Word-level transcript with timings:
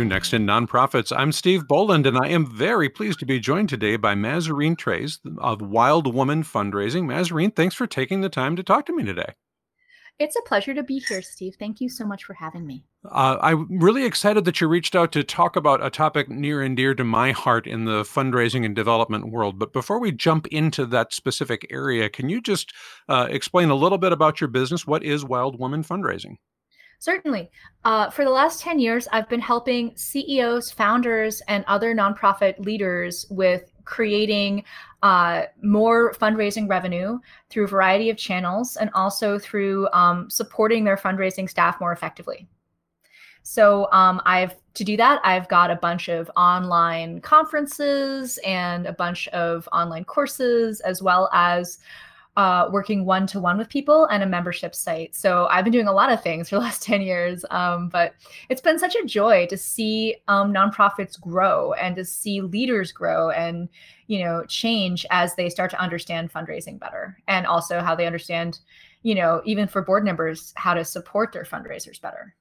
to 0.00 0.04
Next 0.06 0.32
in 0.32 0.46
Nonprofits. 0.46 1.14
I'm 1.14 1.30
Steve 1.30 1.68
Boland, 1.68 2.06
and 2.06 2.16
I 2.16 2.28
am 2.28 2.46
very 2.46 2.88
pleased 2.88 3.18
to 3.18 3.26
be 3.26 3.38
joined 3.38 3.68
today 3.68 3.96
by 3.96 4.14
Mazarine 4.14 4.74
Treyz 4.74 5.18
of 5.38 5.60
Wild 5.60 6.14
Woman 6.14 6.42
Fundraising. 6.42 7.04
Mazarine, 7.04 7.54
thanks 7.54 7.74
for 7.74 7.86
taking 7.86 8.22
the 8.22 8.30
time 8.30 8.56
to 8.56 8.62
talk 8.62 8.86
to 8.86 8.96
me 8.96 9.04
today. 9.04 9.34
It's 10.18 10.36
a 10.36 10.48
pleasure 10.48 10.72
to 10.72 10.82
be 10.82 11.02
here, 11.06 11.20
Steve. 11.20 11.56
Thank 11.58 11.82
you 11.82 11.90
so 11.90 12.06
much 12.06 12.24
for 12.24 12.32
having 12.32 12.66
me. 12.66 12.84
Uh, 13.04 13.36
I'm 13.42 13.78
really 13.78 14.04
excited 14.04 14.46
that 14.46 14.60
you 14.60 14.68
reached 14.68 14.96
out 14.96 15.12
to 15.12 15.22
talk 15.22 15.56
about 15.56 15.84
a 15.84 15.90
topic 15.90 16.30
near 16.30 16.62
and 16.62 16.76
dear 16.76 16.94
to 16.94 17.04
my 17.04 17.32
heart 17.32 17.66
in 17.66 17.84
the 17.84 18.02
fundraising 18.02 18.64
and 18.64 18.74
development 18.74 19.30
world. 19.30 19.58
But 19.58 19.74
before 19.74 19.98
we 19.98 20.12
jump 20.12 20.46
into 20.46 20.86
that 20.86 21.12
specific 21.12 21.66
area, 21.70 22.08
can 22.08 22.30
you 22.30 22.40
just 22.40 22.72
uh, 23.08 23.26
explain 23.28 23.68
a 23.68 23.74
little 23.74 23.98
bit 23.98 24.12
about 24.12 24.40
your 24.40 24.48
business? 24.48 24.86
What 24.86 25.02
is 25.02 25.24
Wild 25.24 25.58
Woman 25.58 25.82
Fundraising? 25.82 26.36
Certainly. 27.00 27.50
Uh, 27.82 28.10
for 28.10 28.24
the 28.24 28.30
last 28.30 28.60
10 28.60 28.78
years, 28.78 29.08
I've 29.10 29.28
been 29.30 29.40
helping 29.40 29.96
CEOs, 29.96 30.70
founders, 30.70 31.40
and 31.48 31.64
other 31.66 31.94
nonprofit 31.94 32.62
leaders 32.62 33.24
with 33.30 33.72
creating 33.86 34.64
uh, 35.02 35.44
more 35.62 36.12
fundraising 36.12 36.68
revenue 36.68 37.18
through 37.48 37.64
a 37.64 37.68
variety 37.68 38.10
of 38.10 38.18
channels 38.18 38.76
and 38.76 38.90
also 38.94 39.38
through 39.38 39.88
um, 39.94 40.28
supporting 40.28 40.84
their 40.84 40.98
fundraising 40.98 41.48
staff 41.48 41.80
more 41.80 41.92
effectively. 41.92 42.46
So 43.42 43.90
um, 43.92 44.20
I've 44.26 44.54
to 44.74 44.84
do 44.84 44.98
that, 44.98 45.20
I've 45.24 45.48
got 45.48 45.70
a 45.70 45.76
bunch 45.76 46.08
of 46.08 46.30
online 46.36 47.22
conferences 47.22 48.38
and 48.46 48.86
a 48.86 48.92
bunch 48.92 49.26
of 49.28 49.66
online 49.72 50.04
courses, 50.04 50.80
as 50.80 51.02
well 51.02 51.30
as 51.32 51.78
uh, 52.36 52.68
working 52.70 53.04
one 53.04 53.26
to 53.26 53.40
one 53.40 53.58
with 53.58 53.68
people 53.68 54.06
and 54.06 54.22
a 54.22 54.26
membership 54.26 54.74
site. 54.74 55.14
So 55.14 55.46
I've 55.50 55.64
been 55.64 55.72
doing 55.72 55.88
a 55.88 55.92
lot 55.92 56.12
of 56.12 56.22
things 56.22 56.48
for 56.48 56.56
the 56.56 56.60
last 56.60 56.82
10 56.84 57.02
years, 57.02 57.44
um, 57.50 57.88
but 57.88 58.14
it's 58.48 58.60
been 58.60 58.78
such 58.78 58.94
a 58.94 59.04
joy 59.04 59.46
to 59.46 59.56
see 59.56 60.16
um, 60.28 60.52
nonprofits 60.52 61.20
grow 61.20 61.72
and 61.74 61.96
to 61.96 62.04
see 62.04 62.40
leaders 62.40 62.92
grow 62.92 63.30
and 63.30 63.68
you 64.06 64.24
know 64.24 64.44
change 64.46 65.06
as 65.10 65.36
they 65.36 65.48
start 65.48 65.70
to 65.70 65.80
understand 65.80 66.32
fundraising 66.32 66.78
better 66.78 67.16
and 67.28 67.46
also 67.46 67.80
how 67.80 67.94
they 67.94 68.06
understand 68.06 68.58
you 69.02 69.14
know 69.14 69.40
even 69.44 69.68
for 69.68 69.82
board 69.82 70.04
members 70.04 70.52
how 70.56 70.74
to 70.74 70.84
support 70.84 71.32
their 71.32 71.44
fundraisers 71.44 72.00
better 72.00 72.34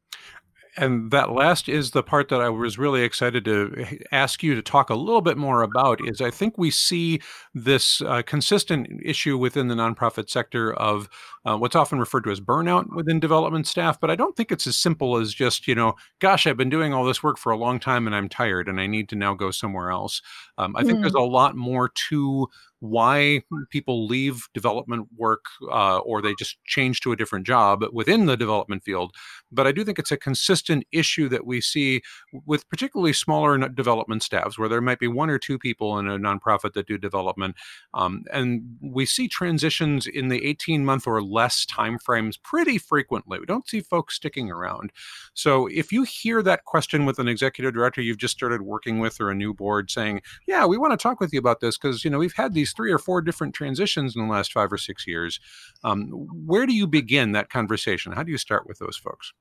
and 0.78 1.12
that 1.12 1.32
last 1.32 1.68
is 1.68 1.92
the 1.92 2.04
part 2.04 2.30
that 2.30 2.42
I 2.42 2.50
was 2.50 2.78
really 2.78 3.04
excited 3.04 3.46
to 3.46 4.00
ask 4.12 4.44
you 4.44 4.56
to 4.56 4.62
talk 4.62 4.90
a 4.90 4.96
little 4.96 5.22
bit 5.22 5.38
more 5.38 5.62
about. 5.62 6.00
Is 6.08 6.22
I 6.22 6.32
think 6.32 6.58
we 6.58 6.72
see 6.72 7.22
this 7.54 8.02
uh, 8.02 8.22
consistent 8.24 8.88
issue 9.04 9.38
within 9.38 9.68
the 9.68 9.76
nonprofit 9.76 10.30
sector 10.30 10.74
of 10.74 11.10
uh, 11.46 11.58
what's 11.58 11.76
often 11.76 12.00
referred 12.00 12.24
to 12.26 12.32
as 12.32 12.40
burnout 12.40 12.94
within 12.94 13.20
development 13.20 13.68
staff, 13.68 14.00
but 14.00 14.10
I 14.12 14.16
don't 14.16 14.36
think 14.36 14.52
it's 14.52 14.68
as 14.68 14.76
simple 14.76 15.18
as 15.18 15.34
just 15.34 15.68
you 15.68 15.76
know, 15.76 15.96
gosh, 16.20 16.48
I've 16.48 16.58
been 16.58 16.70
doing 16.70 16.94
all 16.94 17.06
this 17.06 17.24
work 17.24 17.38
for 17.38 17.52
a 17.52 17.58
long 17.58 17.80
time 17.80 18.08
and 18.08 18.16
I'm 18.16 18.30
tired 18.30 18.68
and 18.68 18.80
I 18.80 18.88
need 18.88 19.10
to 19.10 19.16
now 19.16 19.34
go 19.34 19.52
somewhere 19.52 19.92
else. 19.92 20.22
Um, 20.58 20.76
I 20.76 20.84
mm. 20.84 20.88
think 20.88 21.02
there's 21.02 21.14
mm. 21.14 21.22
a 21.22 21.32
lot 21.32 21.56
more 21.56 21.90
to 22.10 22.48
why 22.80 23.42
people 23.70 24.08
leave 24.08 24.48
development 24.54 25.08
work 25.18 25.46
uh, 25.72 26.00
or 26.00 26.22
they 26.22 26.34
just 26.38 26.58
change 26.66 27.02
to 27.02 27.12
a 27.12 27.16
different 27.16 27.46
job 27.46 27.84
within 27.92 28.26
the 28.26 28.38
development 28.38 28.84
field. 28.84 29.14
But 29.52 29.68
I 29.68 29.72
do 29.72 29.84
think 29.84 30.00
it's 30.00 30.12
a 30.12 30.18
consistent 30.18 30.86
issue 30.92 31.28
that 31.30 31.46
we 31.46 31.62
see 31.62 32.02
with 32.46 32.70
particularly 32.70 33.14
smaller 33.14 33.58
development 33.70 34.24
staffs 34.24 34.58
where 34.58 34.70
there 34.70 34.82
might 34.82 35.00
be 35.00 35.08
one 35.08 35.30
or 35.30 35.40
two 35.40 35.58
people 35.58 35.98
in 36.00 36.08
a 36.08 36.18
nonprofit 36.18 36.74
that 36.74 36.88
do 36.88 36.98
development. 36.98 37.56
Um, 37.94 38.24
and 38.32 38.78
we 38.82 39.06
see 39.06 39.28
transitions 39.28 40.08
in 40.08 40.30
the 40.30 40.46
18 40.46 40.86
month 40.86 41.08
or 41.08 41.22
less 41.22 41.66
timeframes 41.66 42.42
pretty 42.42 42.78
frequently. 42.78 43.40
We 43.40 43.46
don't 43.46 43.68
see 43.68 43.82
folks 43.82 44.16
sticking 44.16 44.52
around. 44.52 44.92
So 45.34 45.68
if 45.68 45.92
you 45.92 46.04
hear 46.04 46.42
that 46.44 46.66
question 46.66 47.06
with 47.06 47.20
an 47.20 47.28
executive 47.28 47.74
director 47.74 48.02
you've 48.02 48.18
just 48.18 48.36
started 48.36 48.62
working 48.62 49.00
with 49.00 49.20
or 49.20 49.30
a 49.30 49.36
new 49.36 49.54
board 49.54 49.90
saying, 49.92 50.22
yeah, 50.48 50.66
we 50.66 50.78
want 50.78 50.92
to 50.92 50.98
talk 50.98 51.20
with 51.20 51.34
you 51.34 51.40
about 51.40 51.60
this 51.60 51.78
because, 51.78 52.04
you 52.04 52.10
know, 52.10 52.20
we've 52.20 52.36
had 52.36 52.54
these 52.54 52.69
these 52.70 52.76
three 52.76 52.92
or 52.92 52.98
four 52.98 53.22
different 53.22 53.54
transitions 53.54 54.16
in 54.16 54.22
the 54.22 54.32
last 54.32 54.54
five 54.54 54.72
or 54.72 54.78
six 54.78 55.08
years. 55.08 55.40
Um, 55.84 56.10
where 56.46 56.66
do 56.66 56.74
you 56.74 56.88
begin 56.88 57.32
that 57.34 57.50
conversation? 57.50 58.12
How 58.12 58.24
do 58.24 58.32
you 58.32 58.38
start 58.38 58.68
with 58.68 58.80
those 58.80 58.98
folks? 58.98 59.34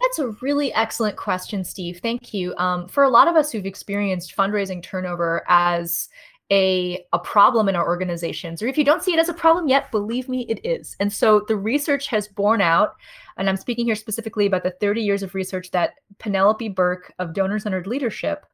That's 0.00 0.18
a 0.18 0.28
really 0.42 0.72
excellent 0.74 1.16
question, 1.16 1.64
Steve. 1.64 2.00
Thank 2.02 2.34
you. 2.34 2.54
Um, 2.56 2.86
for 2.86 3.04
a 3.04 3.08
lot 3.08 3.28
of 3.28 3.36
us 3.36 3.50
who've 3.50 3.64
experienced 3.64 4.36
fundraising 4.36 4.82
turnover 4.82 5.42
as 5.48 6.08
a, 6.52 7.02
a 7.14 7.18
problem 7.18 7.70
in 7.70 7.76
our 7.76 7.86
organizations, 7.86 8.62
or 8.62 8.66
if 8.66 8.76
you 8.76 8.84
don't 8.84 9.02
see 9.02 9.14
it 9.14 9.18
as 9.18 9.30
a 9.30 9.34
problem 9.34 9.66
yet, 9.66 9.90
believe 9.90 10.28
me, 10.28 10.42
it 10.50 10.60
is. 10.62 10.94
And 11.00 11.10
so 11.10 11.44
the 11.48 11.56
research 11.56 12.08
has 12.08 12.28
borne 12.28 12.60
out, 12.60 12.96
and 13.38 13.48
I'm 13.48 13.56
speaking 13.56 13.86
here 13.86 13.94
specifically 13.94 14.44
about 14.44 14.62
the 14.62 14.72
30 14.72 15.00
years 15.00 15.22
of 15.22 15.34
research 15.34 15.70
that 15.70 15.94
Penelope 16.18 16.68
Burk 16.68 17.14
of 17.18 17.32
Donor 17.32 17.58
Centered 17.58 17.86
Leadership 17.86 18.44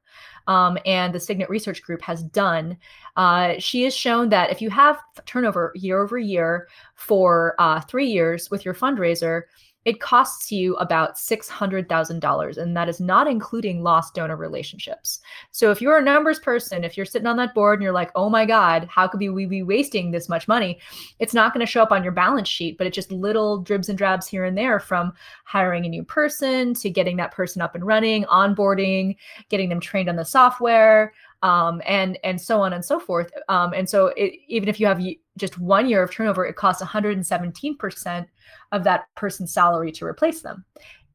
um, 0.47 0.78
and 0.84 1.15
the 1.15 1.21
Cygnus 1.21 1.48
Research 1.48 1.82
Group 1.82 2.03
has 2.03 2.22
done. 2.22 2.76
Uh, 3.16 3.54
she 3.59 3.82
has 3.84 3.94
shown 3.94 4.28
that 4.31 4.50
if 4.50 4.60
you 4.60 4.71
have 4.71 5.00
turnover 5.26 5.72
year 5.75 6.00
over 6.03 6.19
year 6.19 6.69
for 6.94 7.54
uh, 7.59 7.81
three 7.81 8.06
years 8.06 8.50
with 8.50 8.65
your 8.65 8.75
fundraiser, 8.75 9.43
it 9.87 10.01
costs 10.01 10.53
you 10.53 10.77
about 10.77 11.17
$600,000, 11.17 12.57
and 12.59 12.77
that 12.77 12.89
is 12.89 13.01
not 13.01 13.27
including 13.27 13.83
lost 13.83 14.15
donor 14.15 14.37
relationships. 14.37 15.21
So, 15.53 15.71
if 15.71 15.81
you're 15.81 15.97
a 15.97 16.03
numbers 16.03 16.39
person, 16.39 16.85
if 16.85 16.97
you're 16.97 17.07
sitting 17.07 17.27
on 17.27 17.39
that 17.39 17.55
board 17.55 17.79
and 17.79 17.83
you're 17.83 17.93
like, 17.93 18.11
oh 18.15 18.29
my 18.29 18.45
God, 18.45 18.87
how 18.91 19.09
could 19.09 19.21
we 19.21 19.47
be 19.47 19.63
wasting 19.63 20.11
this 20.11 20.29
much 20.29 20.47
money? 20.47 20.79
It's 21.19 21.33
not 21.33 21.55
going 21.55 21.65
to 21.65 21.71
show 21.71 21.83
up 21.83 21.93
on 21.93 22.03
your 22.03 22.13
balance 22.13 22.49
sheet, 22.49 22.77
but 22.77 22.87
it's 22.87 22.95
just 22.95 23.11
little 23.11 23.59
dribs 23.59 23.89
and 23.89 23.97
drabs 23.97 24.27
here 24.27 24.45
and 24.45 24.57
there 24.57 24.81
from 24.81 25.15
hiring 25.45 25.87
a 25.87 25.89
new 25.89 26.05
person 26.05 26.75
to 26.75 26.91
getting 26.91 27.17
that 27.17 27.33
person 27.33 27.63
up 27.63 27.75
and 27.75 27.87
running, 27.87 28.25
onboarding, 28.25 29.17
getting 29.49 29.71
them 29.71 29.81
trained 29.81 30.11
on 30.11 30.17
the 30.17 30.25
software. 30.25 31.15
Um, 31.43 31.81
and 31.87 32.19
and 32.23 32.39
so 32.39 32.61
on 32.61 32.75
and 32.75 32.85
so 32.85 33.01
forth. 33.01 33.33
Um, 33.49 33.73
and 33.73 33.89
so 33.89 34.09
it, 34.09 34.35
even 34.49 34.69
if 34.69 34.79
you 34.79 34.87
have 34.87 35.01
just 35.41 35.59
one 35.59 35.89
year 35.89 36.03
of 36.03 36.12
turnover, 36.12 36.47
it 36.47 36.56
costs 36.56 36.83
117 36.83 37.77
percent 37.77 38.28
of 38.73 38.84
that 38.84 39.06
person's 39.17 39.53
salary 39.53 39.91
to 39.93 40.05
replace 40.05 40.43
them. 40.43 40.65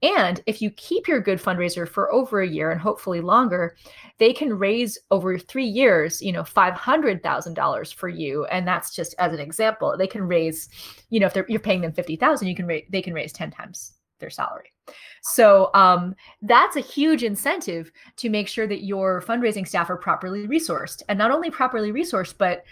And 0.02 0.42
if 0.46 0.62
you 0.62 0.70
keep 0.72 1.08
your 1.08 1.20
good 1.20 1.42
fundraiser 1.42 1.88
for 1.88 2.12
over 2.12 2.42
a 2.42 2.48
year 2.48 2.72
and 2.72 2.80
hopefully 2.80 3.22
longer, 3.22 3.76
they 4.20 4.34
can 4.34 4.54
raise 4.54 5.00
over 5.10 5.40
three 5.40 5.66
years, 5.66 6.22
you 6.22 6.32
know, 6.32 6.44
$500,000 6.44 7.94
for 7.94 8.10
you. 8.10 8.46
And 8.46 8.68
that's 8.68 8.94
just 8.94 9.16
as 9.18 9.34
an 9.34 9.40
example. 9.40 9.96
They 9.98 10.08
can 10.08 10.24
raise, 10.24 10.70
you 11.10 11.20
know, 11.20 11.28
if 11.28 11.50
you're 11.50 11.60
paying 11.60 11.82
them 11.82 11.94
50,000, 11.94 12.48
you 12.48 12.56
can 12.56 12.68
raise, 12.68 12.84
they 12.90 13.02
can 13.02 13.14
raise 13.14 13.34
10 13.34 13.52
times 13.52 13.94
their 14.20 14.30
salary. 14.30 14.72
So 15.24 15.72
um, 15.74 16.16
that's 16.42 16.76
a 16.76 16.82
huge 16.82 17.24
incentive 17.24 17.92
to 18.18 18.30
make 18.30 18.48
sure 18.48 18.68
that 18.68 18.84
your 18.84 19.22
fundraising 19.22 19.68
staff 19.68 19.90
are 19.90 19.98
properly 19.98 20.48
resourced 20.48 21.02
and 21.10 21.18
not 21.18 21.32
only 21.32 21.50
properly 21.50 21.92
resourced, 21.92 22.36
but 22.38 22.64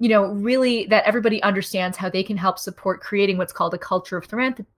you 0.00 0.08
know, 0.08 0.28
really 0.32 0.86
that 0.86 1.04
everybody 1.04 1.42
understands 1.42 1.96
how 1.96 2.08
they 2.08 2.22
can 2.22 2.38
help 2.38 2.58
support 2.58 3.02
creating 3.02 3.36
what's 3.36 3.52
called 3.52 3.74
a 3.74 3.78
culture 3.78 4.16
of 4.16 4.26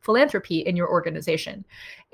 philanthropy 0.00 0.58
in 0.58 0.76
your 0.76 0.90
organization. 0.90 1.64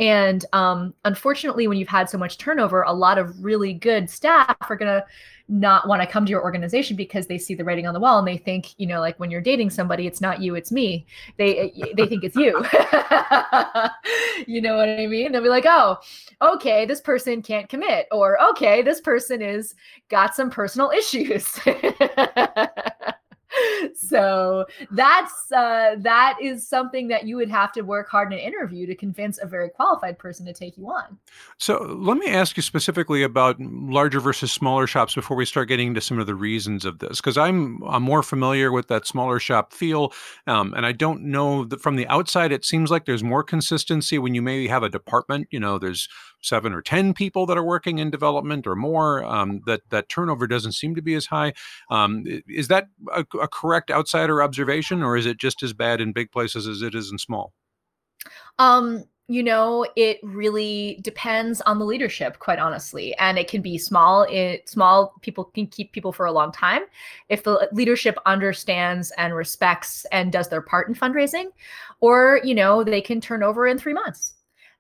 And 0.00 0.44
um, 0.52 0.94
unfortunately, 1.04 1.66
when 1.66 1.78
you've 1.78 1.88
had 1.88 2.08
so 2.08 2.18
much 2.18 2.38
turnover, 2.38 2.82
a 2.82 2.92
lot 2.92 3.18
of 3.18 3.42
really 3.42 3.72
good 3.72 4.08
staff 4.08 4.56
are 4.68 4.76
going 4.76 5.00
to 5.00 5.04
not 5.48 5.88
want 5.88 6.02
to 6.02 6.06
come 6.06 6.26
to 6.26 6.30
your 6.30 6.42
organization 6.42 6.94
because 6.94 7.26
they 7.26 7.38
see 7.38 7.54
the 7.54 7.64
writing 7.64 7.86
on 7.86 7.94
the 7.94 8.00
wall 8.00 8.18
and 8.18 8.28
they 8.28 8.36
think, 8.36 8.78
you 8.78 8.86
know, 8.86 9.00
like 9.00 9.18
when 9.18 9.30
you're 9.30 9.40
dating 9.40 9.70
somebody, 9.70 10.06
it's 10.06 10.20
not 10.20 10.40
you, 10.40 10.54
it's 10.54 10.70
me. 10.70 11.06
They 11.38 11.72
they 11.96 12.06
think 12.06 12.22
it's 12.22 12.36
you. 12.36 12.64
you 14.46 14.60
know 14.60 14.76
what 14.76 14.88
I 14.88 15.06
mean? 15.06 15.32
They'll 15.32 15.42
be 15.42 15.48
like, 15.48 15.64
oh, 15.66 15.98
okay, 16.42 16.84
this 16.84 17.00
person 17.00 17.40
can't 17.42 17.68
commit, 17.68 18.06
or 18.12 18.40
okay, 18.50 18.82
this 18.82 19.00
person 19.00 19.40
is 19.40 19.74
got 20.10 20.34
some 20.34 20.50
personal 20.50 20.90
issues. 20.90 21.58
so 23.94 24.66
that's 24.90 25.50
uh, 25.52 25.96
that 25.98 26.36
is 26.40 26.66
something 26.66 27.08
that 27.08 27.26
you 27.26 27.36
would 27.36 27.50
have 27.50 27.72
to 27.72 27.82
work 27.82 28.08
hard 28.08 28.32
in 28.32 28.38
an 28.38 28.44
interview 28.44 28.86
to 28.86 28.94
convince 28.94 29.38
a 29.38 29.46
very 29.46 29.68
qualified 29.68 30.18
person 30.18 30.46
to 30.46 30.52
take 30.52 30.76
you 30.76 30.86
on. 30.86 31.18
So 31.58 31.78
let 31.98 32.16
me 32.18 32.28
ask 32.28 32.56
you 32.56 32.62
specifically 32.62 33.22
about 33.22 33.56
larger 33.60 34.20
versus 34.20 34.52
smaller 34.52 34.86
shops 34.86 35.14
before 35.14 35.36
we 35.36 35.44
start 35.44 35.68
getting 35.68 35.88
into 35.88 36.00
some 36.00 36.18
of 36.18 36.26
the 36.26 36.34
reasons 36.34 36.84
of 36.84 36.98
this, 36.98 37.20
because 37.20 37.36
I'm 37.36 37.82
I'm 37.84 38.02
more 38.02 38.22
familiar 38.22 38.72
with 38.72 38.88
that 38.88 39.06
smaller 39.06 39.38
shop 39.38 39.72
feel, 39.72 40.12
um, 40.46 40.74
and 40.74 40.86
I 40.86 40.92
don't 40.92 41.22
know 41.22 41.64
that 41.64 41.80
from 41.80 41.96
the 41.96 42.06
outside 42.08 42.52
it 42.52 42.64
seems 42.64 42.90
like 42.90 43.04
there's 43.04 43.24
more 43.24 43.42
consistency 43.42 44.18
when 44.18 44.34
you 44.34 44.42
maybe 44.42 44.68
have 44.68 44.82
a 44.82 44.88
department. 44.88 45.48
You 45.50 45.60
know, 45.60 45.78
there's 45.78 46.08
seven 46.40 46.72
or 46.72 46.82
ten 46.82 47.14
people 47.14 47.46
that 47.46 47.58
are 47.58 47.64
working 47.64 47.98
in 47.98 48.10
development 48.10 48.66
or 48.66 48.76
more. 48.76 49.24
Um, 49.24 49.60
that 49.66 49.82
that 49.90 50.08
turnover 50.08 50.46
doesn't 50.46 50.72
seem 50.72 50.94
to 50.94 51.02
be 51.02 51.14
as 51.14 51.26
high. 51.26 51.52
Um, 51.90 52.24
is 52.48 52.68
that 52.68 52.88
a, 53.12 53.24
a 53.40 53.48
correct 53.48 53.90
outsider 53.90 54.42
observation, 54.42 55.02
or 55.02 55.16
is 55.16 55.26
it 55.26 55.38
just 55.38 55.62
as 55.62 55.72
bad 55.72 56.00
in 56.00 56.12
big 56.12 56.30
places 56.32 56.66
as 56.66 56.82
it 56.82 56.94
is 56.94 57.10
in 57.10 57.18
small? 57.18 57.52
Um, 58.58 59.04
you 59.30 59.42
know, 59.42 59.86
it 59.94 60.18
really 60.22 60.98
depends 61.02 61.60
on 61.62 61.78
the 61.78 61.84
leadership, 61.84 62.38
quite 62.38 62.58
honestly. 62.58 63.14
And 63.18 63.38
it 63.38 63.46
can 63.46 63.60
be 63.60 63.76
small. 63.76 64.22
It 64.22 64.68
small 64.68 65.14
people 65.20 65.44
can 65.44 65.66
keep 65.66 65.92
people 65.92 66.12
for 66.12 66.24
a 66.24 66.32
long 66.32 66.50
time 66.50 66.82
if 67.28 67.42
the 67.42 67.68
leadership 67.72 68.16
understands 68.24 69.12
and 69.18 69.34
respects 69.34 70.06
and 70.12 70.32
does 70.32 70.48
their 70.48 70.62
part 70.62 70.88
in 70.88 70.94
fundraising, 70.94 71.46
or 72.00 72.40
you 72.42 72.54
know, 72.54 72.82
they 72.82 73.02
can 73.02 73.20
turn 73.20 73.42
over 73.42 73.66
in 73.66 73.78
three 73.78 73.92
months. 73.92 74.32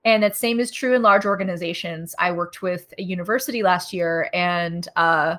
And 0.04 0.22
that 0.22 0.36
same 0.36 0.60
is 0.60 0.70
true 0.70 0.94
in 0.94 1.02
large 1.02 1.26
organizations. 1.26 2.14
I 2.18 2.32
worked 2.32 2.62
with 2.62 2.94
a 2.98 3.02
university 3.02 3.62
last 3.62 3.92
year 3.92 4.30
and 4.32 4.86
uh, 4.96 5.36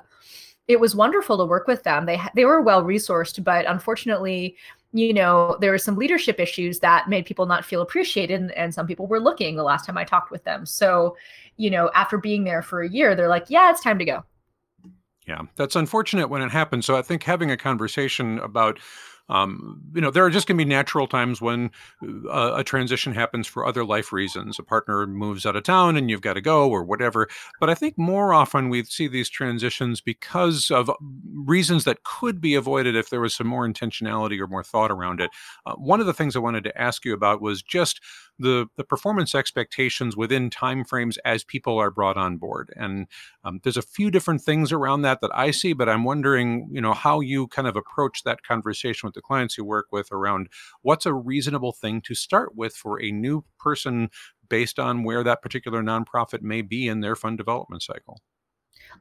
it 0.68 0.78
was 0.78 0.94
wonderful 0.94 1.36
to 1.38 1.44
work 1.44 1.66
with 1.66 1.82
them. 1.82 2.06
They 2.06 2.20
they 2.36 2.44
were 2.44 2.60
well 2.60 2.84
resourced, 2.84 3.42
but 3.42 3.66
unfortunately, 3.66 4.56
you 4.92 5.12
know, 5.12 5.56
there 5.60 5.72
were 5.72 5.78
some 5.78 5.96
leadership 5.96 6.38
issues 6.38 6.78
that 6.78 7.08
made 7.08 7.26
people 7.26 7.46
not 7.46 7.64
feel 7.64 7.82
appreciated, 7.82 8.40
and, 8.40 8.52
and 8.52 8.72
some 8.72 8.86
people 8.86 9.08
were 9.08 9.18
looking 9.18 9.56
the 9.56 9.64
last 9.64 9.84
time 9.84 9.98
I 9.98 10.04
talked 10.04 10.30
with 10.30 10.44
them. 10.44 10.66
So, 10.66 11.16
you 11.56 11.70
know, 11.70 11.90
after 11.94 12.18
being 12.18 12.44
there 12.44 12.62
for 12.62 12.82
a 12.82 12.88
year, 12.88 13.16
they're 13.16 13.28
like, 13.28 13.46
"Yeah, 13.48 13.70
it's 13.70 13.82
time 13.82 13.98
to 13.98 14.04
go." 14.04 14.24
Yeah, 15.26 15.42
that's 15.56 15.76
unfortunate 15.76 16.28
when 16.28 16.42
it 16.42 16.50
happens. 16.50 16.86
So 16.86 16.96
I 16.96 17.02
think 17.02 17.24
having 17.24 17.50
a 17.50 17.56
conversation 17.56 18.38
about 18.38 18.78
um, 19.30 19.80
you 19.94 20.00
know, 20.00 20.10
there 20.10 20.24
are 20.24 20.30
just 20.30 20.46
going 20.46 20.58
to 20.58 20.64
be 20.64 20.68
natural 20.68 21.06
times 21.06 21.40
when 21.40 21.70
uh, 22.28 22.54
a 22.56 22.64
transition 22.64 23.14
happens 23.14 23.46
for 23.46 23.64
other 23.64 23.84
life 23.84 24.12
reasons. 24.12 24.58
A 24.58 24.62
partner 24.62 25.06
moves 25.06 25.46
out 25.46 25.56
of 25.56 25.62
town 25.62 25.96
and 25.96 26.10
you've 26.10 26.20
got 26.20 26.34
to 26.34 26.40
go 26.40 26.68
or 26.68 26.82
whatever. 26.82 27.28
But 27.60 27.70
I 27.70 27.74
think 27.74 27.96
more 27.96 28.34
often 28.34 28.68
we 28.68 28.82
see 28.84 29.06
these 29.06 29.30
transitions 29.30 30.00
because 30.00 30.70
of 30.70 30.90
reasons 31.32 31.84
that 31.84 32.02
could 32.02 32.40
be 32.40 32.56
avoided 32.56 32.96
if 32.96 33.08
there 33.08 33.20
was 33.20 33.34
some 33.34 33.46
more 33.46 33.66
intentionality 33.66 34.40
or 34.40 34.48
more 34.48 34.64
thought 34.64 34.90
around 34.90 35.20
it. 35.20 35.30
Uh, 35.64 35.74
one 35.74 36.00
of 36.00 36.06
the 36.06 36.14
things 36.14 36.34
I 36.34 36.40
wanted 36.40 36.64
to 36.64 36.80
ask 36.80 37.04
you 37.04 37.14
about 37.14 37.40
was 37.40 37.62
just 37.62 38.00
the 38.40 38.66
the 38.76 38.84
performance 38.84 39.34
expectations 39.34 40.16
within 40.16 40.50
timeframes 40.50 41.18
as 41.24 41.44
people 41.44 41.78
are 41.78 41.90
brought 41.90 42.16
on 42.16 42.38
board. 42.38 42.72
And 42.74 43.06
um, 43.44 43.60
there's 43.62 43.76
a 43.76 43.82
few 43.82 44.10
different 44.10 44.40
things 44.40 44.72
around 44.72 45.02
that 45.02 45.20
that 45.20 45.30
I 45.34 45.50
see, 45.50 45.74
but 45.74 45.88
I'm 45.88 46.04
wondering, 46.04 46.68
you 46.72 46.80
know, 46.80 46.94
how 46.94 47.20
you 47.20 47.46
kind 47.48 47.68
of 47.68 47.76
approach 47.76 48.24
that 48.24 48.42
conversation 48.42 49.06
with 49.06 49.14
the 49.20 49.26
clients 49.26 49.58
you 49.58 49.64
work 49.64 49.88
with 49.92 50.10
around 50.12 50.48
what's 50.82 51.06
a 51.06 51.12
reasonable 51.12 51.72
thing 51.72 52.00
to 52.02 52.14
start 52.14 52.56
with 52.56 52.74
for 52.74 53.02
a 53.02 53.10
new 53.10 53.44
person 53.58 54.08
based 54.48 54.78
on 54.78 55.04
where 55.04 55.22
that 55.22 55.42
particular 55.42 55.82
nonprofit 55.82 56.42
may 56.42 56.62
be 56.62 56.88
in 56.88 57.00
their 57.00 57.14
fund 57.14 57.36
development 57.36 57.82
cycle. 57.82 58.20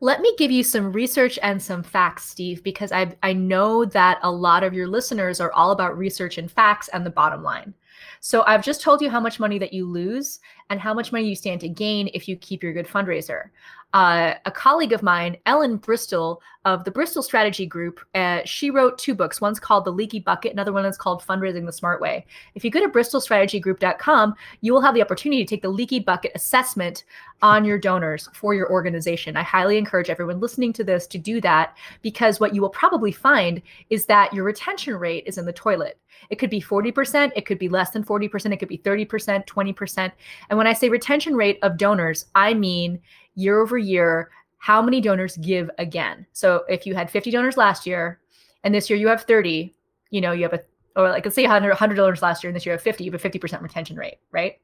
Let 0.02 0.22
me 0.22 0.34
give 0.38 0.52
you 0.52 0.64
some 0.64 0.92
research 0.92 1.40
and 1.42 1.62
some 1.62 1.84
facts, 1.84 2.26
Steve, 2.26 2.64
because 2.64 2.92
I 2.92 3.16
I 3.24 3.34
know 3.34 3.86
that 3.86 4.20
a 4.22 4.32
lot 4.32 4.64
of 4.64 4.74
your 4.74 4.88
listeners 4.88 5.40
are 5.40 5.52
all 5.54 5.72
about 5.72 5.98
research 5.98 6.38
and 6.38 6.52
facts 6.52 6.90
and 6.90 7.06
the 7.06 7.10
bottom 7.10 7.44
line. 7.44 7.74
So 8.20 8.44
I've 8.46 8.64
just 8.64 8.82
told 8.82 9.02
you 9.02 9.10
how 9.10 9.20
much 9.20 9.40
money 9.40 9.58
that 9.60 9.74
you 9.74 9.90
lose 9.90 10.40
and 10.70 10.80
how 10.80 10.94
much 10.94 11.12
money 11.12 11.28
you 11.28 11.36
stand 11.36 11.62
to 11.62 11.70
gain 11.70 12.10
if 12.14 12.28
you 12.28 12.36
keep 12.36 12.64
your 12.64 12.74
good 12.74 12.88
fundraiser. 12.88 13.50
Uh, 13.94 14.36
a 14.46 14.52
colleague 14.52 14.94
of 14.94 15.02
mine, 15.02 15.36
Ellen 15.48 15.78
Bristol 15.78 16.44
of 16.66 16.84
the 16.84 16.92
Bristol 16.92 17.24
Strategy 17.24 17.66
Group, 17.66 18.00
uh, 18.14 18.42
she 18.46 18.70
wrote 18.70 19.00
two 19.00 19.16
books. 19.16 19.42
One's 19.42 19.60
called 19.60 19.84
The 19.84 19.92
Leaky 19.92 20.20
Bucket, 20.20 20.54
another 20.54 20.72
one 20.72 20.86
is 20.86 20.98
called 20.98 21.24
Fundraising 21.24 21.66
the 21.66 21.74
Smart 21.74 22.00
Way. 22.00 22.28
If 22.54 22.64
you 22.64 22.70
go 22.70 22.82
to 22.82 22.90
bristolstrategygroup.com, 22.90 24.36
you 24.62 24.74
will 24.74 24.82
have 24.82 24.94
the 24.94 25.02
opportunity 25.02 25.44
to 25.44 25.50
take 25.50 25.64
the 25.64 25.70
Leaky 25.70 26.00
Bucket 26.00 26.34
assessment 26.36 27.04
on 27.42 27.66
your 27.66 27.80
donors 27.80 28.30
for 28.34 28.54
your 28.54 28.70
organization. 28.72 29.36
I 29.36 29.44
highly 29.44 29.78
encourage 29.78 30.10
everyone 30.10 30.40
listening 30.40 30.74
to 30.74 30.84
this 30.84 31.08
to 31.08 31.18
do 31.18 31.42
that 31.42 31.76
because 32.04 32.40
what 32.40 32.54
you 32.54 32.62
will 32.62 32.70
probably 32.70 33.12
find 33.12 33.62
is 33.90 34.06
that 34.06 34.34
your 34.34 34.44
retention 34.44 34.96
rate 34.98 35.24
is 35.26 35.40
in 35.40 35.46
the 35.46 35.54
toilet. 35.54 35.98
It 36.30 36.38
could 36.38 36.50
be 36.50 36.62
40%, 36.62 37.32
it 37.36 37.46
could 37.46 37.60
be 37.60 37.70
less 37.70 37.92
than 37.92 38.04
40%, 38.04 38.52
it 38.52 38.58
could 38.58 38.68
be 38.68 38.78
30%, 38.78 39.46
20%. 39.48 40.12
And 40.50 40.59
when 40.60 40.68
I 40.68 40.74
say 40.74 40.90
retention 40.90 41.38
rate 41.38 41.58
of 41.62 41.78
donors, 41.78 42.26
I 42.36 42.54
mean 42.54 43.00
year 43.36 43.62
over 43.62 43.78
year, 43.78 44.30
how 44.58 44.82
many 44.82 45.00
donors 45.00 45.38
give 45.38 45.72
again. 45.78 46.26
So 46.34 46.66
if 46.68 46.86
you 46.86 46.94
had 46.96 47.10
50 47.10 47.32
donors 47.32 47.56
last 47.56 47.88
year 47.88 48.20
and 48.66 48.76
this 48.76 48.90
year 48.90 49.00
you 49.00 49.08
have 49.08 49.24
30, 49.24 49.74
you 50.12 50.20
know, 50.20 50.34
you 50.34 50.44
have 50.44 50.52
a 50.52 50.60
or 50.98 51.08
like 51.08 51.24
let's 51.24 51.36
say 51.36 51.44
100 51.44 51.96
dollars 51.96 52.22
last 52.22 52.44
year 52.44 52.50
and 52.50 52.56
this 52.58 52.66
year 52.66 52.74
you 52.74 52.78
have 52.78 52.84
50 52.84 53.06
you 53.06 53.12
have 53.12 53.24
a 53.24 53.30
50% 53.30 53.62
retention 53.62 53.96
rate 53.96 54.18
right? 54.32 54.60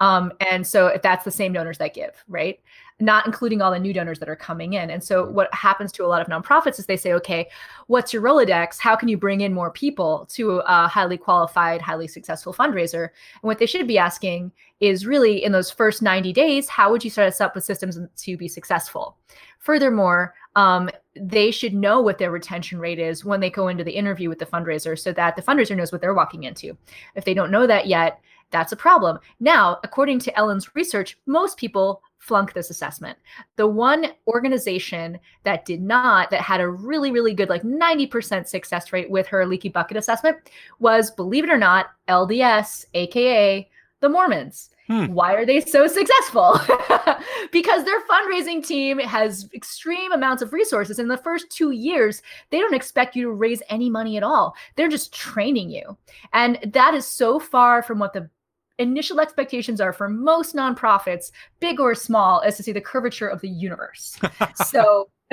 Um, 0.00 0.32
and 0.50 0.66
so 0.66 0.86
if 0.86 1.02
that's 1.02 1.26
the 1.26 1.30
same 1.30 1.52
donors 1.52 1.76
that 1.76 1.92
give 1.92 2.24
right 2.26 2.58
not 3.00 3.26
including 3.26 3.60
all 3.60 3.72
the 3.72 3.78
new 3.78 3.92
donors 3.92 4.20
that 4.20 4.28
are 4.28 4.36
coming 4.36 4.74
in 4.74 4.90
and 4.90 5.02
so 5.02 5.28
what 5.28 5.52
happens 5.52 5.90
to 5.90 6.04
a 6.04 6.06
lot 6.06 6.20
of 6.20 6.28
nonprofits 6.28 6.78
is 6.78 6.86
they 6.86 6.96
say 6.96 7.12
okay 7.12 7.48
what's 7.88 8.12
your 8.12 8.22
rolodex 8.22 8.78
how 8.78 8.94
can 8.94 9.08
you 9.08 9.16
bring 9.16 9.40
in 9.40 9.52
more 9.52 9.70
people 9.70 10.26
to 10.30 10.58
a 10.66 10.86
highly 10.86 11.16
qualified 11.16 11.82
highly 11.82 12.06
successful 12.06 12.54
fundraiser 12.54 13.04
and 13.04 13.42
what 13.42 13.58
they 13.58 13.66
should 13.66 13.88
be 13.88 13.98
asking 13.98 14.52
is 14.80 15.06
really 15.06 15.42
in 15.42 15.50
those 15.50 15.70
first 15.70 16.02
90 16.02 16.32
days 16.32 16.68
how 16.68 16.90
would 16.90 17.02
you 17.02 17.10
set 17.10 17.26
us 17.26 17.40
up 17.40 17.54
with 17.54 17.64
systems 17.64 17.98
to 18.16 18.36
be 18.36 18.46
successful 18.46 19.16
furthermore 19.58 20.34
um, 20.56 20.88
they 21.16 21.50
should 21.50 21.74
know 21.74 22.00
what 22.00 22.18
their 22.18 22.30
retention 22.30 22.78
rate 22.78 22.98
is 22.98 23.24
when 23.24 23.40
they 23.40 23.50
go 23.50 23.68
into 23.68 23.84
the 23.84 23.94
interview 23.94 24.28
with 24.28 24.38
the 24.38 24.46
fundraiser 24.46 24.98
so 24.98 25.12
that 25.12 25.36
the 25.36 25.42
fundraiser 25.42 25.76
knows 25.76 25.92
what 25.92 26.00
they're 26.00 26.14
walking 26.14 26.44
into. 26.44 26.76
If 27.14 27.24
they 27.24 27.34
don't 27.34 27.50
know 27.50 27.66
that 27.66 27.86
yet, 27.86 28.20
that's 28.50 28.72
a 28.72 28.76
problem. 28.76 29.18
Now, 29.40 29.78
according 29.82 30.20
to 30.20 30.38
Ellen's 30.38 30.74
research, 30.76 31.18
most 31.26 31.56
people 31.56 32.02
flunk 32.24 32.54
this 32.54 32.70
assessment. 32.70 33.18
The 33.56 33.66
one 33.66 34.06
organization 34.26 35.18
that 35.42 35.66
did 35.66 35.82
not, 35.82 36.30
that 36.30 36.40
had 36.40 36.62
a 36.62 36.68
really, 36.68 37.12
really 37.12 37.34
good, 37.34 37.50
like 37.50 37.62
90% 37.62 38.48
success 38.48 38.94
rate 38.94 39.10
with 39.10 39.26
her 39.26 39.44
leaky 39.44 39.68
bucket 39.68 39.98
assessment 39.98 40.38
was, 40.78 41.10
believe 41.10 41.44
it 41.44 41.50
or 41.50 41.58
not, 41.58 41.88
LDS, 42.08 42.86
AKA 42.94 43.68
the 44.00 44.08
Mormons. 44.08 44.70
Hmm. 44.86 45.06
Why 45.06 45.34
are 45.34 45.44
they 45.44 45.60
so 45.60 45.86
successful? 45.86 46.58
because 47.52 47.84
their 47.84 48.00
fundraising 48.06 48.66
team 48.66 48.98
has 48.98 49.48
extreme 49.54 50.12
amounts 50.12 50.42
of 50.42 50.52
resources. 50.52 50.98
In 50.98 51.08
the 51.08 51.18
first 51.18 51.50
two 51.50 51.72
years, 51.72 52.22
they 52.50 52.58
don't 52.58 52.74
expect 52.74 53.16
you 53.16 53.24
to 53.24 53.32
raise 53.32 53.62
any 53.68 53.90
money 53.90 54.16
at 54.16 54.22
all. 54.22 54.54
They're 54.76 54.88
just 54.88 55.12
training 55.12 55.70
you. 55.70 55.96
And 56.32 56.58
that 56.72 56.94
is 56.94 57.06
so 57.06 57.38
far 57.38 57.82
from 57.82 57.98
what 57.98 58.14
the 58.14 58.30
initial 58.78 59.20
expectations 59.20 59.80
are 59.80 59.92
for 59.92 60.08
most 60.08 60.54
nonprofits, 60.54 61.30
big 61.60 61.80
or 61.80 61.94
small, 61.94 62.40
is 62.40 62.56
to 62.56 62.62
see 62.62 62.72
the 62.72 62.80
curvature 62.80 63.28
of 63.28 63.40
the 63.40 63.48
universe. 63.48 64.18
so 64.54 65.08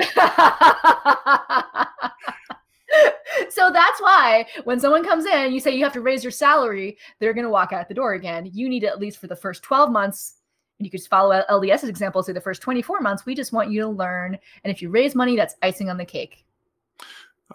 so 3.50 3.70
that's 3.70 4.00
why 4.00 4.46
when 4.64 4.80
someone 4.80 5.04
comes 5.04 5.26
in, 5.26 5.52
you 5.52 5.60
say 5.60 5.74
you 5.74 5.84
have 5.84 5.92
to 5.92 6.00
raise 6.00 6.24
your 6.24 6.30
salary, 6.30 6.96
they're 7.18 7.34
going 7.34 7.44
to 7.44 7.50
walk 7.50 7.72
out 7.72 7.88
the 7.88 7.94
door 7.94 8.14
again. 8.14 8.48
You 8.52 8.68
need 8.68 8.84
at 8.84 9.00
least 9.00 9.18
for 9.18 9.26
the 9.26 9.36
first 9.36 9.62
12 9.62 9.90
months. 9.90 10.36
And 10.78 10.86
you 10.86 10.90
could 10.90 11.02
follow 11.02 11.42
LDS's 11.48 11.88
example, 11.88 12.22
say 12.22 12.32
the 12.32 12.40
first 12.40 12.62
24 12.62 13.00
months, 13.00 13.24
we 13.24 13.34
just 13.34 13.52
want 13.52 13.70
you 13.70 13.80
to 13.82 13.88
learn. 13.88 14.38
And 14.64 14.72
if 14.72 14.82
you 14.82 14.90
raise 14.90 15.14
money, 15.14 15.36
that's 15.36 15.54
icing 15.62 15.90
on 15.90 15.96
the 15.96 16.04
cake. 16.04 16.44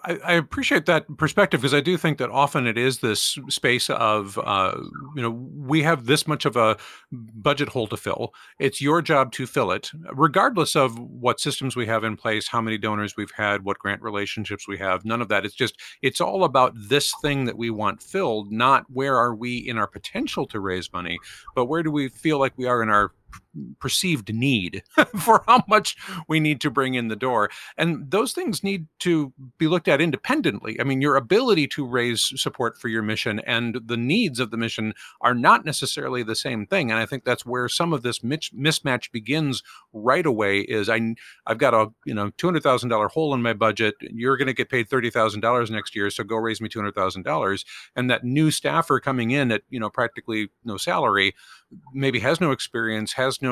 I, 0.04 0.18
I, 0.24 0.32
appreciate 0.34 0.86
that 0.86 1.04
perspective 1.16 1.60
because 1.60 1.74
I 1.74 1.80
do 1.80 1.96
think 1.96 2.18
that 2.18 2.30
often 2.30 2.66
it 2.66 2.76
is 2.78 2.98
this 2.98 3.38
space 3.48 3.90
of, 3.90 4.38
uh, 4.38 4.76
you 5.14 5.22
know, 5.22 5.30
we 5.30 5.82
have 5.82 6.06
this 6.06 6.26
much 6.26 6.44
of 6.44 6.56
a 6.56 6.76
budget 7.10 7.68
hole 7.68 7.86
to 7.88 7.96
fill. 7.96 8.32
It's 8.58 8.80
your 8.80 9.02
job 9.02 9.32
to 9.32 9.46
fill 9.46 9.70
it, 9.70 9.90
regardless 10.12 10.76
of 10.76 10.98
what 10.98 11.40
systems 11.40 11.76
we 11.76 11.86
have 11.86 12.04
in 12.04 12.16
place, 12.16 12.48
how 12.48 12.60
many 12.60 12.78
donors 12.78 13.16
we've 13.16 13.32
had, 13.36 13.64
what 13.64 13.78
grant 13.78 14.02
relationships 14.02 14.68
we 14.68 14.78
have. 14.78 15.04
None 15.04 15.22
of 15.22 15.28
that. 15.28 15.44
It's 15.44 15.54
just, 15.54 15.80
it's 16.02 16.20
all 16.20 16.44
about 16.44 16.72
this 16.76 17.12
thing 17.22 17.44
that 17.46 17.58
we 17.58 17.70
want 17.70 18.02
filled, 18.02 18.52
not 18.52 18.84
where 18.88 19.16
are 19.16 19.34
we 19.34 19.56
in 19.56 19.78
our 19.78 19.88
potential 19.88 20.46
to 20.48 20.60
raise 20.60 20.92
money, 20.92 21.18
but 21.54 21.66
where 21.66 21.82
do 21.82 21.90
we 21.90 22.08
feel 22.08 22.38
like 22.38 22.56
we 22.56 22.66
are 22.66 22.82
in 22.82 22.88
our 22.88 23.12
perceived 23.80 24.32
need 24.34 24.82
for 25.18 25.42
how 25.46 25.62
much 25.68 25.96
we 26.28 26.40
need 26.40 26.60
to 26.60 26.70
bring 26.70 26.94
in 26.94 27.08
the 27.08 27.16
door. 27.16 27.50
And 27.76 28.10
those 28.10 28.32
things 28.32 28.62
need 28.62 28.86
to 29.00 29.32
be 29.58 29.68
looked 29.68 29.88
at 29.88 30.00
independently. 30.00 30.80
I 30.80 30.84
mean, 30.84 31.00
your 31.00 31.16
ability 31.16 31.66
to 31.68 31.86
raise 31.86 32.32
support 32.40 32.78
for 32.78 32.88
your 32.88 33.02
mission 33.02 33.40
and 33.40 33.80
the 33.84 33.96
needs 33.96 34.40
of 34.40 34.50
the 34.50 34.56
mission 34.56 34.94
are 35.20 35.34
not 35.34 35.64
necessarily 35.64 36.22
the 36.22 36.36
same 36.36 36.66
thing. 36.66 36.90
And 36.90 37.00
I 37.00 37.06
think 37.06 37.24
that's 37.24 37.46
where 37.46 37.68
some 37.68 37.92
of 37.92 38.02
this 38.02 38.20
mismatch 38.20 39.12
begins 39.12 39.62
right 39.92 40.26
away 40.26 40.60
is 40.60 40.88
I 40.88 41.14
I've 41.46 41.58
got 41.58 41.74
a, 41.74 41.88
you 42.04 42.14
know, 42.14 42.30
$200,000 42.32 43.10
hole 43.10 43.34
in 43.34 43.42
my 43.42 43.52
budget. 43.52 43.94
You're 44.00 44.36
going 44.36 44.46
to 44.46 44.54
get 44.54 44.68
paid 44.68 44.88
$30,000 44.88 45.70
next 45.70 45.94
year, 45.94 46.10
so 46.10 46.24
go 46.24 46.36
raise 46.36 46.60
me 46.60 46.68
$200,000. 46.68 47.64
And 47.96 48.10
that 48.10 48.24
new 48.24 48.50
staffer 48.50 49.00
coming 49.00 49.30
in 49.30 49.52
at, 49.52 49.62
you 49.70 49.80
know, 49.80 49.90
practically 49.90 50.48
no 50.64 50.76
salary 50.76 51.34
maybe 51.92 52.18
has 52.20 52.40
no 52.40 52.50
experience, 52.50 53.12
has 53.12 53.42
no 53.42 53.47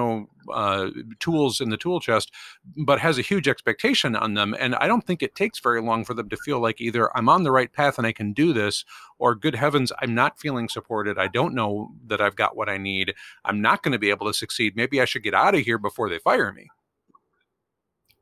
uh, 0.53 0.91
tools 1.19 1.61
in 1.61 1.71
the 1.71 1.77
tool 1.77 2.01
chest, 2.01 2.33
but 2.77 3.01
has 3.01 3.19
a 3.19 3.23
huge 3.23 3.49
expectation 3.49 4.15
on 4.15 4.35
them. 4.35 4.55
And 4.59 4.75
I 4.77 4.87
don't 4.87 5.05
think 5.05 5.23
it 5.23 5.35
takes 5.35 5.59
very 5.59 5.83
long 5.83 6.05
for 6.05 6.15
them 6.15 6.29
to 6.29 6.37
feel 6.37 6.61
like 6.61 6.81
either 6.81 7.17
I'm 7.17 7.29
on 7.29 7.43
the 7.43 7.51
right 7.51 7.73
path 7.73 7.99
and 7.99 8.07
I 8.07 8.13
can 8.13 8.33
do 8.33 8.53
this, 8.53 8.85
or 9.19 9.35
good 9.35 9.55
heavens, 9.55 9.93
I'm 10.01 10.15
not 10.15 10.39
feeling 10.39 10.69
supported. 10.69 11.19
I 11.19 11.29
don't 11.29 11.55
know 11.55 11.91
that 12.07 12.21
I've 12.21 12.37
got 12.37 12.57
what 12.57 12.69
I 12.69 12.79
need. 12.79 13.15
I'm 13.45 13.61
not 13.61 13.83
going 13.83 13.93
to 13.93 13.99
be 13.99 14.11
able 14.11 14.27
to 14.27 14.35
succeed. 14.35 14.77
Maybe 14.77 15.01
I 15.01 15.05
should 15.05 15.23
get 15.23 15.35
out 15.35 15.55
of 15.55 15.63
here 15.63 15.79
before 15.79 16.09
they 16.09 16.19
fire 16.19 16.53
me. 16.53 16.69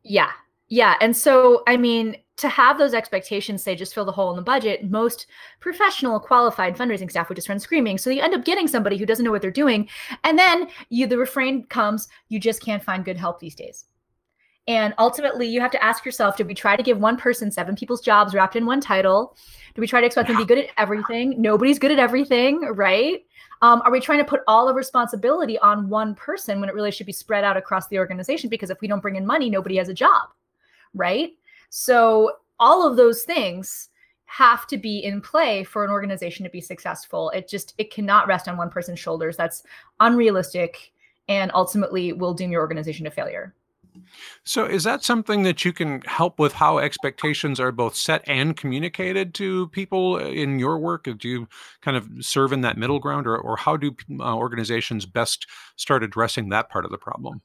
Yeah. 0.02 0.31
Yeah. 0.69 0.95
And 1.00 1.16
so, 1.16 1.62
I 1.66 1.76
mean, 1.76 2.16
to 2.37 2.49
have 2.49 2.79
those 2.79 2.95
expectations 2.95 3.62
say 3.62 3.76
just 3.76 3.95
fill 3.95 4.05
the 4.05 4.12
hole 4.12 4.31
in 4.31 4.37
the 4.37 4.43
budget, 4.43 4.91
most 4.91 5.26
professional, 5.61 6.19
qualified 6.19 6.76
fundraising 6.76 7.11
staff 7.11 7.29
would 7.29 7.37
just 7.37 7.49
run 7.49 7.61
screaming. 7.61 7.97
So 7.97 8.11
you 8.11 8.23
end 8.23 8.35
up 8.35 8.45
getting 8.45 8.67
somebody 8.67 8.97
who 8.97 9.07
doesn't 9.07 9.25
know 9.25 9.31
what 9.31 9.43
they're 9.43 9.50
doing. 9.50 9.88
And 10.25 10.38
then 10.38 10.69
you 10.88 11.07
the 11.07 11.19
refrain 11.19 11.64
comes, 11.64 12.09
you 12.29 12.41
just 12.41 12.61
can't 12.61 12.83
find 12.83 13.05
good 13.05 13.17
help 13.17 13.38
these 13.38 13.55
days. 13.55 13.87
And 14.67 14.95
ultimately, 14.99 15.47
you 15.47 15.61
have 15.61 15.71
to 15.73 15.85
ask 15.85 16.07
yourself 16.07 16.37
did 16.37 16.47
we 16.47 16.55
try 16.55 16.75
to 16.75 16.83
give 16.83 16.99
one 16.99 17.19
person 17.19 17.50
seven 17.50 17.76
people's 17.76 18.00
jobs 18.00 18.35
wrapped 18.35 18.57
in 18.57 18.64
one 18.64 18.81
title? 18.81 19.37
Do 19.75 19.81
we 19.81 19.87
try 19.87 20.00
to 20.00 20.07
expect 20.07 20.29
them 20.29 20.38
to 20.38 20.45
be 20.45 20.49
good 20.49 20.64
at 20.64 20.71
everything? 20.79 21.41
Nobody's 21.41 21.79
good 21.79 21.91
at 21.91 21.99
everything, 21.99 22.62
right? 22.73 23.25
Um, 23.61 23.83
are 23.85 23.93
we 23.93 24.00
trying 24.00 24.19
to 24.19 24.25
put 24.25 24.41
all 24.49 24.67
the 24.67 24.75
responsibility 24.75 25.59
on 25.59 25.88
one 25.88 26.14
person 26.14 26.61
when 26.61 26.69
it 26.69 26.75
really 26.75 26.91
should 26.91 27.07
be 27.07 27.12
spread 27.12 27.45
out 27.45 27.57
across 27.57 27.88
the 27.88 27.99
organization? 27.99 28.49
Because 28.49 28.71
if 28.71 28.81
we 28.81 28.88
don't 28.88 29.00
bring 29.00 29.17
in 29.17 29.26
money, 29.26 29.50
nobody 29.50 29.76
has 29.76 29.88
a 29.88 29.95
job, 29.95 30.29
right? 30.95 31.33
So, 31.76 32.31
all 32.61 32.88
of 32.88 32.97
those 32.97 33.25
things 33.25 33.88
have 34.26 34.64
to 34.69 34.78
be 34.78 34.99
in 34.99 35.21
play 35.21 35.64
for 35.64 35.85
an 35.85 35.90
organization 35.90 36.45
to 36.45 36.50
be 36.50 36.61
successful. 36.61 37.31
It 37.31 37.49
just 37.49 37.75
it 37.78 37.93
cannot 37.93 38.28
rest 38.28 38.47
on 38.47 38.57
one 38.57 38.71
person's 38.71 39.00
shoulders. 39.00 39.37
That's 39.37 39.64
unrealistic 39.99 40.93
and 41.28 41.50
ultimately 41.52 42.12
will 42.12 42.33
doom 42.33 42.52
your 42.52 42.61
organization 42.61 43.07
to 43.07 43.11
failure. 43.11 43.57
So, 44.45 44.66
is 44.66 44.85
that 44.85 45.02
something 45.02 45.43
that 45.43 45.64
you 45.64 45.73
can 45.73 46.00
help 46.02 46.38
with 46.38 46.52
how 46.52 46.78
expectations 46.78 47.59
are 47.59 47.73
both 47.73 47.97
set 47.97 48.23
and 48.28 48.57
communicated 48.57 49.35
to 49.35 49.66
people 49.71 50.19
in 50.19 50.61
your 50.61 50.78
work? 50.78 51.09
Do 51.19 51.28
you 51.28 51.49
kind 51.83 51.97
of 51.97 52.09
serve 52.21 52.52
in 52.52 52.61
that 52.61 52.78
middle 52.78 53.00
ground, 53.00 53.26
or, 53.26 53.37
or 53.37 53.57
how 53.57 53.76
do 53.76 53.97
uh, 54.21 54.37
organizations 54.37 55.07
best 55.07 55.49
start 55.75 56.04
addressing 56.04 56.50
that 56.50 56.71
part 56.71 56.85
of 56.85 56.93
the 56.93 56.99
problem? 56.99 57.43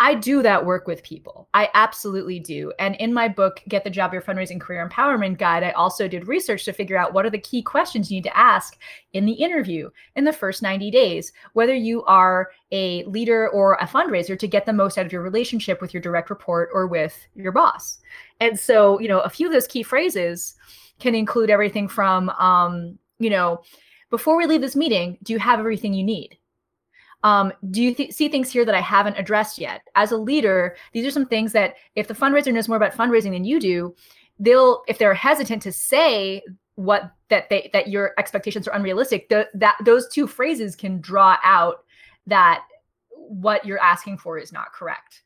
I 0.00 0.16
do 0.16 0.42
that 0.42 0.66
work 0.66 0.88
with 0.88 1.04
people. 1.04 1.48
I 1.54 1.70
absolutely 1.74 2.40
do. 2.40 2.72
And 2.80 2.96
in 2.96 3.14
my 3.14 3.28
book, 3.28 3.62
Get 3.68 3.84
the 3.84 3.90
Job 3.90 4.12
Your 4.12 4.22
Fundraising 4.22 4.60
Career 4.60 4.86
Empowerment 4.88 5.38
Guide, 5.38 5.62
I 5.62 5.70
also 5.70 6.08
did 6.08 6.26
research 6.26 6.64
to 6.64 6.72
figure 6.72 6.96
out 6.96 7.12
what 7.12 7.24
are 7.24 7.30
the 7.30 7.38
key 7.38 7.62
questions 7.62 8.10
you 8.10 8.16
need 8.16 8.24
to 8.24 8.36
ask 8.36 8.76
in 9.12 9.24
the 9.24 9.32
interview 9.32 9.88
in 10.16 10.24
the 10.24 10.32
first 10.32 10.62
90 10.62 10.90
days, 10.90 11.32
whether 11.52 11.74
you 11.74 12.02
are 12.04 12.50
a 12.72 13.04
leader 13.04 13.48
or 13.50 13.74
a 13.74 13.86
fundraiser 13.86 14.36
to 14.36 14.48
get 14.48 14.66
the 14.66 14.72
most 14.72 14.98
out 14.98 15.06
of 15.06 15.12
your 15.12 15.22
relationship 15.22 15.80
with 15.80 15.94
your 15.94 16.02
direct 16.02 16.28
report 16.28 16.70
or 16.72 16.88
with 16.88 17.16
your 17.36 17.52
boss. 17.52 18.00
And 18.40 18.58
so, 18.58 18.98
you 18.98 19.06
know, 19.06 19.20
a 19.20 19.30
few 19.30 19.46
of 19.46 19.52
those 19.52 19.68
key 19.68 19.84
phrases 19.84 20.56
can 20.98 21.14
include 21.14 21.50
everything 21.50 21.86
from, 21.86 22.30
um, 22.30 22.98
you 23.20 23.30
know, 23.30 23.62
before 24.10 24.36
we 24.36 24.46
leave 24.46 24.60
this 24.60 24.76
meeting, 24.76 25.18
do 25.22 25.32
you 25.32 25.38
have 25.38 25.60
everything 25.60 25.94
you 25.94 26.04
need? 26.04 26.36
Um, 27.24 27.52
do 27.70 27.82
you 27.82 27.94
th- 27.94 28.12
see 28.12 28.28
things 28.28 28.52
here 28.52 28.64
that 28.66 28.74
I 28.74 28.80
haven't 28.80 29.18
addressed 29.18 29.58
yet? 29.58 29.82
As 29.96 30.12
a 30.12 30.16
leader, 30.16 30.76
these 30.92 31.06
are 31.06 31.10
some 31.10 31.26
things 31.26 31.52
that 31.52 31.74
if 31.96 32.06
the 32.06 32.14
fundraiser 32.14 32.52
knows 32.52 32.68
more 32.68 32.76
about 32.76 32.92
fundraising 32.92 33.32
than 33.32 33.44
you 33.44 33.58
do, 33.58 33.96
they'll 34.38 34.82
if 34.86 34.98
they're 34.98 35.14
hesitant 35.14 35.62
to 35.62 35.72
say 35.72 36.42
what 36.76 37.12
that 37.30 37.48
they 37.48 37.70
that 37.72 37.88
your 37.88 38.12
expectations 38.18 38.68
are 38.68 38.74
unrealistic, 38.74 39.28
the, 39.30 39.48
that 39.54 39.76
those 39.84 40.06
two 40.08 40.26
phrases 40.26 40.76
can 40.76 41.00
draw 41.00 41.38
out 41.42 41.84
that 42.26 42.64
what 43.10 43.64
you're 43.64 43.82
asking 43.82 44.18
for 44.18 44.38
is 44.38 44.52
not 44.52 44.72
correct. 44.72 45.22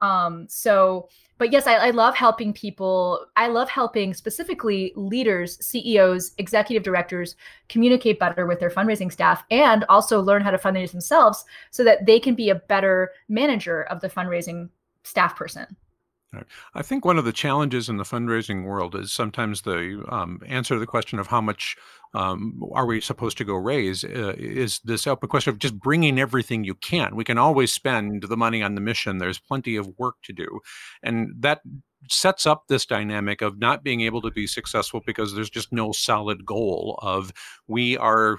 Um, 0.00 0.46
so, 0.48 1.08
but 1.38 1.52
yes, 1.52 1.66
I, 1.66 1.74
I 1.74 1.90
love 1.90 2.14
helping 2.14 2.52
people. 2.52 3.26
I 3.36 3.48
love 3.48 3.68
helping 3.68 4.14
specifically 4.14 4.92
leaders, 4.96 5.64
CEOs, 5.64 6.32
executive 6.38 6.82
directors 6.82 7.36
communicate 7.68 8.18
better 8.18 8.46
with 8.46 8.60
their 8.60 8.70
fundraising 8.70 9.12
staff 9.12 9.44
and 9.50 9.84
also 9.88 10.20
learn 10.20 10.42
how 10.42 10.50
to 10.50 10.58
fundraise 10.58 10.92
themselves 10.92 11.44
so 11.70 11.84
that 11.84 12.06
they 12.06 12.18
can 12.18 12.34
be 12.34 12.50
a 12.50 12.56
better 12.56 13.12
manager 13.28 13.84
of 13.84 14.00
the 14.00 14.08
fundraising 14.08 14.68
staff 15.04 15.36
person. 15.36 15.76
I 16.74 16.82
think 16.82 17.04
one 17.04 17.18
of 17.18 17.24
the 17.24 17.32
challenges 17.32 17.88
in 17.88 17.96
the 17.96 18.04
fundraising 18.04 18.64
world 18.64 18.94
is 18.94 19.12
sometimes 19.12 19.62
the 19.62 20.04
um, 20.08 20.40
answer 20.46 20.74
to 20.74 20.80
the 20.80 20.86
question 20.86 21.18
of 21.18 21.26
how 21.26 21.40
much 21.40 21.74
um, 22.14 22.60
are 22.72 22.84
we 22.84 23.00
supposed 23.00 23.38
to 23.38 23.44
go 23.44 23.54
raise 23.54 24.04
uh, 24.04 24.34
is 24.36 24.80
this 24.84 25.06
open 25.06 25.28
question 25.28 25.52
of 25.52 25.58
just 25.58 25.78
bringing 25.78 26.18
everything 26.18 26.64
you 26.64 26.74
can. 26.74 27.16
We 27.16 27.24
can 27.24 27.38
always 27.38 27.72
spend 27.72 28.24
the 28.24 28.36
money 28.36 28.62
on 28.62 28.74
the 28.74 28.80
mission. 28.80 29.18
There's 29.18 29.38
plenty 29.38 29.76
of 29.76 29.88
work 29.98 30.16
to 30.24 30.32
do, 30.32 30.60
and 31.02 31.34
that 31.38 31.62
sets 32.08 32.46
up 32.46 32.68
this 32.68 32.86
dynamic 32.86 33.42
of 33.42 33.58
not 33.58 33.82
being 33.82 34.02
able 34.02 34.22
to 34.22 34.30
be 34.30 34.46
successful 34.46 35.02
because 35.04 35.34
there's 35.34 35.50
just 35.50 35.72
no 35.72 35.92
solid 35.92 36.46
goal 36.46 36.98
of 37.02 37.32
we 37.66 37.96
are 37.98 38.38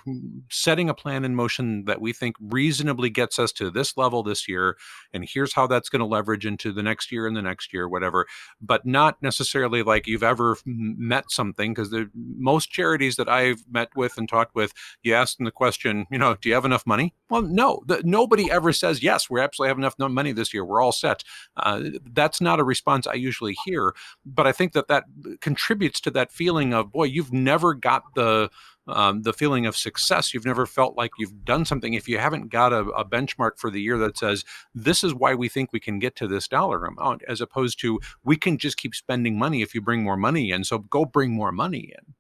setting 0.50 0.90
a 0.90 0.94
plan 0.94 1.26
in 1.26 1.36
motion 1.36 1.84
that 1.86 2.00
we 2.00 2.14
think 2.14 2.36
reasonably 2.40 3.10
gets 3.10 3.38
us 3.38 3.52
to 3.52 3.70
this 3.70 3.98
level 3.98 4.24
this 4.24 4.48
year 4.48 4.78
and 5.14 5.28
here's 5.28 5.54
how 5.54 5.68
that's 5.68 5.90
going 5.90 6.00
to 6.00 6.06
leverage 6.06 6.46
into 6.46 6.72
the 6.72 6.82
next 6.82 7.12
year 7.12 7.28
and 7.28 7.36
the 7.36 7.42
next 7.42 7.74
year 7.74 7.88
whatever. 7.88 8.26
But 8.62 8.86
not 8.86 9.22
necessarily 9.22 9.84
like 9.84 10.08
you've 10.08 10.24
ever 10.24 10.58
met 10.66 11.30
something 11.30 11.74
because 11.74 11.90
the 11.90 12.10
most 12.16 12.72
charities 12.72 13.18
that 13.18 13.30
I've 13.30 13.64
met 13.70 13.90
with 13.96 14.18
and 14.18 14.28
talked 14.28 14.56
with 14.56 14.74
you 15.04 15.14
ask 15.14 15.38
them 15.38 15.46
the 15.46 15.52
question 15.52 16.06
you 16.10 16.18
know 16.18 16.36
do 16.36 16.50
you 16.50 16.56
have 16.56 16.66
enough 16.66 16.88
money? 16.88 17.14
Well 17.30 17.42
no 17.42 17.84
the, 17.86 18.02
nobody 18.06 18.50
ever 18.50 18.72
says 18.72 19.04
yes 19.04 19.30
we 19.30 19.42
absolutely 19.42 19.70
have 19.70 19.78
enough 19.78 19.96
money 20.00 20.32
this 20.32 20.54
year 20.54 20.64
we're 20.64 20.82
all 20.82 20.94
set. 20.94 21.24
Uh, 21.58 21.82
that's 22.14 22.40
not 22.40 22.60
a 22.60 22.64
response 22.64 23.06
I 23.06 23.16
usually 23.16 23.49
hear. 23.66 23.94
But 24.26 24.48
I 24.48 24.52
think 24.52 24.74
that 24.74 24.88
that 24.88 25.06
contributes 25.42 26.00
to 26.02 26.12
that 26.12 26.32
feeling 26.32 26.74
of, 26.74 26.92
boy, 26.92 27.06
you've 27.06 27.34
never 27.34 27.74
got 27.74 28.04
the 28.16 28.50
um, 28.90 29.22
the 29.22 29.34
feeling 29.34 29.66
of 29.66 29.78
success. 29.78 30.34
You've 30.34 30.46
never 30.46 30.66
felt 30.66 30.98
like 30.98 31.12
you've 31.20 31.46
done 31.46 31.64
something 31.64 31.94
if 31.94 32.10
you 32.10 32.18
haven't 32.18 32.50
got 32.50 32.74
a, 32.74 32.80
a, 32.90 33.06
benchmark 33.06 33.58
for 33.58 33.70
the 33.70 33.82
year 33.82 33.98
that 34.00 34.18
says, 34.18 34.44
this 34.74 35.04
is 35.04 35.14
why 35.14 35.36
we 35.36 35.48
think 35.48 35.72
we 35.72 35.80
can 35.80 36.00
get 36.00 36.16
to 36.16 36.28
this 36.28 36.48
dollar 36.48 36.86
amount, 36.86 37.22
as 37.28 37.40
opposed 37.40 37.80
to 37.82 38.00
we 38.24 38.36
can 38.36 38.58
just 38.58 38.78
keep 38.78 38.96
spending 38.96 39.38
money 39.38 39.62
if 39.62 39.76
you 39.76 39.82
bring 39.82 40.04
more 40.04 40.18
money 40.18 40.52
in. 40.52 40.64
So 40.64 40.80
go 40.80 41.06
bring 41.06 41.32
more 41.32 41.52
money 41.52 41.94
in. 41.96 42.16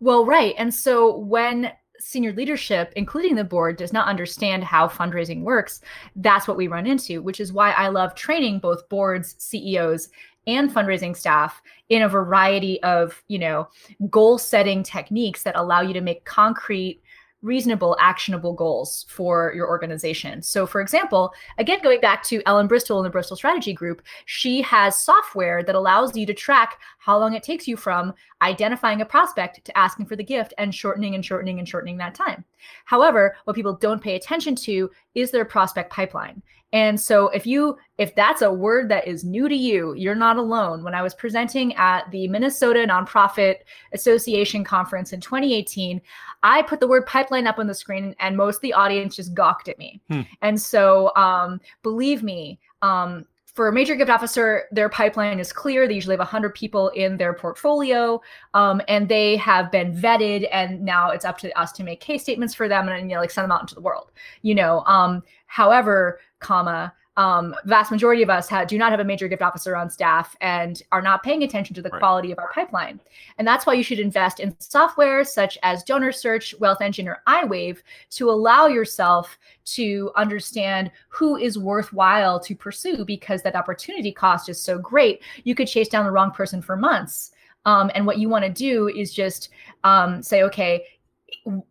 Well, 0.00 0.24
right. 0.24 0.54
And 0.58 0.74
so 0.74 1.16
when 1.16 1.72
senior 2.02 2.32
leadership, 2.32 2.92
including 2.96 3.34
the 3.34 3.44
board, 3.44 3.76
does 3.76 3.92
not 3.92 4.08
understand 4.08 4.64
how 4.64 4.88
fundraising 4.88 5.42
works, 5.42 5.80
that's 6.16 6.48
what 6.48 6.56
we 6.56 6.68
run 6.68 6.86
into, 6.86 7.22
which 7.22 7.40
is 7.40 7.52
why 7.52 7.70
I 7.72 7.88
love 7.88 8.14
training 8.14 8.58
both 8.58 8.88
boards, 8.88 9.34
CEOs, 9.38 10.08
and 10.46 10.72
fundraising 10.72 11.16
staff 11.16 11.62
in 11.88 12.02
a 12.02 12.08
variety 12.08 12.82
of, 12.82 13.22
you 13.28 13.38
know, 13.38 13.68
goal 14.10 14.38
setting 14.38 14.82
techniques 14.82 15.42
that 15.44 15.56
allow 15.56 15.80
you 15.80 15.92
to 15.94 16.00
make 16.00 16.24
concrete 16.24 17.00
reasonable, 17.42 17.96
actionable 18.00 18.52
goals 18.52 19.04
for 19.08 19.52
your 19.54 19.68
organization. 19.68 20.40
So, 20.40 20.66
for 20.66 20.80
example, 20.80 21.34
again, 21.58 21.80
going 21.82 22.00
back 22.00 22.22
to 22.24 22.40
Ellen 22.46 22.68
Bristol 22.68 22.98
in 22.98 23.04
the 23.04 23.10
Bristol 23.10 23.36
Strategy 23.36 23.72
Group, 23.72 24.02
she 24.26 24.62
has 24.62 24.96
software 24.96 25.62
that 25.64 25.74
allows 25.74 26.16
you 26.16 26.24
to 26.26 26.34
track 26.34 26.78
how 26.98 27.18
long 27.18 27.34
it 27.34 27.42
takes 27.42 27.66
you 27.66 27.76
from 27.76 28.14
identifying 28.40 29.00
a 29.00 29.06
prospect 29.06 29.64
to 29.64 29.76
asking 29.76 30.06
for 30.06 30.16
the 30.16 30.24
gift 30.24 30.54
and 30.56 30.74
shortening 30.74 31.14
and 31.14 31.24
shortening 31.24 31.58
and 31.58 31.68
shortening 31.68 31.96
that 31.98 32.14
time. 32.14 32.44
However, 32.84 33.36
what 33.44 33.56
people 33.56 33.74
don't 33.74 34.02
pay 34.02 34.14
attention 34.14 34.54
to 34.56 34.90
is 35.14 35.30
their 35.30 35.44
prospect 35.44 35.92
pipeline. 35.92 36.42
And 36.72 36.98
so 36.98 37.28
if 37.28 37.46
you 37.46 37.76
if 37.98 38.14
that's 38.14 38.42
a 38.42 38.52
word 38.52 38.88
that 38.90 39.06
is 39.06 39.24
new 39.24 39.48
to 39.48 39.54
you, 39.54 39.94
you're 39.94 40.14
not 40.14 40.38
alone. 40.38 40.82
When 40.82 40.94
I 40.94 41.02
was 41.02 41.14
presenting 41.14 41.74
at 41.76 42.10
the 42.10 42.26
Minnesota 42.28 42.86
Nonprofit 42.88 43.56
Association 43.92 44.64
conference 44.64 45.12
in 45.12 45.20
2018, 45.20 46.00
I 46.42 46.62
put 46.62 46.80
the 46.80 46.88
word 46.88 47.06
pipeline 47.06 47.46
up 47.46 47.58
on 47.58 47.66
the 47.66 47.74
screen 47.74 48.14
and 48.18 48.36
most 48.36 48.56
of 48.56 48.62
the 48.62 48.72
audience 48.72 49.16
just 49.16 49.34
gawked 49.34 49.68
at 49.68 49.78
me. 49.78 50.00
Hmm. 50.10 50.22
And 50.40 50.60
so 50.60 51.14
um, 51.14 51.60
believe 51.82 52.22
me, 52.22 52.58
um, 52.80 53.26
for 53.52 53.68
a 53.68 53.72
major 53.72 53.94
gift 53.94 54.10
officer, 54.10 54.64
their 54.72 54.88
pipeline 54.88 55.38
is 55.38 55.52
clear. 55.52 55.86
They 55.86 55.94
usually 55.94 56.14
have 56.14 56.20
100 56.20 56.54
people 56.54 56.88
in 56.90 57.18
their 57.18 57.34
portfolio, 57.34 58.20
um, 58.54 58.80
and 58.88 59.08
they 59.08 59.36
have 59.36 59.70
been 59.70 59.94
vetted. 59.94 60.48
And 60.50 60.82
now 60.82 61.10
it's 61.10 61.26
up 61.26 61.36
to 61.38 61.60
us 61.60 61.70
to 61.72 61.84
make 61.84 62.00
case 62.00 62.22
statements 62.22 62.54
for 62.54 62.66
them 62.66 62.88
and 62.88 63.10
you 63.10 63.16
know 63.16 63.20
like 63.20 63.30
send 63.30 63.44
them 63.44 63.52
out 63.52 63.60
into 63.60 63.74
the 63.74 63.82
world. 63.82 64.10
You 64.40 64.54
know, 64.54 64.82
um, 64.86 65.22
however, 65.46 66.20
comma 66.38 66.94
um, 67.16 67.54
vast 67.66 67.90
majority 67.90 68.22
of 68.22 68.30
us 68.30 68.48
have, 68.48 68.68
do 68.68 68.78
not 68.78 68.90
have 68.90 69.00
a 69.00 69.04
major 69.04 69.28
gift 69.28 69.42
officer 69.42 69.76
on 69.76 69.90
staff 69.90 70.34
and 70.40 70.82
are 70.92 71.02
not 71.02 71.22
paying 71.22 71.42
attention 71.42 71.74
to 71.74 71.82
the 71.82 71.90
right. 71.90 71.98
quality 71.98 72.32
of 72.32 72.38
our 72.38 72.50
pipeline. 72.52 73.00
And 73.36 73.46
that's 73.46 73.66
why 73.66 73.74
you 73.74 73.82
should 73.82 74.00
invest 74.00 74.40
in 74.40 74.58
software 74.60 75.22
such 75.22 75.58
as 75.62 75.84
Donor 75.84 76.12
Search, 76.12 76.54
Wealth 76.58 76.80
Engine, 76.80 77.08
or 77.08 77.22
iWave 77.28 77.82
to 78.10 78.30
allow 78.30 78.66
yourself 78.66 79.38
to 79.66 80.10
understand 80.16 80.90
who 81.08 81.36
is 81.36 81.58
worthwhile 81.58 82.40
to 82.40 82.54
pursue 82.54 83.04
because 83.04 83.42
that 83.42 83.56
opportunity 83.56 84.10
cost 84.10 84.48
is 84.48 84.60
so 84.60 84.78
great. 84.78 85.20
You 85.44 85.54
could 85.54 85.68
chase 85.68 85.88
down 85.88 86.06
the 86.06 86.12
wrong 86.12 86.30
person 86.30 86.62
for 86.62 86.76
months. 86.76 87.32
Um, 87.66 87.90
and 87.94 88.06
what 88.06 88.18
you 88.18 88.28
want 88.28 88.44
to 88.44 88.50
do 88.50 88.88
is 88.88 89.12
just 89.12 89.50
um, 89.84 90.22
say, 90.22 90.42
okay, 90.44 90.84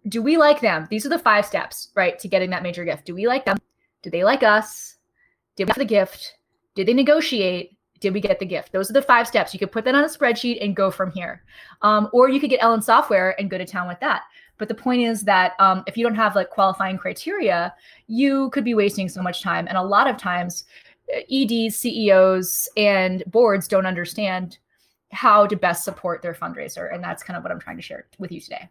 do 0.07 0.21
we 0.21 0.37
like 0.37 0.61
them? 0.61 0.87
These 0.89 1.05
are 1.05 1.09
the 1.09 1.19
five 1.19 1.45
steps, 1.45 1.89
right, 1.95 2.17
to 2.19 2.27
getting 2.27 2.51
that 2.51 2.63
major 2.63 2.85
gift. 2.85 3.05
Do 3.05 3.15
we 3.15 3.27
like 3.27 3.45
them? 3.45 3.57
Do 4.03 4.09
they 4.09 4.23
like 4.23 4.43
us? 4.43 4.90
Did 5.55 5.65
we 5.65 5.69
have 5.69 5.77
the 5.77 5.85
gift? 5.85 6.37
Did 6.75 6.87
they 6.87 6.93
negotiate? 6.93 7.77
Did 7.99 8.13
we 8.13 8.21
get 8.21 8.39
the 8.39 8.45
gift? 8.45 8.71
Those 8.71 8.89
are 8.89 8.93
the 8.93 9.01
five 9.01 9.27
steps. 9.27 9.53
You 9.53 9.59
could 9.59 9.71
put 9.71 9.85
that 9.85 9.93
on 9.93 10.03
a 10.03 10.07
spreadsheet 10.07 10.63
and 10.63 10.75
go 10.75 10.89
from 10.89 11.11
here. 11.11 11.43
Um, 11.81 12.09
or 12.13 12.29
you 12.29 12.39
could 12.39 12.49
get 12.49 12.63
Ellen 12.63 12.81
software 12.81 13.39
and 13.39 13.49
go 13.49 13.57
to 13.57 13.65
town 13.65 13.87
with 13.87 13.99
that. 13.99 14.23
But 14.57 14.67
the 14.67 14.75
point 14.75 15.01
is 15.01 15.23
that 15.23 15.53
um, 15.59 15.83
if 15.87 15.97
you 15.97 16.03
don't 16.03 16.15
have 16.15 16.35
like 16.35 16.49
qualifying 16.49 16.97
criteria, 16.97 17.73
you 18.07 18.49
could 18.51 18.63
be 18.63 18.73
wasting 18.73 19.09
so 19.09 19.21
much 19.21 19.41
time. 19.41 19.67
And 19.67 19.77
a 19.77 19.83
lot 19.83 20.07
of 20.07 20.17
times, 20.17 20.65
uh, 21.15 21.21
EDs, 21.31 21.75
CEOs, 21.77 22.69
and 22.77 23.23
boards 23.27 23.67
don't 23.67 23.85
understand 23.85 24.57
how 25.11 25.45
to 25.45 25.55
best 25.55 25.83
support 25.83 26.21
their 26.21 26.33
fundraiser. 26.33 26.93
And 26.93 27.03
that's 27.03 27.23
kind 27.23 27.37
of 27.37 27.43
what 27.43 27.51
I'm 27.51 27.59
trying 27.59 27.77
to 27.77 27.81
share 27.81 28.07
with 28.17 28.31
you 28.31 28.39
today. 28.39 28.69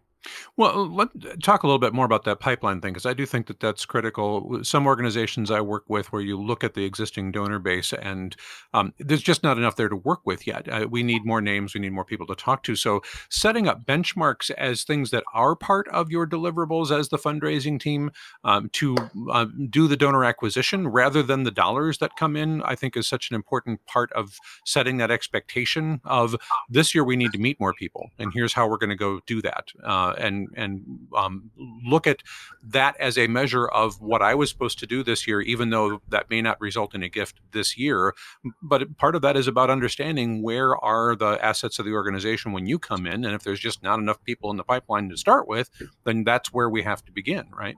Well, 0.56 0.86
let's 0.88 1.12
talk 1.42 1.62
a 1.62 1.66
little 1.66 1.78
bit 1.78 1.94
more 1.94 2.04
about 2.04 2.24
that 2.24 2.40
pipeline 2.40 2.80
thing 2.80 2.92
because 2.92 3.06
I 3.06 3.14
do 3.14 3.24
think 3.24 3.46
that 3.46 3.60
that's 3.60 3.86
critical. 3.86 4.60
Some 4.62 4.86
organizations 4.86 5.50
I 5.50 5.60
work 5.60 5.84
with, 5.88 6.12
where 6.12 6.20
you 6.20 6.40
look 6.40 6.62
at 6.62 6.74
the 6.74 6.84
existing 6.84 7.32
donor 7.32 7.58
base, 7.58 7.92
and 7.94 8.36
um, 8.74 8.92
there's 8.98 9.22
just 9.22 9.42
not 9.42 9.56
enough 9.56 9.76
there 9.76 9.88
to 9.88 9.96
work 9.96 10.20
with 10.26 10.46
yet. 10.46 10.68
Uh, 10.68 10.86
we 10.90 11.02
need 11.02 11.24
more 11.24 11.40
names, 11.40 11.74
we 11.74 11.80
need 11.80 11.92
more 11.92 12.04
people 12.04 12.26
to 12.26 12.34
talk 12.34 12.62
to. 12.64 12.76
So, 12.76 13.00
setting 13.30 13.68
up 13.68 13.86
benchmarks 13.86 14.50
as 14.50 14.84
things 14.84 15.10
that 15.10 15.24
are 15.32 15.56
part 15.56 15.88
of 15.88 16.10
your 16.10 16.26
deliverables 16.26 16.96
as 16.96 17.08
the 17.08 17.18
fundraising 17.18 17.80
team 17.80 18.10
um, 18.44 18.68
to 18.74 18.96
uh, 19.30 19.46
do 19.70 19.88
the 19.88 19.96
donor 19.96 20.24
acquisition 20.24 20.88
rather 20.88 21.22
than 21.22 21.44
the 21.44 21.50
dollars 21.50 21.98
that 21.98 22.16
come 22.16 22.36
in, 22.36 22.62
I 22.62 22.74
think 22.74 22.96
is 22.96 23.08
such 23.08 23.30
an 23.30 23.36
important 23.36 23.84
part 23.86 24.12
of 24.12 24.38
setting 24.66 24.98
that 24.98 25.10
expectation 25.10 26.00
of 26.04 26.36
this 26.68 26.94
year 26.94 27.04
we 27.04 27.16
need 27.16 27.32
to 27.32 27.38
meet 27.38 27.58
more 27.58 27.72
people, 27.72 28.10
and 28.18 28.32
here's 28.34 28.52
how 28.52 28.68
we're 28.68 28.76
going 28.76 28.90
to 28.90 28.96
go 28.96 29.20
do 29.26 29.40
that. 29.42 29.68
Uh, 29.82 30.09
uh, 30.10 30.14
and 30.18 30.48
and 30.56 31.08
um, 31.16 31.50
look 31.84 32.06
at 32.06 32.22
that 32.62 32.96
as 32.98 33.16
a 33.16 33.26
measure 33.26 33.66
of 33.66 34.00
what 34.00 34.22
I 34.22 34.34
was 34.34 34.50
supposed 34.50 34.78
to 34.80 34.86
do 34.86 35.02
this 35.02 35.26
year, 35.26 35.40
even 35.40 35.70
though 35.70 36.00
that 36.08 36.30
may 36.30 36.42
not 36.42 36.60
result 36.60 36.94
in 36.94 37.02
a 37.02 37.08
gift 37.08 37.40
this 37.52 37.76
year. 37.78 38.14
But 38.62 38.96
part 38.96 39.14
of 39.14 39.22
that 39.22 39.36
is 39.36 39.46
about 39.46 39.70
understanding 39.70 40.42
where 40.42 40.76
are 40.76 41.16
the 41.16 41.42
assets 41.44 41.78
of 41.78 41.84
the 41.84 41.92
organization 41.92 42.52
when 42.52 42.66
you 42.66 42.78
come 42.78 43.06
in, 43.06 43.24
and 43.24 43.34
if 43.34 43.42
there's 43.42 43.60
just 43.60 43.82
not 43.82 43.98
enough 43.98 44.22
people 44.24 44.50
in 44.50 44.56
the 44.56 44.64
pipeline 44.64 45.08
to 45.10 45.16
start 45.16 45.48
with, 45.48 45.70
then 46.04 46.24
that's 46.24 46.52
where 46.52 46.68
we 46.68 46.82
have 46.82 47.04
to 47.04 47.12
begin, 47.12 47.46
right? 47.52 47.76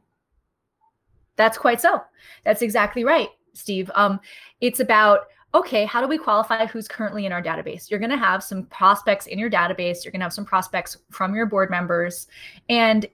That's 1.37 1.59
quite 1.59 1.81
so. 1.81 2.03
That's 2.45 2.63
exactly 2.63 3.05
right, 3.05 3.29
Steve. 3.55 3.91
Um, 3.95 4.21
it's 4.61 4.81
about 4.81 5.27
okay, 5.55 5.85
how 5.85 6.01
do 6.01 6.09
we 6.09 6.19
qualify 6.19 6.67
who's 6.67 6.89
currently 6.89 7.27
in 7.27 7.33
our 7.33 7.43
database? 7.43 7.91
You're 7.91 8.01
going 8.01 8.11
to 8.11 8.17
have 8.17 8.43
some 8.43 8.65
prospects 8.67 9.27
in 9.27 9.39
your 9.39 9.51
database. 9.51 10.05
You're 10.05 10.13
going 10.13 10.21
to 10.21 10.25
have 10.25 10.33
some 10.33 10.45
prospects 10.45 10.99
from 11.11 11.35
your 11.35 11.47
board 11.47 11.71
members, 11.71 12.27
and 12.69 13.07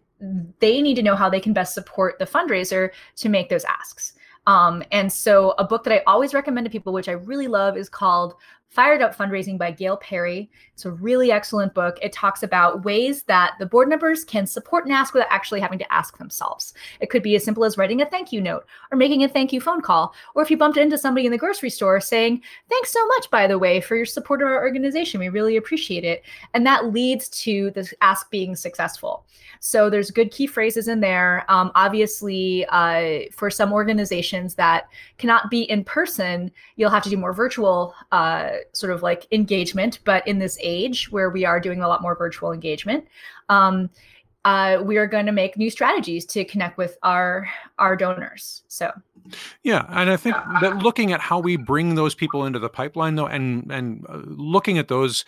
they 0.61 0.81
need 0.83 0.95
to 0.95 1.03
know 1.03 1.17
how 1.17 1.29
they 1.29 1.41
can 1.41 1.53
best 1.53 1.75
support 1.75 2.19
the 2.19 2.25
fundraiser 2.25 2.91
to 3.17 3.29
make 3.29 3.49
those 3.49 3.65
asks. 3.65 4.15
Um, 4.47 4.83
and 4.93 5.13
so, 5.13 5.55
a 5.59 5.65
book 5.65 5.85
that 5.85 5.93
I 5.93 6.03
always 6.07 6.33
recommend 6.33 6.65
to 6.65 6.71
people, 6.71 6.93
which 6.93 7.09
I 7.09 7.13
really 7.13 7.49
love, 7.49 7.77
is 7.77 7.89
called 7.89 8.35
Fired 8.69 9.01
Up 9.01 9.17
Fundraising 9.17 9.57
by 9.57 9.71
Gail 9.71 9.97
Perry. 9.97 10.51
It's 10.75 10.85
a 10.85 10.91
really 10.91 11.33
excellent 11.33 11.73
book. 11.73 11.99
It 12.03 12.13
talks 12.13 12.43
about 12.43 12.85
ways 12.85 13.23
that 13.25 13.55
the 13.59 13.67
board 13.67 13.89
members 13.89 14.25
can 14.25 14.47
support 14.47 14.85
and 14.85 14.93
ask 14.93 15.15
without 15.15 15.31
actually 15.31 15.61
having 15.61 15.79
to 15.79 15.93
ask 15.93 16.19
themselves. 16.19 16.75
It 17.01 17.09
could 17.09 17.23
be 17.23 17.35
as 17.35 17.43
simple 17.43 17.65
as 17.65 17.79
writing 17.79 18.03
a 18.03 18.07
thank 18.07 18.31
you 18.31 18.43
note 18.43 18.67
or 18.93 18.99
making 18.99 19.25
a 19.25 19.29
thank 19.29 19.55
you 19.55 19.61
phone 19.61 19.81
call. 19.81 20.15
Or 20.35 20.43
if 20.43 20.51
you 20.51 20.59
bumped 20.59 20.77
into 20.77 20.99
somebody 20.99 21.25
in 21.25 21.33
the 21.33 21.39
grocery 21.39 21.71
store 21.71 21.99
saying, 21.99 22.43
Thanks 22.69 22.93
so 22.93 23.05
much, 23.07 23.31
by 23.31 23.47
the 23.47 23.59
way, 23.59 23.81
for 23.81 23.97
your 23.97 24.07
support 24.07 24.43
of 24.43 24.49
our 24.49 24.61
organization. 24.61 25.19
We 25.19 25.31
really 25.31 25.57
appreciate 25.57 26.05
it. 26.05 26.23
And 26.53 26.67
that 26.67 26.93
leads 26.93 27.31
to 27.31 27.71
the 27.71 27.91
ask 28.03 28.31
being 28.31 28.55
successful. 28.55 29.25
So 29.61 29.91
there's 29.91 30.11
good 30.11 30.31
key 30.31 30.47
phrases 30.47 30.89
in 30.89 31.01
there. 31.01 31.45
Um, 31.49 31.73
obviously, 31.75 32.67
uh, 32.69 33.31
for 33.33 33.51
some 33.51 33.73
organizations 33.73 34.55
that 34.57 34.89
cannot 35.17 35.51
be 35.51 35.63
in 35.63 35.85
person, 35.85 36.53
you'll 36.77 36.91
have 36.91 37.03
to 37.05 37.11
do 37.11 37.17
more 37.17 37.33
virtual. 37.33 37.95
Uh, 38.13 38.51
sort 38.73 38.93
of 38.93 39.03
like 39.03 39.27
engagement, 39.33 40.01
but 40.05 40.27
in 40.27 40.39
this 40.39 40.59
age 40.61 41.11
where 41.11 41.31
we 41.31 41.45
are 41.45 41.61
doing 41.61 41.83
a 41.83 41.89
lot 41.89 42.03
more 42.03 42.15
virtual 42.15 42.53
engagement, 42.53 43.07
um, 43.49 43.91
uh, 44.45 44.81
we 44.83 44.97
are 44.97 45.07
going 45.07 45.27
to 45.27 45.33
make 45.33 45.57
new 45.57 45.71
strategies 45.71 46.25
to 46.25 46.45
connect 46.45 46.79
with 46.79 46.97
our 47.03 47.49
our 47.79 47.97
donors. 47.97 48.63
So, 48.69 48.93
yeah, 49.63 49.87
and 49.89 50.11
I 50.11 50.17
think 50.17 50.37
that 50.61 50.79
looking 50.79 51.13
at 51.13 51.21
how 51.21 51.39
we 51.39 51.57
bring 51.57 51.95
those 51.95 52.15
people 52.15 52.45
into 52.45 52.59
the 52.59 52.69
pipeline, 52.69 53.17
though, 53.17 53.27
and 53.27 53.71
and 53.71 54.05
uh, 54.09 54.21
looking 54.25 54.79
at 54.79 54.89
those 54.89 55.25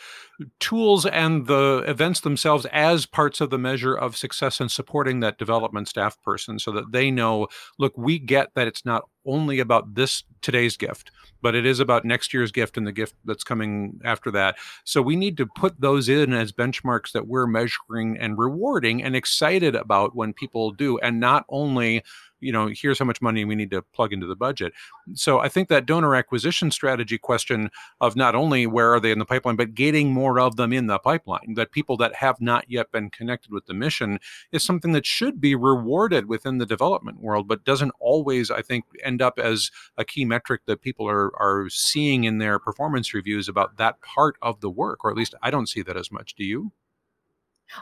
tools 0.58 1.04
and 1.06 1.46
the 1.46 1.84
events 1.86 2.20
themselves 2.20 2.66
as 2.72 3.06
parts 3.06 3.40
of 3.40 3.50
the 3.50 3.58
measure 3.58 3.94
of 3.94 4.16
success 4.16 4.60
and 4.60 4.70
supporting 4.70 5.20
that 5.20 5.38
development 5.38 5.88
staff 5.88 6.20
person, 6.22 6.58
so 6.58 6.72
that 6.72 6.92
they 6.92 7.10
know, 7.10 7.48
look, 7.78 7.92
we 7.96 8.18
get 8.18 8.54
that 8.54 8.66
it's 8.66 8.84
not 8.84 9.08
only 9.26 9.60
about 9.60 9.94
this 9.94 10.24
today's 10.40 10.76
gift 10.76 11.10
but 11.42 11.54
it 11.54 11.66
is 11.66 11.80
about 11.80 12.04
next 12.04 12.34
year's 12.34 12.52
gift 12.52 12.76
and 12.76 12.86
the 12.86 12.92
gift 12.92 13.14
that's 13.24 13.44
coming 13.44 14.00
after 14.04 14.30
that. 14.30 14.56
So 14.84 15.02
we 15.02 15.16
need 15.16 15.36
to 15.38 15.46
put 15.46 15.80
those 15.80 16.08
in 16.08 16.32
as 16.32 16.52
benchmarks 16.52 17.12
that 17.12 17.26
we're 17.26 17.46
measuring 17.46 18.18
and 18.18 18.38
rewarding 18.38 19.02
and 19.02 19.16
excited 19.16 19.74
about 19.74 20.14
when 20.14 20.32
people 20.32 20.70
do, 20.70 20.98
and 20.98 21.20
not 21.20 21.44
only 21.48 22.02
you 22.40 22.52
know 22.52 22.70
here's 22.72 22.98
how 22.98 23.04
much 23.04 23.22
money 23.22 23.44
we 23.44 23.54
need 23.54 23.70
to 23.70 23.82
plug 23.82 24.12
into 24.12 24.26
the 24.26 24.36
budget. 24.36 24.72
So 25.14 25.40
i 25.40 25.48
think 25.48 25.68
that 25.68 25.86
donor 25.86 26.14
acquisition 26.14 26.70
strategy 26.70 27.18
question 27.18 27.70
of 28.00 28.16
not 28.16 28.34
only 28.34 28.66
where 28.66 28.92
are 28.92 29.00
they 29.00 29.12
in 29.12 29.18
the 29.18 29.24
pipeline 29.24 29.56
but 29.56 29.74
getting 29.74 30.12
more 30.12 30.40
of 30.40 30.56
them 30.56 30.72
in 30.72 30.86
the 30.86 30.98
pipeline 30.98 31.54
that 31.54 31.72
people 31.72 31.96
that 31.98 32.14
have 32.16 32.40
not 32.40 32.64
yet 32.68 32.90
been 32.92 33.10
connected 33.10 33.52
with 33.52 33.66
the 33.66 33.74
mission 33.74 34.18
is 34.52 34.62
something 34.62 34.92
that 34.92 35.06
should 35.06 35.40
be 35.40 35.54
rewarded 35.54 36.26
within 36.26 36.58
the 36.58 36.66
development 36.66 37.20
world 37.20 37.48
but 37.48 37.64
doesn't 37.64 37.92
always 38.00 38.50
i 38.50 38.62
think 38.62 38.84
end 39.02 39.22
up 39.22 39.38
as 39.38 39.70
a 39.96 40.04
key 40.04 40.24
metric 40.24 40.62
that 40.66 40.82
people 40.82 41.08
are 41.08 41.30
are 41.40 41.68
seeing 41.70 42.24
in 42.24 42.38
their 42.38 42.58
performance 42.58 43.14
reviews 43.14 43.48
about 43.48 43.76
that 43.76 44.00
part 44.00 44.36
of 44.42 44.60
the 44.60 44.70
work 44.70 45.04
or 45.04 45.10
at 45.10 45.16
least 45.16 45.34
i 45.42 45.50
don't 45.50 45.68
see 45.68 45.82
that 45.82 45.96
as 45.96 46.10
much. 46.10 46.34
Do 46.34 46.44
you 46.44 46.72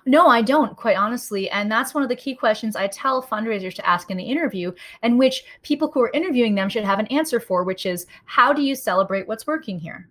no, 0.07 0.29
I 0.29 0.43
don't, 0.43 0.77
quite 0.77 0.97
honestly. 0.97 1.49
And 1.51 1.71
that's 1.71 1.95
one 1.95 2.03
of 2.03 2.09
the 2.09 2.17
key 2.17 2.35
questions 2.35 2.77
I 2.77 2.89
tell 2.89 3.23
fundraisers 3.23 3.75
to 3.75 3.87
ask 3.87 4.11
in 4.11 4.17
the 4.17 4.25
interview, 4.25 4.73
and 5.03 5.19
which 5.19 5.45
people 5.63 5.91
who 5.91 6.01
are 6.03 6.11
interviewing 6.13 6.55
them 6.55 6.69
should 6.69 6.85
have 6.85 6.99
an 6.99 7.07
answer 7.07 7.41
for, 7.41 7.65
which 7.65 7.87
is 7.87 8.07
how 8.25 8.53
do 8.53 8.63
you 8.63 8.75
celebrate 8.75 9.29
what's 9.29 9.47
working 9.47 9.79
here? 9.79 10.09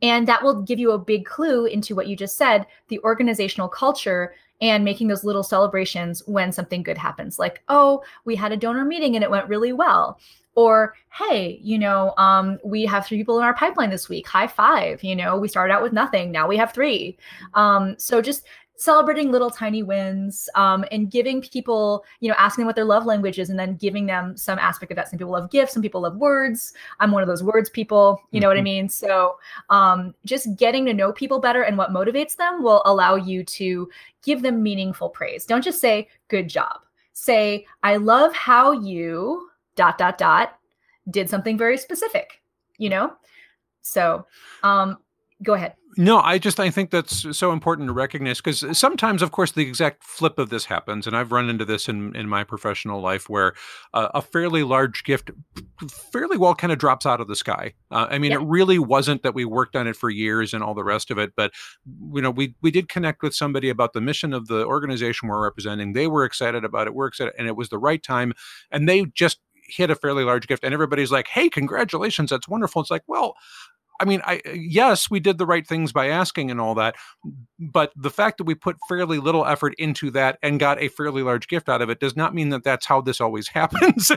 And 0.00 0.26
that 0.26 0.42
will 0.42 0.62
give 0.62 0.78
you 0.78 0.92
a 0.92 0.98
big 0.98 1.24
clue 1.24 1.66
into 1.66 1.94
what 1.94 2.08
you 2.08 2.16
just 2.16 2.36
said 2.36 2.66
the 2.88 2.98
organizational 3.00 3.68
culture 3.68 4.34
and 4.60 4.84
making 4.84 5.08
those 5.08 5.24
little 5.24 5.42
celebrations 5.42 6.22
when 6.26 6.52
something 6.52 6.82
good 6.82 6.98
happens. 6.98 7.38
Like, 7.38 7.62
oh, 7.68 8.02
we 8.24 8.36
had 8.36 8.52
a 8.52 8.56
donor 8.56 8.84
meeting 8.84 9.16
and 9.16 9.24
it 9.24 9.30
went 9.30 9.48
really 9.48 9.72
well 9.72 10.18
or 10.54 10.94
hey 11.10 11.58
you 11.62 11.78
know 11.78 12.14
um, 12.18 12.58
we 12.64 12.84
have 12.84 13.06
three 13.06 13.18
people 13.18 13.38
in 13.38 13.44
our 13.44 13.54
pipeline 13.54 13.90
this 13.90 14.08
week. 14.08 14.26
High 14.26 14.46
five 14.46 15.02
you 15.02 15.16
know 15.16 15.36
we 15.36 15.48
started 15.48 15.72
out 15.72 15.82
with 15.82 15.92
nothing 15.92 16.30
now 16.30 16.46
we 16.46 16.56
have 16.56 16.72
three. 16.72 17.16
Um, 17.54 17.94
so 17.98 18.20
just 18.20 18.44
celebrating 18.76 19.30
little 19.30 19.50
tiny 19.50 19.82
wins 19.82 20.48
um, 20.54 20.84
and 20.90 21.10
giving 21.10 21.40
people 21.40 22.04
you 22.20 22.28
know 22.28 22.34
asking 22.38 22.62
them 22.62 22.66
what 22.66 22.74
their 22.74 22.84
love 22.84 23.06
language 23.06 23.38
is 23.38 23.48
and 23.48 23.58
then 23.58 23.76
giving 23.76 24.06
them 24.06 24.36
some 24.36 24.58
aspect 24.58 24.90
of 24.90 24.96
that. 24.96 25.08
Some 25.08 25.18
people 25.18 25.32
love 25.32 25.50
gifts 25.50 25.72
some 25.72 25.82
people 25.82 26.02
love 26.02 26.16
words. 26.16 26.72
I'm 27.00 27.12
one 27.12 27.22
of 27.22 27.28
those 27.28 27.42
words 27.42 27.70
people 27.70 28.20
you 28.30 28.40
know 28.40 28.46
mm-hmm. 28.46 28.50
what 28.50 28.56
i 28.56 28.60
mm-hmm. 28.60 28.64
mean? 28.64 28.88
So 28.88 29.38
um, 29.70 30.14
just 30.24 30.56
getting 30.56 30.84
to 30.86 30.94
know 30.94 31.12
people 31.12 31.38
better 31.38 31.62
and 31.62 31.78
what 31.78 31.90
motivates 31.90 32.36
them 32.36 32.62
will 32.62 32.82
allow 32.84 33.14
you 33.14 33.44
to 33.44 33.88
give 34.22 34.42
them 34.42 34.62
meaningful 34.62 35.08
praise. 35.08 35.44
Don't 35.46 35.64
just 35.64 35.80
say 35.80 36.08
good 36.28 36.48
job. 36.48 36.80
Say 37.14 37.66
i 37.82 37.96
love 37.96 38.32
how 38.34 38.72
you 38.72 39.50
dot 39.76 39.98
dot 39.98 40.18
dot 40.18 40.54
did 41.10 41.28
something 41.28 41.58
very 41.58 41.76
specific 41.76 42.42
you 42.78 42.88
know? 42.90 43.12
So 43.82 44.26
um 44.62 44.98
go 45.42 45.54
ahead. 45.54 45.74
No 45.98 46.20
i 46.20 46.38
just 46.38 46.58
i 46.58 46.70
think 46.70 46.90
that's 46.90 47.36
so 47.36 47.52
important 47.52 47.88
to 47.88 47.92
recognize 47.92 48.38
because 48.38 48.64
sometimes 48.78 49.20
of 49.20 49.30
course 49.30 49.52
the 49.52 49.62
exact 49.62 50.02
flip 50.02 50.38
of 50.38 50.48
this 50.48 50.64
happens 50.64 51.06
and 51.06 51.14
i've 51.14 51.32
run 51.32 51.50
into 51.50 51.66
this 51.66 51.86
in 51.86 52.16
in 52.16 52.28
my 52.30 52.44
professional 52.44 53.02
life 53.02 53.28
where 53.28 53.52
uh, 53.92 54.08
a 54.14 54.22
fairly 54.22 54.62
large 54.62 55.04
gift 55.04 55.30
fairly 55.90 56.38
well 56.38 56.54
kind 56.54 56.72
of 56.72 56.78
drops 56.78 57.04
out 57.04 57.20
of 57.20 57.28
the 57.28 57.36
sky. 57.36 57.74
Uh, 57.90 58.06
i 58.08 58.18
mean 58.18 58.30
yeah. 58.30 58.38
it 58.38 58.44
really 58.44 58.78
wasn't 58.78 59.22
that 59.22 59.34
we 59.34 59.44
worked 59.44 59.76
on 59.76 59.86
it 59.86 59.94
for 59.94 60.08
years 60.08 60.54
and 60.54 60.64
all 60.64 60.74
the 60.74 60.84
rest 60.84 61.10
of 61.10 61.18
it 61.18 61.32
but 61.36 61.52
you 62.14 62.22
know 62.22 62.30
we 62.30 62.54
we 62.62 62.70
did 62.70 62.88
connect 62.88 63.22
with 63.22 63.34
somebody 63.34 63.68
about 63.68 63.92
the 63.92 64.00
mission 64.00 64.32
of 64.32 64.46
the 64.46 64.64
organization 64.64 65.28
we're 65.28 65.42
representing. 65.42 65.92
They 65.92 66.06
were 66.06 66.24
excited 66.24 66.64
about 66.64 66.86
it 66.86 66.94
we're 66.94 67.08
excited 67.08 67.34
and 67.36 67.46
it 67.46 67.56
was 67.56 67.68
the 67.68 67.78
right 67.78 68.02
time 68.02 68.32
and 68.70 68.88
they 68.88 69.04
just 69.14 69.40
hit 69.62 69.90
a 69.90 69.94
fairly 69.94 70.24
large 70.24 70.46
gift 70.46 70.64
and 70.64 70.74
everybody's 70.74 71.12
like 71.12 71.28
hey 71.28 71.48
congratulations 71.48 72.30
that's 72.30 72.48
wonderful 72.48 72.80
it's 72.82 72.90
like 72.90 73.04
well 73.06 73.34
I 74.02 74.04
mean, 74.04 74.20
I 74.24 74.40
yes, 74.52 75.08
we 75.08 75.20
did 75.20 75.38
the 75.38 75.46
right 75.46 75.64
things 75.64 75.92
by 75.92 76.08
asking 76.08 76.50
and 76.50 76.60
all 76.60 76.74
that, 76.74 76.96
but 77.60 77.92
the 77.94 78.10
fact 78.10 78.38
that 78.38 78.44
we 78.44 78.56
put 78.56 78.76
fairly 78.88 79.18
little 79.18 79.46
effort 79.46 79.74
into 79.78 80.10
that 80.10 80.38
and 80.42 80.58
got 80.58 80.82
a 80.82 80.88
fairly 80.88 81.22
large 81.22 81.46
gift 81.46 81.68
out 81.68 81.80
of 81.80 81.88
it 81.88 82.00
does 82.00 82.16
not 82.16 82.34
mean 82.34 82.48
that 82.48 82.64
that's 82.64 82.84
how 82.84 83.00
this 83.00 83.20
always 83.20 83.46
happens. 83.54 84.10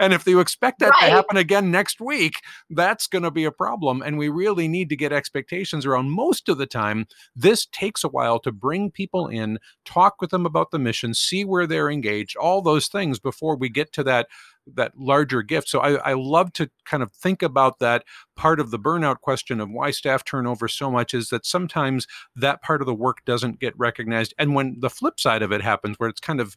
and 0.00 0.14
if 0.14 0.26
you 0.26 0.40
expect 0.40 0.78
that 0.78 0.90
right. 0.92 1.00
to 1.00 1.10
happen 1.10 1.36
again 1.36 1.70
next 1.70 2.00
week, 2.00 2.36
that's 2.70 3.06
going 3.06 3.22
to 3.22 3.30
be 3.30 3.44
a 3.44 3.52
problem. 3.52 4.00
And 4.00 4.16
we 4.16 4.30
really 4.30 4.66
need 4.66 4.88
to 4.88 4.96
get 4.96 5.12
expectations 5.12 5.84
around. 5.84 6.10
Most 6.10 6.48
of 6.48 6.56
the 6.56 6.66
time, 6.66 7.06
this 7.36 7.66
takes 7.66 8.04
a 8.04 8.08
while 8.08 8.38
to 8.40 8.50
bring 8.50 8.90
people 8.90 9.26
in, 9.26 9.58
talk 9.84 10.22
with 10.22 10.30
them 10.30 10.46
about 10.46 10.70
the 10.70 10.78
mission, 10.78 11.12
see 11.12 11.44
where 11.44 11.66
they're 11.66 11.90
engaged, 11.90 12.36
all 12.38 12.62
those 12.62 12.88
things 12.88 13.18
before 13.18 13.56
we 13.56 13.68
get 13.68 13.92
to 13.92 14.02
that 14.04 14.28
that 14.74 14.92
larger 14.98 15.42
gift. 15.42 15.68
So 15.68 15.80
I, 15.80 15.94
I 16.10 16.12
love 16.14 16.52
to 16.54 16.70
kind 16.84 17.02
of 17.02 17.12
think 17.12 17.42
about 17.42 17.78
that 17.78 18.04
part 18.36 18.60
of 18.60 18.70
the 18.70 18.78
burnout 18.78 19.20
question 19.20 19.60
of 19.60 19.70
why 19.70 19.90
staff 19.90 20.24
turnover 20.24 20.68
so 20.68 20.90
much 20.90 21.14
is 21.14 21.28
that 21.30 21.44
sometimes 21.44 22.06
that 22.36 22.62
part 22.62 22.80
of 22.80 22.86
the 22.86 22.94
work 22.94 23.24
doesn't 23.24 23.60
get 23.60 23.78
recognized. 23.78 24.34
And 24.38 24.54
when 24.54 24.76
the 24.80 24.90
flip 24.90 25.18
side 25.18 25.42
of 25.42 25.52
it 25.52 25.62
happens, 25.62 25.98
where 25.98 26.08
it's 26.08 26.20
kind 26.20 26.40
of 26.40 26.56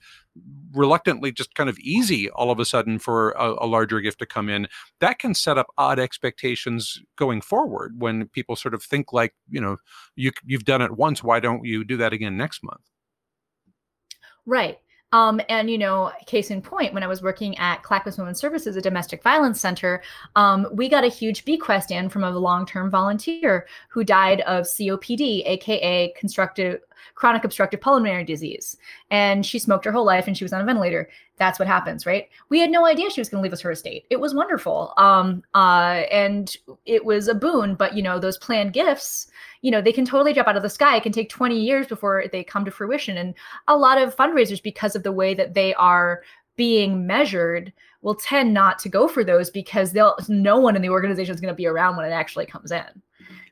reluctantly 0.74 1.32
just 1.32 1.56
kind 1.56 1.70
of 1.70 1.80
easy 1.80 2.30
all 2.30 2.52
of 2.52 2.60
a 2.60 2.66
sudden 2.66 3.00
for 3.00 3.32
a, 3.32 3.66
a 3.66 3.68
larger 3.68 4.00
gift 4.00 4.20
to 4.20 4.26
come 4.26 4.50
in, 4.50 4.68
that 5.00 5.20
can 5.20 5.34
set 5.34 5.58
up 5.58 5.68
odd 5.78 6.00
expectations 6.00 7.02
going 7.18 7.42
forward 7.42 8.00
when 8.00 8.28
people 8.30 8.56
sort 8.56 8.74
of 8.74 8.84
think 8.84 9.12
like, 9.12 9.34
you 9.50 9.60
know, 9.60 9.78
you, 10.16 10.32
you've 10.46 10.66
done 10.66 10.82
it 10.82 10.98
once, 10.98 11.24
why 11.24 11.40
don't 11.40 11.66
you 11.66 11.84
do 11.84 11.98
that 11.98 12.14
again 12.14 12.38
next 12.38 12.64
month? 12.64 12.82
Right. 14.46 14.80
Um, 15.12 15.42
and 15.50 15.70
you 15.70 15.78
know, 15.78 16.12
case 16.26 16.52
in 16.52 16.62
point, 16.62 16.94
when 16.94 17.04
I 17.04 17.08
was 17.08 17.22
working 17.22 17.58
at 17.58 17.84
Clackamas 17.84 18.18
Women's 18.18 18.40
Services, 18.40 18.76
a 18.76 18.82
domestic 18.82 19.22
violence 19.22 19.60
center, 19.60 20.02
um, 20.36 20.68
we 20.72 20.88
got 20.88 21.04
a 21.04 21.10
huge 21.10 21.44
bequest 21.44 21.92
in 21.92 22.10
from 22.10 22.24
a 22.24 22.32
long-term 22.32 22.90
volunteer 22.90 23.68
who 23.90 24.04
died 24.04 24.42
of 24.42 24.66
COPD, 24.66 25.44
aka 25.46 26.14
constructive 26.18 26.82
chronic 27.16 27.44
obstructive 27.44 27.82
pulmonary 27.82 28.24
disease, 28.24 28.78
and 29.10 29.46
she 29.46 29.60
smoked 29.60 29.86
her 29.86 29.92
whole 29.92 30.06
life 30.06 30.28
and 30.28 30.38
she 30.38 30.44
was 30.44 30.54
on 30.54 30.62
a 30.62 30.66
ventilator. 30.66 31.10
That's 31.42 31.58
what 31.58 31.68
happens, 31.68 32.06
right? 32.06 32.30
We 32.50 32.60
had 32.60 32.70
no 32.70 32.86
idea 32.86 33.10
she 33.10 33.20
was 33.20 33.28
going 33.28 33.40
to 33.40 33.44
leave 33.44 33.52
us 33.52 33.62
her 33.62 33.72
estate. 33.72 34.06
It 34.12 34.20
was 34.20 34.36
wonderful, 34.36 34.94
um, 34.98 35.42
uh, 35.56 36.04
and 36.12 36.56
it 36.86 37.04
was 37.04 37.28
a 37.28 37.34
boon. 37.34 37.74
But 37.74 37.96
you 37.96 38.04
know, 38.04 38.20
those 38.20 38.38
planned 38.38 38.74
gifts 38.74 39.26
you 39.62 39.72
know 39.72 39.82
they 39.82 39.92
can 39.92 40.06
totally 40.06 40.34
drop 40.34 40.48
out 40.48 40.58
of 40.58 40.64
the 40.64 40.70
sky 40.70 40.98
it 40.98 41.04
can 41.04 41.12
take 41.12 41.30
20 41.30 41.60
years 41.60 41.88
before 41.88 42.26
they 42.32 42.44
come 42.44 42.66
to 42.66 42.72
fruition 42.72 43.18
and 43.18 43.36
a 43.68 43.78
lot 43.78 44.02
of 44.02 44.16
fundraisers 44.16 44.62
because 44.62 44.96
of 44.96 45.04
the 45.04 45.12
way 45.12 45.34
that 45.34 45.54
they 45.54 45.74
are 45.76 46.24
being 46.56 47.06
measured 47.06 47.72
will 48.02 48.16
tend 48.16 48.54
not 48.54 48.80
to 48.80 48.90
go 48.90 49.08
for 49.08 49.24
those 49.24 49.50
because 49.50 49.92
they'll 49.92 50.18
no 50.28 50.60
one 50.60 50.76
in 50.76 50.82
the 50.82 50.90
organization 50.90 51.34
is 51.34 51.42
going 51.42 51.54
to 51.54 51.56
be 51.56 51.68
around 51.68 51.96
when 51.96 52.06
it 52.06 52.12
actually 52.12 52.46
comes 52.46 52.72
in 52.72 53.02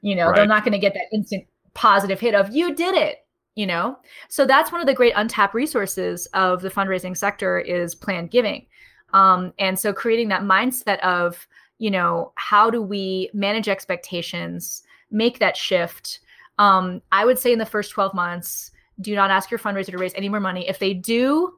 you 0.02 0.16
know 0.16 0.28
right. 0.28 0.36
they're 0.36 0.48
not 0.48 0.64
going 0.64 0.74
to 0.74 0.80
get 0.80 0.94
that 0.94 1.14
instant 1.14 1.46
positive 1.76 2.20
hit 2.20 2.34
of 2.34 2.54
you 2.56 2.74
did 2.74 2.96
it 2.96 3.26
you 3.60 3.68
know 3.68 3.98
so 4.30 4.46
that's 4.46 4.72
one 4.72 4.82
of 4.82 4.88
the 4.88 4.94
great 4.94 5.14
untapped 5.16 5.54
resources 5.54 6.26
of 6.28 6.62
the 6.62 6.70
fundraising 6.70 7.18
sector 7.18 7.60
is 7.60 7.96
planned 7.96 8.32
giving 8.32 8.66
um, 9.14 9.52
and 9.60 9.78
so 9.78 9.92
creating 9.92 10.30
that 10.30 10.44
mindset 10.44 11.00
of 11.00 11.48
you 11.78 11.92
know 11.92 12.32
how 12.36 12.70
do 12.70 12.82
we 12.82 13.30
manage 13.34 13.68
expectations 13.68 14.84
make 15.12 15.40
that 15.40 15.58
shift. 15.58 16.20
Um, 16.58 17.02
I 17.12 17.26
would 17.26 17.40
say 17.40 17.54
in 17.54 17.60
the 17.60 17.66
first 17.66 17.92
12 17.92 18.14
months, 18.14 18.72
do 19.02 19.16
not 19.16 19.32
ask 19.32 19.50
your 19.50 19.60
fundraiser 19.60 19.92
to 19.92 19.98
raise 19.98 20.14
any 20.16 20.30
more 20.30 20.40
money. 20.40 20.68
If 20.68 20.80
they 20.80 20.94
do, 20.94 21.54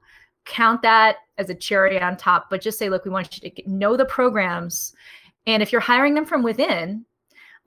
count 0.45 0.81
that 0.83 1.17
as 1.37 1.49
a 1.49 1.55
cherry 1.55 1.99
on 1.99 2.17
top, 2.17 2.49
but 2.49 2.61
just 2.61 2.77
say, 2.77 2.89
look, 2.89 3.03
we 3.03 3.11
want 3.11 3.41
you 3.41 3.49
to 3.49 3.69
know 3.69 3.97
the 3.97 4.05
programs. 4.05 4.93
And 5.47 5.63
if 5.63 5.71
you're 5.71 5.81
hiring 5.81 6.13
them 6.13 6.25
from 6.25 6.43
within, 6.43 7.05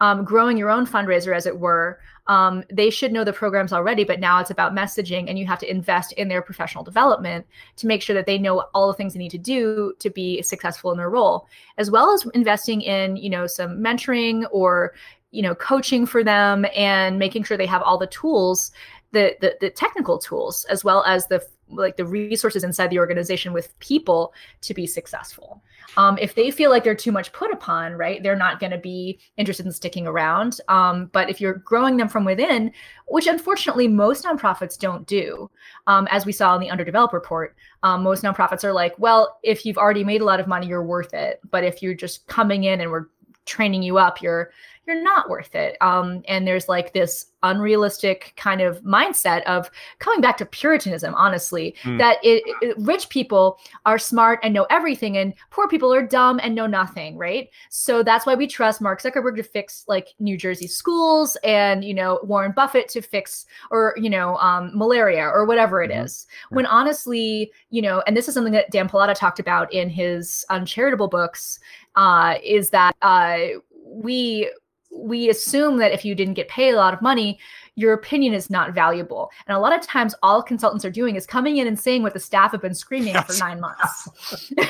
um, 0.05 0.25
growing 0.25 0.59
your 0.59 0.71
own 0.71 0.87
fundraiser, 0.87 1.35
as 1.35 1.47
it 1.47 1.59
were, 1.59 1.99
um, 2.27 2.63
they 2.71 2.91
should 2.91 3.13
know 3.13 3.25
the 3.25 3.33
programs 3.33 3.73
already, 3.73 4.05
but 4.05 4.21
now 4.21 4.39
it's 4.39 4.51
about 4.51 4.75
messaging, 4.75 5.29
and 5.29 5.39
you 5.39 5.47
have 5.47 5.59
to 5.61 5.71
invest 5.71 6.13
in 6.13 6.29
their 6.29 6.43
professional 6.43 6.85
development 6.85 7.47
to 7.77 7.87
make 7.87 8.03
sure 8.03 8.15
that 8.15 8.27
they 8.27 8.39
know 8.39 8.61
all 8.75 8.87
the 8.87 8.95
things 8.95 9.15
they 9.15 9.19
need 9.19 9.31
to 9.31 9.39
do 9.39 9.95
to 9.99 10.11
be 10.11 10.43
successful 10.43 10.91
in 10.93 10.99
their 10.99 11.11
role, 11.11 11.47
as 11.79 11.91
well 11.91 12.13
as 12.13 12.27
investing 12.35 12.83
in, 12.83 13.17
you 13.17 13.31
know, 13.31 13.47
some 13.47 13.79
mentoring 13.79 14.47
or 14.51 14.95
you 15.31 15.43
know 15.43 15.55
coaching 15.55 16.07
for 16.07 16.23
them 16.23 16.65
and 16.77 17.19
making 17.19 17.43
sure 17.43 17.57
they 17.57 17.67
have 17.67 17.83
all 17.83 17.99
the 17.99 18.07
tools 18.07 18.71
the, 19.11 19.37
the, 19.41 19.57
the 19.61 19.71
technical 19.71 20.17
tools 20.17 20.65
as 20.67 20.85
well 20.85 21.03
as 21.05 21.27
the 21.27 21.45
like 21.77 21.97
the 21.97 22.05
resources 22.05 22.65
inside 22.65 22.91
the 22.91 22.99
organization 22.99 23.53
with 23.53 23.79
people 23.79 24.33
to 24.63 24.75
be 24.75 24.87
successful. 24.87 25.63
Um, 25.97 26.19
if 26.21 26.35
they 26.35 26.51
feel 26.51 26.71
like 26.71 26.85
they're 26.85 26.95
too 26.95 27.13
much 27.13 27.33
put 27.33 27.53
upon 27.53 27.93
right 27.93 28.23
they're 28.23 28.37
not 28.37 28.61
going 28.61 28.73
to 28.73 28.79
be 28.79 29.19
interested 29.37 29.67
in 29.67 29.73
sticking 29.73 30.07
around. 30.07 30.61
Um, 30.69 31.07
but 31.13 31.31
if 31.31 31.41
you're 31.41 31.55
growing 31.55 31.97
them 31.97 32.09
from 32.09 32.25
within 32.25 32.73
which 33.07 33.27
unfortunately 33.27 33.87
most 33.87 34.25
nonprofits 34.25 34.79
don't 34.79 35.07
do 35.07 35.51
um, 35.87 36.09
as 36.11 36.27
we 36.27 36.33
saw 36.33 36.55
in 36.55 36.61
the 36.61 36.71
underdeveloped 36.71 37.13
report 37.13 37.55
um, 37.83 38.03
most 38.03 38.23
nonprofits 38.23 38.65
are 38.65 38.73
like 38.73 38.99
well 38.99 39.39
if 39.43 39.67
you've 39.67 39.79
already 39.79 40.05
made 40.05 40.21
a 40.21 40.25
lot 40.25 40.41
of 40.41 40.47
money 40.47 40.67
you're 40.67 40.83
worth 40.83 41.15
it. 41.15 41.41
But 41.51 41.65
if 41.65 41.83
you're 41.83 41.95
just 41.95 42.27
coming 42.27 42.65
in 42.65 42.81
and 42.81 42.91
we're 42.91 43.07
training 43.47 43.83
you 43.83 43.99
up 43.99 44.23
you're 44.23 44.51
you're 44.87 45.03
not 45.03 45.31
worth 45.31 45.55
it. 45.55 45.77
Um, 45.81 46.23
and 46.29 46.47
there's 46.47 46.69
like 46.69 46.93
this 46.93 47.27
unrealistic 47.43 48.33
kind 48.37 48.61
of 48.61 48.83
mindset 48.83 49.43
of 49.43 49.71
coming 49.99 50.21
back 50.21 50.37
to 50.39 50.47
Puritanism, 50.47 51.15
honestly, 51.15 51.75
mm. 51.83 51.99
that 51.99 52.19
it, 52.23 52.43
it, 52.63 52.77
rich 52.79 53.09
people 53.09 53.59
are 53.85 53.99
smart 53.99 54.41
and 54.43 54.53
know 54.53 54.67
everything, 54.71 55.17
and 55.17 55.35
poor 55.51 55.69
people 55.69 55.93
are 55.93 56.07
dumb 56.07 56.41
and 56.43 56.55
know 56.55 56.67
nothing, 56.67 57.17
right? 57.17 57.49
So 57.71 58.03
that's 58.03 58.27
why 58.27 58.35
we 58.35 58.47
trust 58.47 58.81
Mark 58.81 59.01
Zuckerberg 59.03 59.37
to 59.37 59.43
fix 59.43 59.85
like 59.89 60.09
New 60.19 60.37
Jersey 60.37 60.67
schools, 60.67 61.37
and 61.45 61.85
you 61.85 61.95
know 61.95 62.21
Warren 62.23 62.53
Buffett 62.53 62.89
to 62.91 63.03
fix 63.03 63.47
or 63.71 63.95
you 63.97 64.11
know 64.11 64.37
um, 64.37 64.71
malaria 64.75 65.25
or 65.25 65.47
whatever 65.47 65.83
it 65.83 65.91
mm-hmm. 65.91 66.05
is. 66.05 66.27
When 66.51 66.67
honestly, 66.67 67.53
you 67.71 67.83
know, 67.83 68.03
and 68.07 68.17
this 68.17 68.29
is 68.29 68.35
something 68.35 68.53
that 68.53 68.71
Dan 68.71 68.89
Pallotta 68.89 69.15
talked 69.15 69.39
about 69.39 69.73
in 69.73 69.89
his 69.89 70.45
uncharitable 70.51 71.09
books, 71.09 71.59
uh, 71.97 72.37
is 72.43 72.71
that 72.71 72.97
uh, 73.03 73.39
we 73.87 74.51
we 74.97 75.29
assume 75.29 75.79
that 75.79 75.93
if 75.93 76.05
you 76.05 76.15
didn't 76.15 76.35
get 76.35 76.49
paid 76.49 76.73
a 76.73 76.77
lot 76.77 76.95
of 76.95 77.03
money, 77.03 77.39
your 77.77 77.93
opinion 77.93 78.35
is 78.35 78.51
not 78.51 78.75
valuable. 78.75 79.31
And 79.47 79.57
a 79.57 79.61
lot 79.61 79.75
of 79.75 79.87
times, 79.87 80.15
all 80.23 80.43
consultants 80.43 80.85
are 80.85 80.91
doing 80.91 81.17
is 81.17 81.27
coming 81.27 81.57
in 81.57 81.67
and 81.67 81.79
saying 81.79 82.03
what 82.03 82.15
the 82.15 82.21
staff 82.21 82.53
have 82.53 82.63
been 82.63 82.75
screaming 82.75 83.15
yes. 83.15 83.27
for 83.27 83.39
nine 83.39 83.61
months. 83.61 84.51
no, 84.57 84.65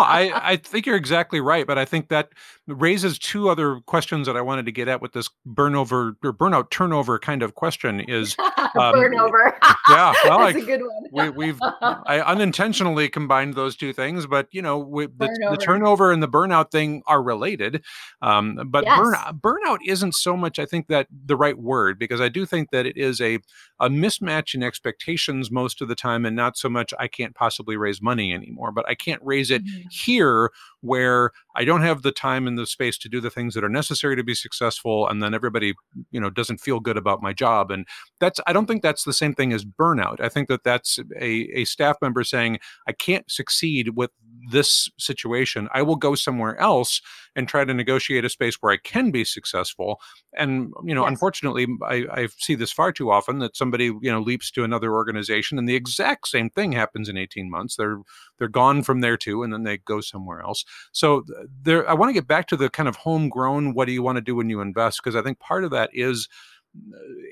I, 0.00 0.32
I 0.34 0.56
think 0.56 0.86
you're 0.86 0.96
exactly 0.96 1.40
right. 1.40 1.66
But 1.66 1.78
I 1.78 1.84
think 1.84 2.08
that 2.08 2.30
raises 2.66 3.18
two 3.18 3.48
other 3.48 3.80
questions 3.86 4.26
that 4.26 4.36
I 4.36 4.40
wanted 4.40 4.66
to 4.66 4.72
get 4.72 4.88
at 4.88 5.02
with 5.02 5.12
this 5.12 5.28
burnover 5.46 6.16
or 6.24 6.32
burnout 6.32 6.70
turnover 6.70 7.18
kind 7.18 7.42
of 7.42 7.54
question 7.54 8.00
is 8.00 8.34
um, 8.38 8.94
burnover. 8.94 9.52
yeah, 9.90 10.14
well, 10.24 10.38
that's 10.38 10.54
like, 10.54 10.56
a 10.56 10.62
good 10.62 10.80
one. 11.12 11.34
we, 11.36 11.48
have 11.48 11.58
I 11.60 12.20
unintentionally 12.20 13.08
combined 13.08 13.54
those 13.54 13.76
two 13.76 13.92
things, 13.92 14.26
but 14.26 14.48
you 14.50 14.62
know, 14.62 14.78
we, 14.78 15.06
the, 15.06 15.28
the, 15.50 15.56
turnover 15.56 16.10
and 16.10 16.22
the 16.22 16.28
burnout 16.28 16.70
thing 16.70 17.02
are 17.06 17.22
related. 17.22 17.84
Um, 18.22 18.60
but 18.66 18.84
yes. 18.84 18.98
burnout 18.98 19.40
burnout 19.40 19.78
isn't 19.86 20.14
so 20.14 20.36
much. 20.36 20.58
I 20.58 20.66
think 20.66 20.88
that 20.88 21.03
the 21.26 21.36
right 21.36 21.58
word 21.58 21.98
because 21.98 22.20
I 22.20 22.28
do 22.28 22.46
think 22.46 22.70
that 22.70 22.86
it 22.86 22.96
is 22.96 23.20
a 23.20 23.38
a 23.80 23.88
mismatch 23.88 24.54
in 24.54 24.62
expectations 24.62 25.50
most 25.50 25.80
of 25.80 25.88
the 25.88 25.94
time 25.94 26.24
and 26.24 26.36
not 26.36 26.56
so 26.56 26.68
much 26.68 26.94
I 26.98 27.08
can't 27.08 27.34
possibly 27.34 27.76
raise 27.76 28.00
money 28.02 28.32
anymore, 28.32 28.72
but 28.72 28.88
I 28.88 28.94
can't 28.94 29.20
raise 29.22 29.50
it 29.50 29.64
mm-hmm. 29.64 29.88
here 29.90 30.50
where 30.80 31.30
I 31.56 31.64
don't 31.64 31.82
have 31.82 32.02
the 32.02 32.12
time 32.12 32.46
and 32.46 32.58
the 32.58 32.66
space 32.66 32.98
to 32.98 33.08
do 33.08 33.20
the 33.20 33.30
things 33.30 33.54
that 33.54 33.64
are 33.64 33.68
necessary 33.68 34.16
to 34.16 34.24
be 34.24 34.34
successful 34.34 35.08
and 35.08 35.22
then 35.22 35.34
everybody, 35.34 35.74
you 36.10 36.20
know, 36.20 36.30
doesn't 36.30 36.60
feel 36.60 36.80
good 36.80 36.96
about 36.96 37.22
my 37.22 37.32
job 37.32 37.70
and 37.70 37.86
that's 38.20 38.40
I 38.46 38.52
don't 38.52 38.66
think 38.66 38.82
that's 38.82 39.04
the 39.04 39.12
same 39.12 39.34
thing 39.34 39.52
as 39.52 39.64
burnout. 39.64 40.20
I 40.20 40.28
think 40.28 40.48
that 40.48 40.64
that's 40.64 40.98
a 41.18 41.48
a 41.54 41.64
staff 41.64 41.96
member 42.00 42.24
saying 42.24 42.58
I 42.88 42.92
can't 42.92 43.30
succeed 43.30 43.96
with 43.96 44.10
this 44.50 44.90
situation. 44.98 45.68
I 45.72 45.82
will 45.82 45.96
go 45.96 46.14
somewhere 46.14 46.58
else 46.58 47.00
and 47.36 47.48
try 47.48 47.64
to 47.64 47.74
negotiate 47.74 48.24
a 48.24 48.28
space 48.28 48.56
where 48.60 48.72
I 48.72 48.76
can 48.76 49.10
be 49.10 49.24
successful. 49.24 50.00
And 50.36 50.72
you 50.84 50.94
know, 50.94 51.02
yes. 51.02 51.10
unfortunately, 51.10 51.66
I, 51.82 52.06
I 52.10 52.28
see 52.38 52.54
this 52.54 52.72
far 52.72 52.92
too 52.92 53.10
often 53.10 53.38
that 53.40 53.56
somebody 53.56 53.86
you 53.86 54.10
know 54.10 54.20
leaps 54.20 54.50
to 54.52 54.64
another 54.64 54.92
organization, 54.92 55.58
and 55.58 55.68
the 55.68 55.76
exact 55.76 56.28
same 56.28 56.50
thing 56.50 56.72
happens 56.72 57.08
in 57.08 57.16
eighteen 57.16 57.50
months. 57.50 57.76
They're 57.76 57.98
they're 58.38 58.48
gone 58.48 58.82
from 58.82 59.00
there 59.00 59.16
too, 59.16 59.42
and 59.42 59.52
then 59.52 59.64
they 59.64 59.78
go 59.78 60.00
somewhere 60.00 60.40
else. 60.40 60.64
So 60.92 61.24
there, 61.62 61.88
I 61.88 61.94
want 61.94 62.08
to 62.10 62.14
get 62.14 62.26
back 62.26 62.48
to 62.48 62.56
the 62.56 62.70
kind 62.70 62.88
of 62.88 62.96
homegrown. 62.96 63.74
What 63.74 63.86
do 63.86 63.92
you 63.92 64.02
want 64.02 64.16
to 64.16 64.22
do 64.22 64.36
when 64.36 64.50
you 64.50 64.60
invest? 64.60 65.00
Because 65.02 65.16
I 65.16 65.22
think 65.22 65.38
part 65.38 65.64
of 65.64 65.70
that 65.70 65.90
is 65.92 66.28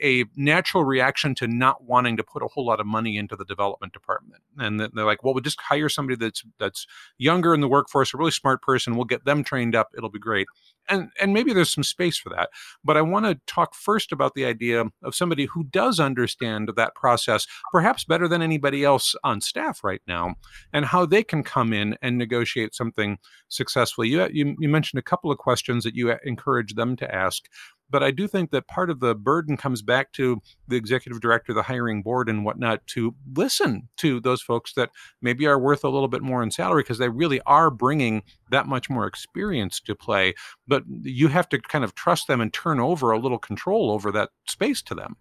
a 0.02 0.24
natural 0.36 0.84
reaction 0.84 1.34
to 1.34 1.46
not 1.46 1.84
wanting 1.84 2.16
to 2.16 2.24
put 2.24 2.42
a 2.42 2.48
whole 2.48 2.66
lot 2.66 2.80
of 2.80 2.86
money 2.86 3.16
into 3.16 3.36
the 3.36 3.44
development 3.44 3.92
department. 3.92 4.42
And 4.58 4.80
they're 4.80 5.04
like 5.04 5.22
well 5.22 5.34
we'll 5.34 5.42
just 5.42 5.60
hire 5.60 5.88
somebody 5.88 6.16
that's 6.16 6.42
that's 6.58 6.86
younger 7.18 7.54
in 7.54 7.60
the 7.60 7.68
workforce 7.68 8.12
a 8.12 8.16
really 8.16 8.30
smart 8.30 8.62
person. 8.62 8.96
We'll 8.96 9.04
get 9.04 9.24
them 9.24 9.44
trained 9.44 9.74
up. 9.74 9.90
It'll 9.96 10.10
be 10.10 10.18
great. 10.18 10.46
And 10.88 11.10
and 11.20 11.32
maybe 11.32 11.52
there's 11.52 11.72
some 11.72 11.84
space 11.84 12.18
for 12.18 12.30
that. 12.30 12.50
But 12.84 12.96
i 12.96 13.02
want 13.02 13.26
to 13.26 13.40
talk 13.46 13.74
first 13.74 14.12
about 14.12 14.34
the 14.34 14.44
idea 14.44 14.84
of 15.02 15.14
somebody 15.14 15.46
who 15.46 15.64
does 15.64 16.00
understand 16.00 16.70
that 16.76 16.94
process 16.94 17.46
perhaps 17.70 18.04
better 18.04 18.28
than 18.28 18.42
anybody 18.42 18.84
else 18.84 19.14
on 19.24 19.40
staff 19.40 19.82
right 19.84 20.02
now 20.06 20.34
and 20.72 20.84
how 20.84 21.06
they 21.06 21.22
can 21.22 21.42
come 21.42 21.72
in 21.72 21.96
and 22.02 22.18
negotiate 22.18 22.74
something 22.74 23.18
successfully. 23.48 24.08
You 24.08 24.28
you, 24.32 24.56
you 24.58 24.68
mentioned 24.68 24.98
a 24.98 25.02
couple 25.02 25.30
of 25.30 25.38
questions 25.38 25.84
that 25.84 25.94
you 25.94 26.10
uh, 26.10 26.18
encourage 26.24 26.74
them 26.74 26.96
to 26.96 27.14
ask 27.14 27.48
but 27.92 28.02
I 28.02 28.10
do 28.10 28.26
think 28.26 28.50
that 28.50 28.66
part 28.66 28.90
of 28.90 28.98
the 28.98 29.14
burden 29.14 29.56
comes 29.56 29.82
back 29.82 30.12
to 30.14 30.40
the 30.66 30.76
executive 30.76 31.20
director, 31.20 31.52
the 31.52 31.62
hiring 31.62 32.02
board, 32.02 32.28
and 32.28 32.44
whatnot 32.44 32.84
to 32.88 33.14
listen 33.36 33.88
to 33.98 34.18
those 34.18 34.42
folks 34.42 34.72
that 34.74 34.90
maybe 35.20 35.46
are 35.46 35.58
worth 35.58 35.84
a 35.84 35.88
little 35.88 36.08
bit 36.08 36.22
more 36.22 36.42
in 36.42 36.50
salary 36.50 36.82
because 36.82 36.98
they 36.98 37.10
really 37.10 37.40
are 37.42 37.70
bringing 37.70 38.22
that 38.50 38.66
much 38.66 38.88
more 38.90 39.06
experience 39.06 39.78
to 39.80 39.94
play. 39.94 40.34
But 40.66 40.82
you 41.02 41.28
have 41.28 41.48
to 41.50 41.60
kind 41.60 41.84
of 41.84 41.94
trust 41.94 42.26
them 42.26 42.40
and 42.40 42.52
turn 42.52 42.80
over 42.80 43.12
a 43.12 43.18
little 43.18 43.38
control 43.38 43.90
over 43.90 44.10
that 44.12 44.30
space 44.48 44.82
to 44.82 44.94
them. 44.94 45.16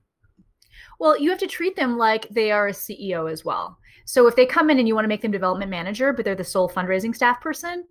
Well, 0.97 1.19
you 1.19 1.29
have 1.29 1.39
to 1.39 1.47
treat 1.47 1.75
them 1.75 1.97
like 1.97 2.29
they 2.29 2.51
are 2.51 2.67
a 2.67 2.73
CEO 2.73 3.29
as 3.29 3.43
well. 3.43 3.77
So 4.05 4.27
if 4.27 4.35
they 4.35 4.45
come 4.45 4.69
in 4.69 4.79
and 4.79 4.87
you 4.87 4.95
want 4.95 5.05
to 5.05 5.09
make 5.09 5.21
them 5.21 5.31
development 5.31 5.71
manager, 5.71 6.13
but 6.13 6.25
they're 6.25 6.35
the 6.35 6.43
sole 6.43 6.69
fundraising 6.69 7.13
staff 7.13 7.41
person, 7.41 7.85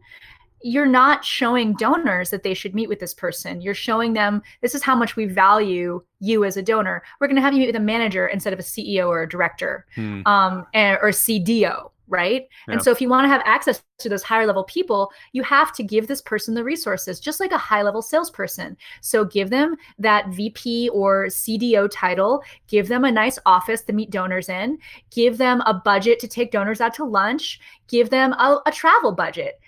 you're 0.63 0.87
not 0.87 1.25
showing 1.25 1.75
donors 1.75 2.31
that 2.31 2.43
they 2.43 2.55
should 2.55 2.75
meet 2.75 2.89
with 2.89 3.01
this 3.01 3.15
person. 3.15 3.61
You're 3.61 3.75
showing 3.75 4.13
them 4.13 4.43
this 4.61 4.75
is 4.75 4.83
how 4.83 4.95
much 4.95 5.17
we 5.17 5.27
value 5.27 6.03
you 6.21 6.45
as 6.45 6.57
a 6.57 6.63
donor. 6.63 7.03
We're 7.21 7.29
going 7.29 7.37
to 7.37 7.43
have 7.43 7.55
you 7.55 7.61
meet 7.61 7.67
with 7.67 7.77
a 7.77 7.81
manager 7.81 8.27
instead 8.27 8.53
of 8.53 8.59
a 8.59 8.63
CEO 8.63 9.09
or 9.09 9.23
a 9.23 9.29
director 9.29 9.87
hmm. 9.95 10.23
um, 10.27 10.67
or 10.75 11.11
CDO, 11.11 11.91
right? 12.09 12.47
Yeah. 12.69 12.75
And 12.75 12.83
so 12.83 12.91
if 12.91 13.01
you 13.01 13.09
want 13.09 13.25
to 13.25 13.29
have 13.29 13.43
access 13.47 13.83
to 13.99 14.09
those 14.09 14.23
higher 14.23 14.47
level 14.47 14.65
people, 14.65 15.11
you 15.33 15.43
have 15.45 15.73
to 15.75 15.83
give 15.83 16.09
this 16.09 16.21
person 16.21 16.55
the 16.55 16.65
resources, 16.65 17.21
just 17.21 17.41
like 17.41 17.53
a 17.53 17.59
high 17.59 17.83
level 17.83 18.03
salesperson. 18.03 18.77
So 19.01 19.25
give 19.25 19.49
them 19.49 19.77
that 19.99 20.29
VP 20.29 20.91
or 20.91 21.27
CDO 21.27 21.89
title, 21.91 22.43
give 22.67 22.89
them 22.89 23.05
a 23.05 23.13
nice 23.13 23.39
office 23.47 23.83
to 23.83 23.93
meet 23.93 24.11
donors 24.11 24.49
in, 24.49 24.79
give 25.11 25.39
them 25.39 25.63
a 25.65 25.73
budget 25.73 26.19
to 26.21 26.29
take 26.29 26.51
donors 26.51 26.81
out 26.81 26.95
to 26.95 27.05
lunch, 27.05 27.61
give 27.89 28.11
them 28.11 28.33
a, 28.35 28.61
a 28.67 28.73
travel 28.73 29.13
budget, 29.13 29.61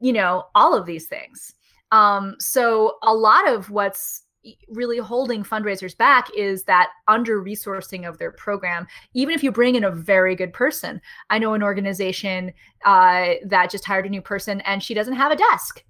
you 0.00 0.12
know, 0.12 0.44
all 0.54 0.76
of 0.76 0.86
these 0.86 1.06
things. 1.06 1.54
Um, 1.92 2.36
so 2.38 2.98
a 3.02 3.14
lot 3.14 3.48
of 3.48 3.70
what's 3.70 4.22
really 4.68 4.98
holding 4.98 5.44
fundraisers 5.44 5.96
back 5.96 6.28
is 6.36 6.62
that 6.64 6.90
under 7.08 7.42
resourcing 7.42 8.08
of 8.08 8.16
their 8.16 8.32
program 8.32 8.86
even 9.12 9.34
if 9.34 9.44
you 9.44 9.52
bring 9.52 9.74
in 9.74 9.84
a 9.84 9.90
very 9.90 10.34
good 10.34 10.50
person 10.50 10.98
i 11.28 11.38
know 11.38 11.52
an 11.52 11.62
organization 11.62 12.50
uh, 12.86 13.34
that 13.44 13.70
just 13.70 13.84
hired 13.84 14.06
a 14.06 14.08
new 14.08 14.22
person 14.22 14.62
and 14.62 14.82
she 14.82 14.94
doesn't 14.94 15.12
have 15.12 15.30
a 15.30 15.36
desk 15.36 15.84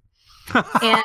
and 0.82 1.04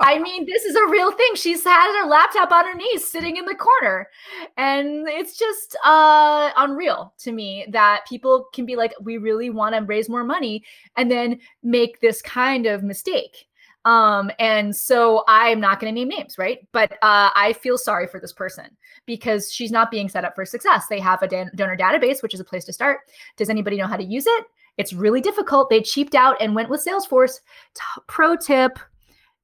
i 0.00 0.18
mean 0.18 0.46
this 0.46 0.64
is 0.64 0.74
a 0.76 0.86
real 0.88 1.12
thing 1.12 1.30
she's 1.34 1.64
had 1.64 2.00
her 2.00 2.08
laptop 2.08 2.50
on 2.52 2.64
her 2.64 2.74
knees 2.74 3.06
sitting 3.06 3.36
in 3.36 3.44
the 3.44 3.54
corner 3.54 4.08
and 4.56 5.08
it's 5.08 5.38
just 5.38 5.76
uh, 5.84 6.50
unreal 6.56 7.12
to 7.18 7.32
me 7.32 7.66
that 7.70 8.02
people 8.08 8.46
can 8.52 8.66
be 8.66 8.76
like 8.76 8.92
we 9.00 9.16
really 9.16 9.50
want 9.50 9.74
to 9.74 9.80
raise 9.82 10.08
more 10.08 10.24
money 10.24 10.64
and 10.96 11.10
then 11.10 11.38
make 11.62 12.00
this 12.00 12.20
kind 12.22 12.66
of 12.66 12.82
mistake 12.82 13.46
um, 13.84 14.30
and 14.38 14.74
so 14.76 15.24
I'm 15.26 15.60
not 15.60 15.80
going 15.80 15.92
to 15.94 15.98
name 15.98 16.08
names, 16.08 16.36
right? 16.36 16.66
But 16.72 16.92
uh, 17.02 17.30
I 17.34 17.54
feel 17.58 17.78
sorry 17.78 18.06
for 18.06 18.20
this 18.20 18.32
person 18.32 18.66
because 19.06 19.52
she's 19.52 19.70
not 19.70 19.90
being 19.90 20.08
set 20.08 20.24
up 20.24 20.34
for 20.34 20.44
success. 20.44 20.86
They 20.88 21.00
have 21.00 21.22
a 21.22 21.28
donor 21.28 21.76
database, 21.76 22.22
which 22.22 22.34
is 22.34 22.40
a 22.40 22.44
place 22.44 22.64
to 22.66 22.72
start. 22.72 23.00
Does 23.36 23.48
anybody 23.48 23.78
know 23.78 23.86
how 23.86 23.96
to 23.96 24.04
use 24.04 24.26
it? 24.26 24.44
It's 24.76 24.92
really 24.92 25.20
difficult. 25.20 25.70
They 25.70 25.80
cheaped 25.80 26.14
out 26.14 26.36
and 26.40 26.54
went 26.54 26.68
with 26.68 26.84
Salesforce. 26.84 27.40
T- 27.74 28.02
pro 28.06 28.36
tip 28.36 28.78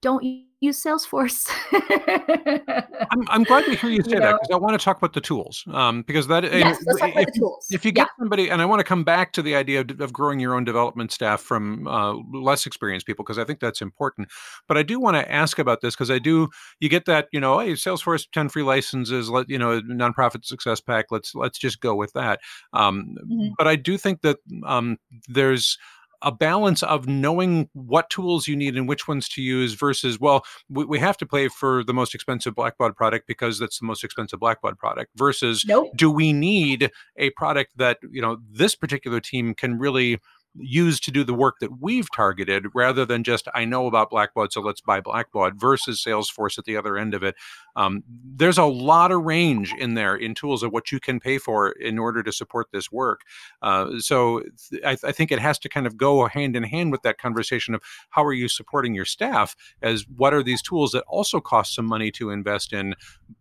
don't 0.02 0.22
use 0.60 0.82
Salesforce. 0.82 1.48
I'm, 3.10 3.24
I'm 3.28 3.42
glad 3.44 3.64
to 3.66 3.74
hear 3.74 3.90
you 3.90 4.02
say 4.02 4.12
you 4.12 4.20
that 4.20 4.32
because 4.40 4.48
I 4.52 4.56
want 4.56 4.78
to 4.78 4.82
talk 4.84 4.96
about 4.96 5.12
the 5.12 5.20
tools. 5.20 5.64
Um, 5.72 6.02
because 6.02 6.26
that 6.28 6.44
yes, 6.44 6.78
if, 6.80 6.86
the 6.86 7.32
tools. 7.34 7.66
if 7.70 7.84
you 7.84 7.92
get 7.92 8.02
yeah. 8.02 8.22
somebody, 8.22 8.50
and 8.50 8.62
I 8.62 8.64
want 8.64 8.80
to 8.80 8.84
come 8.84 9.04
back 9.04 9.32
to 9.34 9.42
the 9.42 9.54
idea 9.54 9.80
of, 9.80 10.00
of 10.00 10.12
growing 10.12 10.40
your 10.40 10.54
own 10.54 10.64
development 10.64 11.12
staff 11.12 11.40
from 11.40 11.86
uh, 11.86 12.14
less 12.32 12.66
experienced 12.66 13.06
people 13.06 13.24
because 13.24 13.38
I 13.38 13.44
think 13.44 13.60
that's 13.60 13.82
important. 13.82 14.28
But 14.68 14.78
I 14.78 14.82
do 14.82 14.98
want 14.98 15.16
to 15.16 15.30
ask 15.30 15.58
about 15.58 15.80
this 15.80 15.94
because 15.94 16.10
I 16.10 16.18
do. 16.18 16.48
You 16.80 16.88
get 16.88 17.04
that 17.06 17.28
you 17.32 17.40
know, 17.40 17.58
hey, 17.58 17.72
Salesforce 17.72 18.26
ten 18.32 18.48
free 18.48 18.62
licenses, 18.62 19.30
let 19.30 19.48
you 19.48 19.58
know, 19.58 19.80
nonprofit 19.82 20.44
success 20.44 20.80
pack. 20.80 21.06
Let's 21.10 21.34
let's 21.34 21.58
just 21.58 21.80
go 21.80 21.94
with 21.94 22.12
that. 22.14 22.40
Um, 22.72 23.16
mm-hmm. 23.24 23.48
But 23.58 23.68
I 23.68 23.76
do 23.76 23.98
think 23.98 24.22
that 24.22 24.38
um, 24.64 24.98
there's 25.28 25.78
a 26.26 26.32
balance 26.32 26.82
of 26.82 27.06
knowing 27.06 27.70
what 27.72 28.10
tools 28.10 28.48
you 28.48 28.56
need 28.56 28.76
and 28.76 28.88
which 28.88 29.06
ones 29.06 29.28
to 29.28 29.40
use 29.40 29.74
versus 29.74 30.18
well 30.18 30.44
we, 30.68 30.84
we 30.84 30.98
have 30.98 31.16
to 31.16 31.24
pay 31.24 31.46
for 31.46 31.84
the 31.84 31.94
most 31.94 32.16
expensive 32.16 32.52
blackbaud 32.52 32.96
product 32.96 33.28
because 33.28 33.60
that's 33.60 33.78
the 33.78 33.86
most 33.86 34.02
expensive 34.02 34.40
blackbaud 34.40 34.76
product 34.76 35.12
versus 35.16 35.64
nope. 35.64 35.88
do 35.96 36.10
we 36.10 36.32
need 36.32 36.90
a 37.16 37.30
product 37.30 37.70
that 37.76 37.98
you 38.10 38.20
know 38.20 38.38
this 38.50 38.74
particular 38.74 39.20
team 39.20 39.54
can 39.54 39.78
really 39.78 40.18
used 40.58 41.04
to 41.04 41.10
do 41.10 41.24
the 41.24 41.34
work 41.34 41.56
that 41.60 41.80
we've 41.80 42.10
targeted 42.10 42.66
rather 42.74 43.04
than 43.04 43.24
just 43.24 43.48
I 43.54 43.64
know 43.64 43.86
about 43.86 44.10
Blackbaud, 44.10 44.52
so 44.52 44.60
let's 44.60 44.80
buy 44.80 45.00
Blackbaud 45.00 45.54
versus 45.54 46.02
Salesforce 46.04 46.58
at 46.58 46.64
the 46.64 46.76
other 46.76 46.96
end 46.96 47.14
of 47.14 47.22
it. 47.22 47.34
Um, 47.74 48.02
there's 48.24 48.58
a 48.58 48.64
lot 48.64 49.12
of 49.12 49.22
range 49.22 49.74
in 49.78 49.94
there 49.94 50.16
in 50.16 50.34
tools 50.34 50.62
of 50.62 50.72
what 50.72 50.90
you 50.90 51.00
can 51.00 51.20
pay 51.20 51.38
for 51.38 51.70
in 51.70 51.98
order 51.98 52.22
to 52.22 52.32
support 52.32 52.68
this 52.72 52.90
work. 52.90 53.22
Uh, 53.62 53.98
so 53.98 54.42
th- 54.70 54.82
I, 54.82 54.94
th- 54.94 55.04
I, 55.04 55.12
think 55.12 55.30
it 55.30 55.38
has 55.38 55.58
to 55.60 55.68
kind 55.68 55.86
of 55.86 55.96
go 55.96 56.26
hand 56.26 56.56
in 56.56 56.62
hand 56.62 56.92
with 56.92 57.02
that 57.02 57.18
conversation 57.18 57.74
of 57.74 57.82
how 58.10 58.24
are 58.24 58.32
you 58.32 58.48
supporting 58.48 58.94
your 58.94 59.04
staff 59.04 59.54
as 59.82 60.06
what 60.16 60.32
are 60.32 60.42
these 60.42 60.62
tools 60.62 60.92
that 60.92 61.04
also 61.06 61.40
cost 61.40 61.74
some 61.74 61.86
money 61.86 62.10
to 62.12 62.30
invest 62.30 62.72
in, 62.72 62.94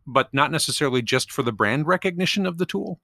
but 0.05 0.33
not 0.33 0.51
necessarily 0.51 1.01
just 1.01 1.31
for 1.31 1.43
the 1.43 1.53
brand 1.53 1.87
recognition 1.87 2.45
of 2.45 2.57
the 2.57 2.65
tool. 2.65 2.99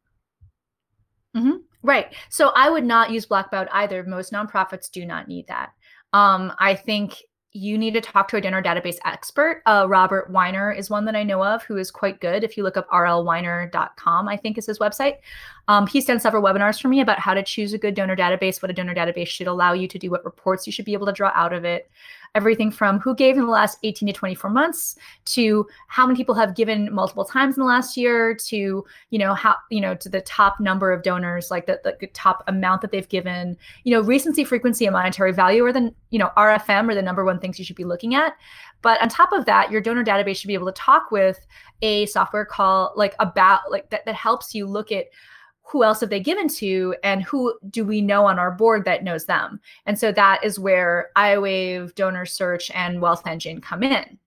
Mm-hmm. 1.36 1.58
Right. 1.84 2.13
So 2.30 2.52
I 2.56 2.70
would 2.70 2.86
not 2.86 3.12
use 3.12 3.26
Blackbaud 3.26 3.67
either. 3.72 4.04
Most 4.04 4.32
nonprofits 4.32 4.89
do 4.91 5.06
not 5.06 5.28
need 5.28 5.48
that. 5.48 5.72
Um, 6.13 6.54
I 6.60 6.76
think 6.76 7.24
you 7.54 7.78
need 7.78 7.94
to 7.94 8.02
talk 8.02 8.30
to 8.30 8.38
a 8.38 8.41
donor 8.41 8.63
database 8.63 8.96
expert. 9.04 9.62
Uh, 9.65 9.86
Robert 9.89 10.30
Weiner 10.30 10.72
is 10.72 10.89
one 10.89 11.04
that 11.06 11.17
I 11.17 11.24
know 11.24 11.44
of 11.44 11.63
who 11.63 11.76
is 11.76 11.91
quite 11.91 12.22
good. 12.22 12.46
If 12.46 12.56
you 12.56 12.63
look 12.63 12.78
up 12.78 12.89
rlweiner.com, 12.89 14.30
I 14.30 14.38
think 14.38 14.58
is 14.58 14.67
his 14.67 14.80
website. 14.80 15.15
Um, 15.67 15.86
he's 15.86 16.06
done 16.06 16.20
several 16.20 16.44
webinars 16.44 16.82
for 16.82 16.88
me 16.88 17.02
about 17.02 17.20
how 17.20 17.34
to 17.34 17.44
choose 17.44 17.74
a 17.74 17.78
good 17.78 17.94
donor 17.94 18.15
database, 18.15 18.62
what 18.62 18.72
a 18.72 18.74
donor 18.74 18.96
database 18.96 19.28
should 19.28 19.48
allow 19.48 19.74
you 19.74 19.88
to 19.89 20.00
do, 20.00 20.10
what 20.10 20.24
reports 20.24 20.65
you 20.65 20.72
should 20.72 20.86
be 20.86 20.94
able 20.94 21.08
to 21.08 21.12
draw 21.12 21.32
out 21.36 21.52
of 21.52 21.65
it, 21.65 21.91
everything 22.34 22.72
from 22.72 23.00
who 23.00 23.13
gave 23.13 23.36
in 23.36 23.41
the 23.41 23.52
last 23.52 23.78
18 23.84 24.08
to 24.08 24.13
24 24.13 24.50
months 24.50 24.96
to 25.26 25.67
how 25.88 26.06
many 26.08 26.15
people 26.15 26.34
have 26.34 26.56
given 26.56 26.94
multiple 26.94 27.26
times 27.26 27.58
in 27.58 27.62
the 27.62 27.67
last 27.67 27.98
year 27.98 28.34
to, 28.34 28.86
you 29.10 29.20
know, 29.20 29.34
how, 29.34 29.56
you 29.70 29.82
know, 29.82 29.94
to 29.96 30.08
the 30.08 30.22
top 30.22 30.60
number 30.60 30.91
of 30.91 31.04
donors, 31.04 31.52
like 31.52 31.65
the, 31.65 31.82
the 31.84 32.08
top 32.08 32.44
amount 32.48 32.82
that 32.82 32.91
they've 32.91 33.10
given, 33.10 33.58
you 33.84 33.94
know, 33.94 34.02
recency, 34.02 34.46
frequency, 34.46 34.86
and 34.86 34.94
monetary 34.94 35.34
value 35.34 35.65
are 35.65 35.74
the, 35.74 35.94
you 36.10 36.20
know, 36.20 36.32
RFM 36.38 36.89
are 36.89 36.96
the 36.96 37.02
number 37.02 37.26
one 37.26 37.39
things 37.39 37.60
you 37.60 37.65
should 37.65 37.76
be 37.76 37.84
looking 37.84 38.15
at. 38.15 38.34
But 38.82 39.02
on 39.02 39.10
top 39.10 39.34
of 39.34 39.46
that, 39.46 39.70
your 39.70 39.82
donor 39.82 40.04
database 40.04 40.38
should 40.38 40.48
be 40.48 40.54
able 40.54 40.67
to 40.67 40.72
talk 40.72 41.12
with 41.12 41.46
a 41.82 42.06
software 42.08 42.46
call 42.46 42.94
like 42.96 43.15
about 43.20 43.70
like 43.70 43.89
that, 43.89 44.06
that 44.06 44.15
helps 44.15 44.56
you 44.56 44.65
look 44.65 44.91
at 44.91 45.06
who 45.63 45.84
else 45.84 46.02
have 46.02 46.10
they 46.10 46.19
given 46.19 46.47
to 46.47 46.95
and 47.04 47.24
who 47.24 47.58
do 47.69 47.86
we 47.86 48.02
know 48.02 48.26
on 48.26 48.39
our 48.39 48.52
board 48.52 48.86
that 48.86 49.04
knows 49.04 49.26
them? 49.26 49.60
And 49.86 49.97
so 49.97 50.12
that 50.12 50.43
is 50.43 50.60
where 50.60 51.10
iWave 51.15 51.95
donor 51.95 52.26
search 52.26 52.69
and 52.71 53.02
wealth 53.02 53.26
engine 53.26 53.62
come 53.62 53.84
in 53.84 54.17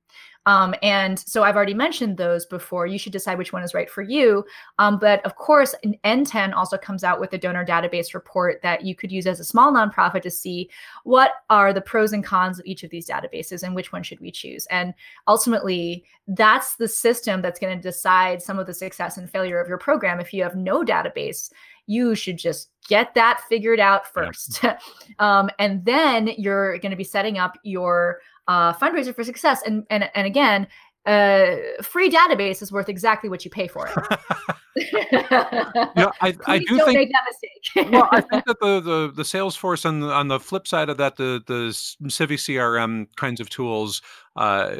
um, 0.46 0.74
and 0.83 1.18
so 1.18 1.42
I've 1.42 1.57
already 1.57 1.74
mentioned 1.74 2.16
those 2.16 2.44
before. 2.44 2.87
You 2.87 2.98
should 2.98 3.12
decide 3.12 3.38
which 3.38 3.52
one 3.52 3.62
is 3.62 3.72
right 3.72 3.88
for 3.88 4.02
you. 4.02 4.44
Um, 4.78 4.98
but 4.98 5.24
of 5.24 5.37
course, 5.37 5.74
NTEN 6.04 6.54
also 6.54 6.76
comes 6.76 7.02
out 7.02 7.18
with 7.18 7.33
a 7.33 7.38
donor 7.38 7.64
database 7.64 8.12
report 8.12 8.61
that 8.62 8.85
you 8.85 8.94
could 8.94 9.11
use 9.11 9.26
as 9.26 9.40
a 9.40 9.44
small 9.44 9.72
nonprofit 9.72 10.22
to 10.22 10.30
see 10.30 10.68
what 11.04 11.33
are 11.48 11.72
the 11.72 11.80
pros 11.80 12.12
and 12.12 12.22
cons 12.22 12.59
of 12.59 12.66
each 12.66 12.83
of 12.83 12.90
these 12.90 13.09
databases 13.09 13.62
and 13.62 13.74
which 13.74 13.92
one 13.92 14.02
should 14.02 14.20
we 14.20 14.30
choose. 14.30 14.66
And 14.66 14.92
ultimately, 15.26 16.04
that's 16.28 16.76
the 16.76 16.88
system 16.88 17.40
that's 17.40 17.61
going 17.61 17.76
to 17.76 17.83
decide 17.83 18.42
some 18.42 18.59
of 18.59 18.66
the 18.66 18.74
success 18.74 19.16
and 19.16 19.30
failure 19.30 19.61
of 19.61 19.68
your 19.68 19.78
program. 19.78 20.20
If 20.20 20.35
you 20.35 20.42
have 20.42 20.57
no 20.57 20.85
database, 20.85 21.50
you 21.87 22.14
should 22.14 22.38
just 22.38 22.70
get 22.88 23.14
that 23.14 23.42
figured 23.48 23.80
out 23.80 24.12
first. 24.12 24.62
Yeah. 24.62 24.78
um, 25.18 25.50
and 25.59 25.85
then 25.85 26.28
you're 26.38 26.78
going 26.78 26.90
to 26.90 26.96
be 26.96 27.04
setting 27.04 27.38
up 27.38 27.59
your 27.62 28.20
uh, 28.48 28.72
fundraiser 28.74 29.14
for 29.14 29.24
success. 29.24 29.62
And 29.64 29.87
and 29.90 30.11
and 30.14 30.26
again, 30.26 30.66
uh, 31.07 31.57
free 31.83 32.11
database 32.11 32.62
is 32.62 32.72
worth 32.72 32.88
exactly 32.88 33.28
what 33.28 33.44
you 33.44 33.50
pay 33.50 33.68
for 33.68 33.87
it. 33.88 34.18
yeah, 34.93 36.11
I, 36.21 36.37
I 36.47 36.59
do 36.59 36.77
think 36.85 36.99
make 36.99 37.13
that 37.13 37.25
mistake. 37.29 37.93
well, 37.93 38.09
I 38.11 38.21
think 38.31 38.45
that 38.47 38.59
the 38.61 38.81
the 38.81 39.13
the 39.15 39.23
Salesforce 39.23 39.87
on 39.87 40.01
the, 40.01 40.13
on 40.13 40.29
the 40.29 40.41
flip 40.41 40.67
side 40.67 40.89
of 40.89 40.97
that, 40.97 41.17
the 41.17 41.43
the 41.47 41.71
Civi 42.09 42.37
CRM 42.37 43.07
kinds 43.17 43.41
of 43.41 43.49
tools 43.51 44.03
uh, 44.37 44.75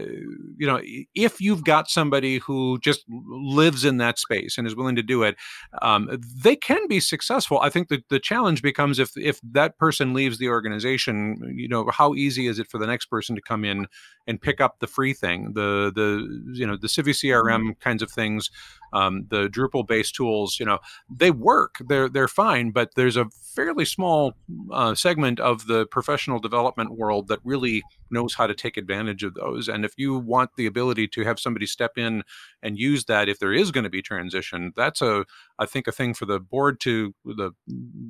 you 0.57 0.67
know, 0.67 0.81
if 1.15 1.41
you've 1.41 1.63
got 1.63 1.89
somebody 1.89 2.39
who 2.39 2.79
just 2.81 3.05
lives 3.09 3.85
in 3.85 3.99
that 3.99 4.19
space 4.19 4.59
and 4.59 4.67
is 4.67 4.75
willing 4.75 4.97
to 4.97 5.03
do 5.03 5.23
it, 5.23 5.37
um, 5.81 6.09
they 6.43 6.57
can 6.57 6.89
be 6.89 6.99
successful. 6.99 7.61
I 7.61 7.71
think 7.71 7.89
the, 7.89 8.03
the 8.11 8.19
challenge 8.19 8.63
becomes 8.63 8.99
if 8.99 9.17
if 9.17 9.41
that 9.43 9.79
person 9.79 10.13
leaves 10.13 10.39
the 10.39 10.49
organization, 10.49 11.55
you 11.57 11.69
know, 11.69 11.89
how 11.93 12.15
easy 12.15 12.49
is 12.49 12.59
it 12.59 12.69
for 12.69 12.79
the 12.79 12.87
next 12.87 13.07
person 13.07 13.37
to 13.37 13.43
come 13.43 13.65
in 13.65 13.87
and 14.27 14.43
pick 14.43 14.61
up 14.61 14.81
the 14.81 14.89
free 14.89 15.15
thing, 15.15 15.53
the 15.55 15.93
the 15.95 16.53
you 16.53 16.67
know 16.67 16.77
the 16.77 16.89
Civi 16.89 17.11
CRM 17.11 17.61
mm-hmm. 17.61 17.71
kinds 17.81 18.03
of 18.03 18.11
things, 18.11 18.51
um, 18.95 19.27
the 19.29 19.49
Drupal 19.49 19.87
based 19.87 20.15
tools, 20.15 20.59
you 20.59 20.65
know, 20.65 20.79
they 21.15 21.31
work. 21.31 21.77
They're 21.87 22.09
they're 22.09 22.29
fine, 22.29 22.71
but 22.71 22.95
there's 22.95 23.17
a 23.17 23.27
fairly 23.55 23.85
small 23.85 24.35
uh, 24.73 24.95
segment 24.95 25.41
of 25.41 25.67
the 25.67 25.87
professional 25.87 26.39
development 26.39 26.97
world 26.97 27.29
that 27.29 27.41
really 27.45 27.83
knows 28.11 28.35
how 28.35 28.47
to 28.47 28.55
take 28.55 28.77
advantage 28.77 29.25
of 29.25 29.35
those. 29.35 29.69
And 29.69 29.85
if 29.85 29.95
you 29.97 30.19
want 30.19 30.51
the 30.57 30.67
ability 30.67 31.09
to 31.09 31.25
have 31.25 31.41
somebody 31.41 31.67
step 31.67 31.99
in 31.99 32.23
and 32.63 32.79
use 32.79 33.05
that, 33.07 33.29
if 33.29 33.41
there 33.41 33.53
is 33.53 33.71
going 33.73 33.85
to 33.85 33.91
be 33.91 34.01
transition, 34.01 34.73
that's 34.77 35.03
a 35.03 35.25
I 35.59 35.67
think 35.67 35.87
a 35.87 35.93
thing 35.93 36.15
for 36.15 36.27
the 36.27 36.41
board 36.41 36.81
to 36.81 37.15
the 37.25 37.51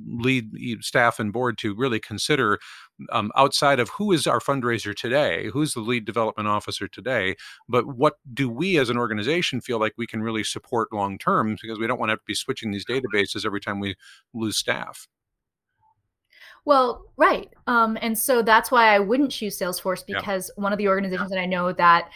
lead 0.07 0.51
staff 0.81 1.19
and 1.19 1.33
board 1.33 1.57
to 1.59 1.75
really 1.75 1.99
consider 1.99 2.59
um, 3.11 3.31
outside 3.35 3.79
of 3.79 3.89
who 3.89 4.11
is 4.11 4.25
our 4.25 4.39
fundraiser 4.39 4.95
today, 4.95 5.49
who's 5.51 5.73
the 5.73 5.81
lead 5.81 6.05
development 6.05 6.47
officer 6.47 6.87
today, 6.87 7.35
but 7.69 7.85
what 7.85 8.15
do 8.33 8.49
we 8.49 8.77
as 8.77 8.89
an 8.89 8.97
organization 8.97 9.61
feel 9.61 9.79
like 9.79 9.93
we 9.97 10.07
can 10.07 10.21
really 10.21 10.43
support 10.43 10.91
long 10.91 11.17
term 11.17 11.55
because 11.61 11.77
we 11.77 11.87
don't 11.87 11.99
want 11.99 12.09
to, 12.09 12.15
to 12.15 12.23
be 12.25 12.33
switching 12.33 12.71
these 12.71 12.85
databases 12.85 13.45
every 13.45 13.61
time 13.61 13.79
we 13.79 13.95
lose 14.33 14.57
staff. 14.57 15.07
Well, 16.63 17.05
right. 17.15 17.53
Um, 17.67 17.97
and 18.01 18.17
so 18.17 18.41
that's 18.41 18.71
why 18.71 18.87
I 18.95 18.99
wouldn't 18.99 19.31
choose 19.31 19.57
Salesforce 19.57 20.03
because 20.05 20.51
yeah. 20.57 20.63
one 20.63 20.73
of 20.73 20.79
the 20.79 20.87
organizations 20.87 21.29
that 21.29 21.39
I 21.39 21.45
know 21.45 21.71
that 21.73 22.09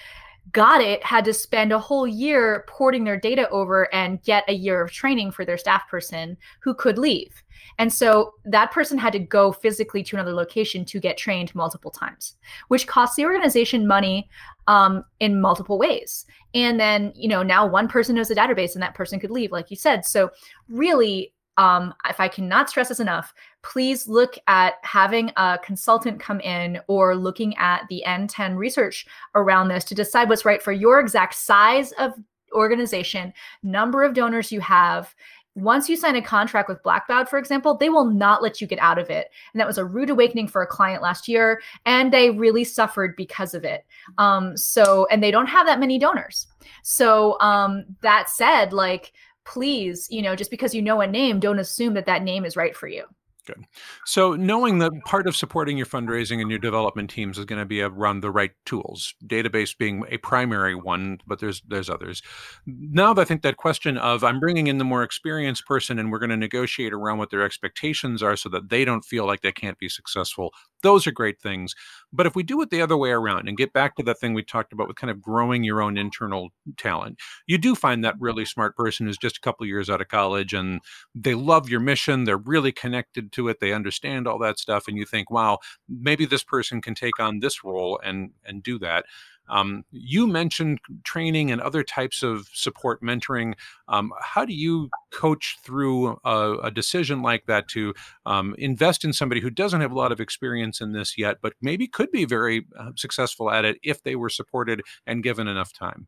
got 0.52 0.82
it 0.82 1.04
had 1.04 1.26
to 1.26 1.34
spend 1.34 1.72
a 1.72 1.80
whole 1.80 2.08
year 2.08 2.66
porting 2.68 3.04
their 3.04 3.20
data 3.20 3.50
over 3.50 3.94
and 3.94 4.22
get 4.24 4.44
a 4.48 4.54
year 4.54 4.82
of 4.82 4.92
training 4.92 5.32
for 5.32 5.46
their 5.46 5.58
staff 5.58 5.88
person 5.90 6.38
who 6.62 6.74
could 6.74 6.98
leave. 6.98 7.44
And 7.78 7.92
so 7.92 8.34
that 8.46 8.72
person 8.72 8.98
had 8.98 9.14
to 9.14 9.20
go 9.20 9.52
physically 9.52 10.04
to 10.04 10.16
another 10.16 10.34
location 10.34 10.84
to 10.86 11.00
get 11.00 11.18
trained 11.18 11.54
multiple 11.56 11.92
times, 11.92 12.36
which 12.68 12.88
costs 12.88 13.16
the 13.16 13.26
organization 13.26 13.88
money 13.88 14.30
um, 14.68 15.04
in 15.20 15.40
multiple 15.40 15.78
ways. 15.78 16.26
And 16.54 16.80
then, 16.80 17.14
you 17.16 17.30
know, 17.30 17.44
now 17.44 17.66
one 17.66 17.88
person 17.88 18.16
knows 18.16 18.28
the 18.28 18.36
database 18.36 18.74
and 18.74 18.84
that 18.84 18.96
person 18.96 19.20
could 19.20 19.32
leave, 19.32 19.52
like 19.52 19.70
you 19.70 19.78
said. 19.78 20.06
So, 20.06 20.32
really, 20.68 21.34
um, 21.60 21.94
if 22.10 22.22
I 22.22 22.30
cannot 22.30 22.70
stress 22.70 22.88
this 22.88 23.02
enough, 23.02 23.34
please 23.64 24.08
look 24.08 24.36
at 24.48 24.76
having 24.84 25.30
a 25.36 25.60
consultant 25.62 26.18
come 26.18 26.40
in 26.40 26.80
or 26.88 27.18
looking 27.18 27.54
at 27.58 27.84
the 27.90 28.02
NTEN 28.08 28.56
research 28.56 29.06
around 29.36 29.68
this 29.68 29.84
to 29.86 29.94
decide 29.94 30.30
what's 30.30 30.46
right 30.46 30.64
for 30.64 30.72
your 30.72 31.02
exact 31.02 31.36
size 31.36 31.92
of 32.00 32.14
organization, 32.54 33.34
number 33.62 34.04
of 34.04 34.14
donors 34.14 34.54
you 34.54 34.62
have. 34.62 35.14
Once 35.56 35.90
you 35.90 35.98
sign 35.98 36.16
a 36.16 36.22
contract 36.22 36.70
with 36.70 36.82
Blackbaud, 36.82 37.28
for 37.28 37.38
example, 37.38 37.76
they 37.76 37.90
will 37.90 38.06
not 38.06 38.42
let 38.42 38.62
you 38.62 38.68
get 38.68 38.80
out 38.80 38.98
of 38.98 39.10
it. 39.10 39.28
And 39.54 39.60
that 39.60 39.68
was 39.68 39.78
a 39.78 39.84
rude 39.84 40.10
awakening 40.10 40.48
for 40.48 40.62
a 40.62 40.68
client 40.68 41.02
last 41.02 41.28
year, 41.28 41.62
and 41.86 42.14
they 42.14 42.30
really 42.30 42.64
suffered 42.64 43.18
because 43.18 43.54
of 43.54 43.66
it. 43.66 43.86
Um, 44.18 44.56
so, 44.56 45.08
and 45.12 45.22
they 45.22 45.32
don't 45.32 45.48
have 45.48 45.66
that 45.66 45.82
many 45.82 46.00
donors. 46.00 46.48
So, 46.84 47.38
um, 47.42 47.84
that 48.00 48.30
said, 48.30 48.72
like, 48.72 49.12
please, 49.46 50.08
you 50.10 50.22
know, 50.22 50.36
just 50.36 50.52
because 50.52 50.74
you 50.74 50.82
know 50.82 51.02
a 51.02 51.08
name, 51.08 51.40
don't 51.40 51.60
assume 51.60 51.94
that 51.96 52.06
that 52.06 52.24
name 52.24 52.46
is 52.46 52.56
right 52.56 52.76
for 52.76 52.88
you. 52.88 53.06
Good. 53.50 53.66
So 54.06 54.36
knowing 54.36 54.78
that 54.80 54.92
part 55.06 55.26
of 55.26 55.36
supporting 55.36 55.76
your 55.76 55.88
fundraising 55.88 56.40
and 56.40 56.52
your 56.52 56.60
development 56.60 57.10
teams 57.10 57.40
is 57.40 57.46
going 57.46 57.58
to 57.60 57.66
be 57.66 57.82
around 57.82 58.20
the 58.20 58.30
right 58.30 58.52
tools, 58.66 59.16
database 59.26 59.76
being 59.76 60.04
a 60.10 60.18
primary 60.18 60.76
one, 60.76 61.20
but 61.26 61.40
there's 61.40 61.62
there's 61.68 61.90
others. 61.90 62.22
Now 62.68 63.16
I 63.16 63.24
think 63.24 63.42
that 63.42 63.58
question 63.58 63.98
of 63.98 64.24
I'm 64.24 64.40
bringing 64.40 64.68
in 64.68 64.78
the 64.78 64.84
more 64.84 65.02
experienced 65.02 65.66
person 65.66 65.98
and 65.98 66.12
we're 66.12 66.20
going 66.20 66.30
to 66.30 66.38
negotiate 66.38 66.94
around 66.94 67.18
what 67.18 67.32
their 67.32 67.42
expectations 67.42 68.22
are 68.22 68.36
so 68.36 68.50
that 68.50 68.70
they 68.70 68.86
don't 68.86 69.04
feel 69.04 69.26
like 69.26 69.42
they 69.42 69.52
can't 69.52 69.80
be 69.80 69.90
successful. 69.90 70.54
Those 70.82 71.06
are 71.08 71.12
great 71.12 71.42
things. 71.42 71.76
But 72.12 72.26
if 72.26 72.36
we 72.36 72.44
do 72.44 72.62
it 72.62 72.70
the 72.70 72.82
other 72.82 72.98
way 72.98 73.12
around 73.12 73.48
and 73.48 73.58
get 73.58 73.74
back 73.74 73.96
to 73.96 74.04
that 74.04 74.20
thing 74.20 74.34
we 74.34 74.44
talked 74.44 74.74
about 74.74 74.88
with 74.88 74.98
kind 74.98 75.12
of 75.12 75.22
growing 75.22 75.64
your 75.64 75.82
own 75.82 75.98
internal 75.98 76.50
talent, 76.78 77.20
you 77.48 77.58
do 77.58 77.76
find 77.76 78.04
that 78.04 78.16
really 78.20 78.46
smart 78.46 78.76
person 78.76 79.06
who's 79.06 79.18
just 79.18 79.38
a 79.38 79.42
couple 79.42 79.66
years 79.66 79.90
out 79.90 80.02
of 80.02 80.08
college 80.08 80.54
and 80.54 80.80
they 81.14 81.36
love 81.36 81.70
your 81.70 81.80
mission, 81.80 82.24
they're 82.24 82.38
really 82.38 82.72
connected 82.72 83.32
to 83.34 83.48
it, 83.48 83.60
they 83.60 83.74
understand 83.74 84.28
all 84.28 84.40
that 84.40 84.58
stuff, 84.60 84.88
and 84.88 84.98
you 84.98 85.06
think, 85.06 85.30
wow, 85.30 85.60
maybe 85.88 86.26
this 86.26 86.44
person 86.44 86.82
can 86.82 86.96
take 86.96 87.20
on 87.20 87.40
this 87.40 87.64
role 87.64 88.00
and 88.04 88.32
and 88.46 88.64
do 88.64 88.80
that. 88.80 89.06
Um, 89.50 89.84
you 89.92 90.28
mentioned 90.28 90.80
training 91.04 91.52
and 91.52 91.62
other 91.62 91.84
types 91.84 92.24
of 92.24 92.50
support 92.54 93.02
mentoring. 93.02 93.54
Um, 93.88 94.12
how 94.22 94.46
do 94.46 94.54
you 94.54 94.90
coach 95.12 95.58
through 95.64 96.20
a, 96.24 96.58
a 96.64 96.72
decision 96.72 97.22
like 97.22 97.46
that 97.48 97.68
to 97.70 97.94
um, 98.26 98.56
invest 98.58 99.04
in 99.04 99.14
somebody 99.14 99.42
who 99.42 99.50
doesn't 99.50 99.82
have 99.82 99.92
a 99.92 99.98
lot 99.98 100.12
of 100.12 100.20
experience 100.20 100.82
in 100.82 100.94
this 100.94 101.18
yet, 101.18 101.38
but 101.42 101.54
maybe 101.62 101.88
could 101.88 102.12
be 102.12 102.26
very 102.26 102.66
uh, 102.78 102.92
successful 102.96 103.50
at 103.52 103.66
it 103.66 103.78
if 103.84 104.04
they 104.04 104.16
were 104.16 104.30
supported 104.30 104.82
and 105.06 105.24
given 105.24 105.48
enough 105.48 105.74
time? 105.74 106.08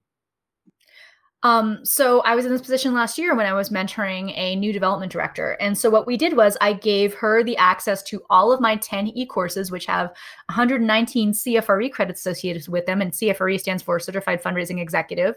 Um, 1.44 1.84
so 1.84 2.22
I 2.22 2.36
was 2.36 2.46
in 2.46 2.52
this 2.52 2.62
position 2.62 2.94
last 2.94 3.18
year 3.18 3.36
when 3.36 3.48
I 3.48 3.54
was 3.54 3.70
mentoring 3.70 4.32
a 4.38 4.56
new 4.56 4.72
development 4.72 5.12
director. 5.12 5.58
And 5.60 5.76
so 5.76 5.90
what 5.90 6.06
we 6.06 6.16
did 6.16 6.38
was 6.38 6.56
I 6.62 6.74
gave 6.74 7.16
her 7.16 7.44
the 7.44 7.58
access 7.58 8.04
to 8.04 8.22
all 8.30 8.52
of 8.52 8.62
my 8.62 8.76
10 8.76 9.08
e-courses, 9.08 9.72
which 9.72 9.88
have 9.88 10.08
119 10.48 11.34
CFRE 11.34 11.92
credits 11.92 12.20
associated 12.20 12.68
with 12.68 12.86
them. 12.86 13.02
And 13.02 13.12
CFRE 13.12 13.60
stands 13.60 13.82
for 13.82 14.00
Certified 14.00 14.44
Fundraising 14.44 14.80
Executive. 14.80 15.36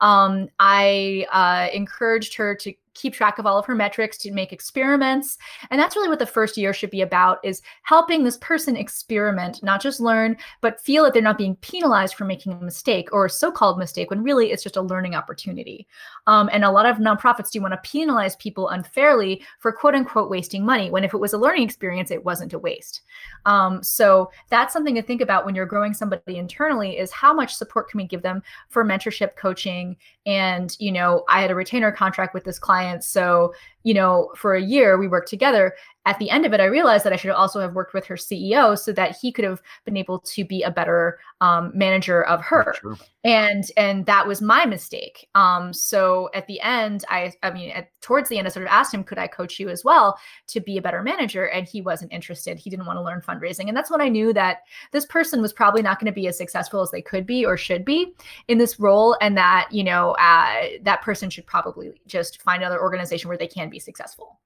Um, 0.00 0.48
I 0.58 1.26
uh, 1.30 1.68
encouraged 1.74 2.34
her 2.36 2.54
to 2.56 2.72
keep 2.94 3.14
track 3.14 3.38
of 3.38 3.46
all 3.46 3.58
of 3.58 3.66
her 3.66 3.74
metrics 3.74 4.18
to 4.18 4.32
make 4.32 4.52
experiments. 4.52 5.38
And 5.70 5.80
that's 5.80 5.96
really 5.96 6.08
what 6.08 6.18
the 6.18 6.26
first 6.26 6.56
year 6.56 6.72
should 6.72 6.90
be 6.90 7.02
about 7.02 7.38
is 7.42 7.62
helping 7.82 8.22
this 8.22 8.36
person 8.38 8.76
experiment 8.76 9.62
not 9.62 9.82
just 9.82 10.00
learn 10.00 10.36
but 10.60 10.80
feel 10.80 11.04
that 11.04 11.12
they're 11.12 11.22
not 11.22 11.38
being 11.38 11.56
penalized 11.56 12.14
for 12.14 12.24
making 12.24 12.52
a 12.52 12.60
mistake 12.60 13.08
or 13.12 13.26
a 13.26 13.30
so-called 13.30 13.78
mistake 13.78 14.10
when 14.10 14.22
really 14.22 14.52
it's 14.52 14.62
just 14.62 14.76
a 14.76 14.82
learning 14.82 15.14
opportunity. 15.14 15.86
Um, 16.26 16.48
and 16.52 16.64
a 16.64 16.70
lot 16.70 16.86
of 16.86 16.96
nonprofits 16.96 17.50
do 17.50 17.60
want 17.60 17.72
to 17.72 17.90
penalize 17.90 18.36
people 18.36 18.68
unfairly 18.68 19.42
for 19.58 19.72
quote 19.72 19.94
unquote 19.94 20.30
wasting 20.30 20.64
money 20.64 20.90
when 20.90 21.04
if 21.04 21.14
it 21.14 21.18
was 21.18 21.32
a 21.32 21.38
learning 21.38 21.62
experience 21.62 22.10
it 22.10 22.24
wasn't 22.24 22.52
a 22.52 22.58
waste. 22.58 23.02
Um, 23.46 23.82
so 23.82 24.30
that's 24.50 24.72
something 24.72 24.94
to 24.94 25.02
think 25.02 25.20
about 25.20 25.44
when 25.44 25.54
you're 25.54 25.66
growing 25.66 25.94
somebody 25.94 26.36
internally 26.36 26.98
is 26.98 27.10
how 27.10 27.32
much 27.32 27.54
support 27.54 27.88
can 27.88 27.98
we 27.98 28.06
give 28.06 28.22
them 28.22 28.42
for 28.68 28.84
mentorship 28.84 29.36
coaching 29.36 29.96
and 30.26 30.76
you 30.78 30.92
know 30.92 31.24
i 31.28 31.40
had 31.40 31.50
a 31.50 31.54
retainer 31.54 31.90
contract 31.90 32.34
with 32.34 32.44
this 32.44 32.58
client 32.58 32.81
clients. 32.82 33.06
So, 33.06 33.54
you 33.84 33.94
know, 33.94 34.30
for 34.36 34.54
a 34.54 34.62
year 34.62 34.98
we 34.98 35.08
worked 35.08 35.28
together. 35.28 35.74
At 36.04 36.18
the 36.18 36.30
end 36.30 36.44
of 36.44 36.52
it, 36.52 36.60
I 36.60 36.64
realized 36.64 37.04
that 37.04 37.12
I 37.12 37.16
should 37.16 37.30
also 37.30 37.60
have 37.60 37.74
worked 37.74 37.94
with 37.94 38.04
her 38.06 38.16
CEO 38.16 38.76
so 38.76 38.92
that 38.92 39.16
he 39.16 39.30
could 39.30 39.44
have 39.44 39.62
been 39.84 39.96
able 39.96 40.18
to 40.18 40.44
be 40.44 40.64
a 40.64 40.70
better 40.70 41.20
um, 41.40 41.70
manager 41.74 42.24
of 42.24 42.40
her. 42.40 42.74
And 43.24 43.64
and 43.76 44.04
that 44.06 44.26
was 44.26 44.42
my 44.42 44.64
mistake. 44.64 45.28
Um, 45.36 45.72
so 45.72 46.28
at 46.34 46.48
the 46.48 46.60
end, 46.60 47.04
I 47.08 47.32
I 47.44 47.52
mean, 47.52 47.70
at, 47.70 47.88
towards 48.00 48.28
the 48.28 48.38
end, 48.38 48.48
I 48.48 48.50
sort 48.50 48.66
of 48.66 48.72
asked 48.72 48.92
him, 48.92 49.04
could 49.04 49.18
I 49.18 49.28
coach 49.28 49.60
you 49.60 49.68
as 49.68 49.84
well 49.84 50.18
to 50.48 50.60
be 50.60 50.76
a 50.76 50.82
better 50.82 51.04
manager? 51.04 51.46
And 51.46 51.68
he 51.68 51.80
wasn't 51.82 52.12
interested. 52.12 52.58
He 52.58 52.68
didn't 52.68 52.86
want 52.86 52.96
to 52.96 53.02
learn 53.02 53.20
fundraising. 53.20 53.68
And 53.68 53.76
that's 53.76 53.92
when 53.92 54.00
I 54.00 54.08
knew 54.08 54.32
that 54.32 54.62
this 54.90 55.06
person 55.06 55.40
was 55.40 55.52
probably 55.52 55.82
not 55.82 56.00
going 56.00 56.12
to 56.12 56.14
be 56.14 56.26
as 56.26 56.36
successful 56.36 56.80
as 56.80 56.90
they 56.90 57.02
could 57.02 57.26
be 57.26 57.46
or 57.46 57.56
should 57.56 57.84
be 57.84 58.12
in 58.48 58.58
this 58.58 58.80
role, 58.80 59.16
and 59.20 59.36
that 59.36 59.68
you 59.70 59.84
know 59.84 60.12
uh, 60.12 60.62
that 60.82 61.02
person 61.02 61.30
should 61.30 61.46
probably 61.46 61.92
just 62.08 62.42
find 62.42 62.62
another 62.62 62.82
organization 62.82 63.28
where 63.28 63.38
they 63.38 63.46
can 63.46 63.70
be 63.72 63.80
successful. 63.80 64.40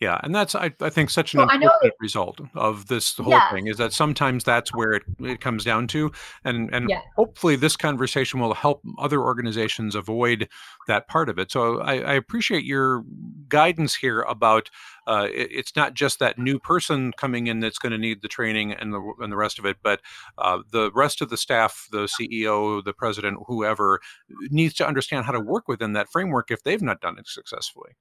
Yeah, 0.00 0.18
and 0.22 0.34
that's 0.34 0.54
I, 0.54 0.72
I 0.80 0.90
think 0.90 1.10
such 1.10 1.34
an 1.34 1.38
well, 1.38 1.50
important 1.50 1.94
result 2.00 2.40
of 2.54 2.88
this 2.88 3.16
whole 3.16 3.30
yeah. 3.30 3.50
thing 3.52 3.66
is 3.66 3.76
that 3.76 3.92
sometimes 3.92 4.44
that's 4.44 4.74
where 4.74 4.92
it, 4.92 5.02
it 5.20 5.40
comes 5.40 5.64
down 5.64 5.86
to, 5.88 6.10
and 6.44 6.72
and 6.74 6.90
yeah. 6.90 7.00
hopefully 7.16 7.56
this 7.56 7.76
conversation 7.76 8.40
will 8.40 8.54
help 8.54 8.82
other 8.98 9.20
organizations 9.20 9.94
avoid 9.94 10.48
that 10.88 11.08
part 11.08 11.28
of 11.28 11.38
it. 11.38 11.50
So 11.50 11.80
I, 11.80 11.98
I 11.98 12.12
appreciate 12.14 12.64
your 12.64 13.04
guidance 13.48 13.94
here 13.94 14.22
about 14.22 14.70
uh, 15.06 15.28
it, 15.32 15.48
it's 15.52 15.76
not 15.76 15.94
just 15.94 16.18
that 16.18 16.38
new 16.38 16.58
person 16.58 17.12
coming 17.16 17.46
in 17.46 17.60
that's 17.60 17.78
going 17.78 17.92
to 17.92 17.98
need 17.98 18.22
the 18.22 18.28
training 18.28 18.72
and 18.72 18.92
the 18.92 19.12
and 19.20 19.32
the 19.32 19.36
rest 19.36 19.58
of 19.58 19.64
it, 19.64 19.76
but 19.82 20.00
uh, 20.38 20.58
the 20.70 20.90
rest 20.94 21.20
of 21.20 21.30
the 21.30 21.36
staff, 21.36 21.86
the 21.92 22.08
CEO, 22.08 22.84
the 22.84 22.92
president, 22.92 23.38
whoever 23.46 24.00
needs 24.50 24.74
to 24.74 24.86
understand 24.86 25.24
how 25.24 25.32
to 25.32 25.40
work 25.40 25.68
within 25.68 25.92
that 25.92 26.08
framework 26.10 26.50
if 26.50 26.62
they've 26.62 26.82
not 26.82 27.00
done 27.00 27.18
it 27.18 27.28
successfully. 27.28 27.92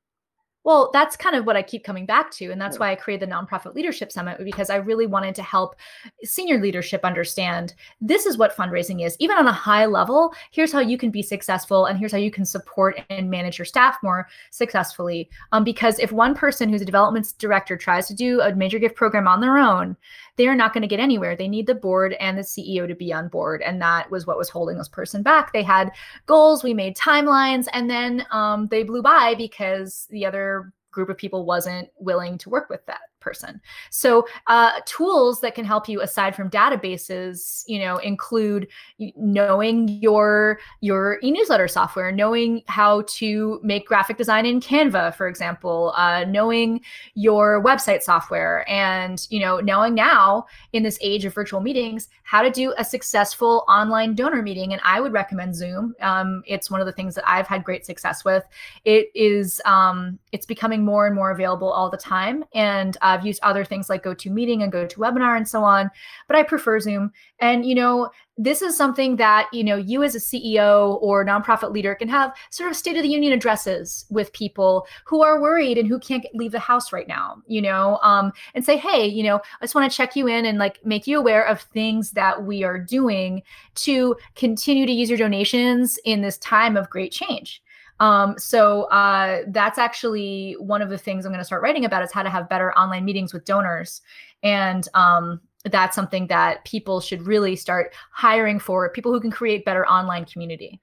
Well, 0.64 0.92
that's 0.94 1.16
kind 1.16 1.36
of 1.36 1.46
what 1.46 1.56
I 1.56 1.64
keep 1.64 1.84
coming 1.84 2.06
back 2.06 2.30
to. 2.32 2.52
And 2.52 2.62
that's 2.62 2.78
why 2.78 2.92
I 2.92 2.96
created 2.96 3.28
the 3.28 3.34
Nonprofit 3.34 3.74
Leadership 3.74 4.12
Summit 4.12 4.44
because 4.44 4.70
I 4.70 4.76
really 4.76 5.08
wanted 5.08 5.34
to 5.36 5.44
help 5.44 5.76
senior 6.24 6.62
leadership 6.62 7.02
understand 7.04 7.74
this 8.00 8.28
is 8.28 8.38
what 8.38 8.56
fundraising 8.56 9.04
is. 9.04 9.16
Even 9.20 9.38
on 9.38 9.48
a 9.48 9.52
high 9.52 9.88
level, 9.88 10.34
here's 10.52 10.72
how 10.72 10.80
you 10.80 11.00
can 11.00 11.10
be 11.10 11.24
successful 11.24 11.88
and 11.88 11.98
here's 11.98 12.12
how 12.12 12.20
you 12.20 12.30
can 12.30 12.46
support 12.46 13.00
and 13.10 13.30
manage 13.30 13.58
your 13.58 13.66
staff 13.66 13.98
more 14.04 14.28
successfully. 14.52 15.30
Um, 15.52 15.64
because 15.64 15.98
if 15.98 16.12
one 16.12 16.36
person 16.36 16.70
who's 16.70 16.82
a 16.82 16.86
development 16.86 17.34
director 17.40 17.76
tries 17.76 18.08
to 18.08 18.14
do 18.14 18.42
a 18.42 18.54
major 18.54 18.78
gift 18.78 18.96
program 18.96 19.28
on 19.28 19.42
their 19.42 19.58
own, 19.58 19.98
they're 20.38 20.56
not 20.56 20.74
going 20.74 20.82
to 20.82 20.88
get 20.88 21.00
anywhere. 21.00 21.36
They 21.36 21.48
need 21.48 21.68
the 21.68 21.76
board 21.76 22.14
and 22.14 22.38
the 22.38 22.42
CEO 22.42 22.88
to 22.88 22.96
be 22.96 23.12
on 23.12 23.28
board. 23.28 23.62
And 23.62 23.82
that 23.82 24.10
was 24.10 24.26
what 24.26 24.38
was 24.38 24.50
holding 24.50 24.78
this 24.78 24.88
person 24.88 25.24
back. 25.24 25.54
They 25.54 25.64
had 25.64 25.92
goals, 26.26 26.64
we 26.64 26.74
made 26.74 26.96
timelines, 26.96 27.68
and 27.74 27.90
then 27.90 28.26
um, 28.32 28.68
they 28.68 28.84
blew 28.84 29.02
by 29.02 29.36
because 29.38 30.08
the 30.12 30.26
other 30.26 30.51
group 30.92 31.10
of 31.10 31.18
people 31.18 31.46
wasn't 31.46 31.90
willing 31.98 32.38
to 32.38 32.50
work 32.50 32.70
with 32.70 32.86
that 32.86 33.02
person. 33.22 33.62
So 33.90 34.28
uh, 34.48 34.72
tools 34.86 35.40
that 35.42 35.56
can 35.56 35.64
help 35.64 35.88
you 35.88 36.02
aside 36.02 36.36
from 36.36 36.50
databases, 36.50 37.64
you 37.68 37.80
know, 37.80 37.98
include 37.98 38.68
knowing 39.16 39.88
your 39.88 40.60
your 40.82 41.20
e-newsletter 41.24 41.68
software, 41.68 42.12
knowing 42.12 42.64
how 42.68 43.04
to 43.08 43.60
make 43.64 43.88
graphic 43.88 44.18
design 44.18 44.46
in 44.46 44.60
Canva, 44.60 45.16
for 45.16 45.28
example, 45.28 45.94
uh, 45.96 46.26
knowing 46.26 46.82
your 47.14 47.64
website 47.64 48.02
software, 48.02 48.70
and 48.70 49.26
you 49.30 49.40
know, 49.40 49.60
knowing 49.60 49.96
now 49.96 50.46
in 50.74 50.84
this 50.84 50.98
age 51.02 51.24
of 51.24 51.34
virtual 51.34 51.62
meetings 51.62 52.10
how 52.24 52.42
to 52.42 52.50
do 52.50 52.74
a 52.78 52.86
successful 52.86 53.66
online 53.68 54.16
donor 54.16 54.42
meeting. 54.42 54.72
And 54.72 54.82
I 54.86 55.02
would 55.02 55.12
recommend 55.12 55.54
Zoom. 55.54 55.94
Um, 56.00 56.44
it's 56.48 56.72
one 56.72 56.80
of 56.80 56.88
the 56.88 56.94
things 56.94 57.14
that 57.16 57.30
I've 57.30 57.48
had 57.48 57.64
great 57.64 57.86
success 57.86 58.24
with. 58.24 58.46
It 58.86 59.10
is 59.14 59.62
um, 59.66 60.18
it's 60.32 60.46
becoming 60.46 60.84
more 60.86 61.06
and 61.08 61.16
more 61.16 61.32
available 61.32 61.72
all 61.72 61.90
the 61.90 61.98
time, 61.98 62.44
and 62.54 62.98
uh, 63.02 63.11
I've 63.12 63.26
used 63.26 63.42
other 63.44 63.64
things 63.64 63.90
like 63.90 64.04
GoToMeeting 64.04 64.64
and 64.64 64.72
GoToWebinar 64.72 65.38
and 65.38 65.48
so 65.48 65.64
on, 65.64 65.90
but 66.28 66.38
I 66.38 66.44
prefer 66.44 66.80
Zoom. 66.80 67.12
And, 67.40 67.66
you 67.66 67.76
know, 67.76 68.10
this 68.38 68.64
is 68.64 68.76
something 68.76 69.18
that 69.18 69.48
you 69.54 69.64
know 69.64 69.76
you 69.76 70.04
as 70.04 70.16
a 70.16 70.18
ceo 70.18 71.00
or 71.02 71.24
nonprofit 71.24 71.72
leader 71.72 71.94
can 71.94 72.08
have 72.08 72.34
sort 72.50 72.72
of 72.72 72.78
state 72.78 72.98
of 72.98 73.04
the 73.04 73.10
union 73.10 73.34
addresses 73.34 74.06
with 74.10 74.34
people 74.34 74.88
who 75.06 75.22
are 75.22 75.40
worried 75.42 75.78
and 75.78 75.88
who 75.88 76.00
can't 76.00 76.26
leave 76.34 76.52
the 76.52 76.60
house 76.60 76.92
right 76.92 77.08
now 77.08 77.42
you 77.46 77.62
know 77.62 78.00
um, 78.02 78.32
and 78.56 78.66
say 78.66 78.78
hey 78.78 79.06
you 79.06 79.22
know 79.22 79.36
i 79.36 79.64
just 79.64 79.76
want 79.76 79.90
to 79.90 79.96
check 79.96 80.16
you 80.16 80.28
in 80.28 80.46
and 80.46 80.58
like 80.58 80.84
make 80.86 81.06
you 81.06 81.20
aware 81.20 81.46
of 81.46 81.62
things 81.62 82.12
that 82.12 82.44
we 82.44 82.64
are 82.64 82.80
doing 82.80 83.44
to 83.76 84.16
continue 84.36 84.86
to 84.86 84.92
use 84.92 85.10
your 85.10 85.20
donations 85.20 86.00
in 86.06 86.22
this 86.22 86.38
time 86.40 86.76
of 86.76 86.90
great 86.90 87.12
change 87.12 87.62
um, 88.02 88.34
so 88.40 88.84
uh, 88.86 89.44
that's 89.50 89.78
actually 89.78 90.54
one 90.54 90.82
of 90.82 90.90
the 90.90 90.98
things 90.98 91.24
I'm 91.24 91.32
going 91.32 91.40
to 91.40 91.46
start 91.46 91.62
writing 91.62 91.86
about 91.86 92.02
is 92.04 92.12
how 92.12 92.24
to 92.24 92.32
have 92.32 92.50
better 92.50 92.74
online 92.74 93.06
meetings 93.06 93.32
with 93.32 93.46
donors. 93.46 94.02
And 94.42 94.88
um, 94.96 95.40
that's 95.66 95.96
something 95.96 96.26
that 96.26 96.66
people 96.66 97.00
should 97.00 97.22
really 97.22 97.56
start 97.56 97.94
hiring 98.10 98.58
for 98.58 98.90
people 98.90 99.14
who 99.14 99.22
can 99.22 99.30
create 99.30 99.66
better 99.66 99.86
online 99.86 100.26
community. 100.26 100.82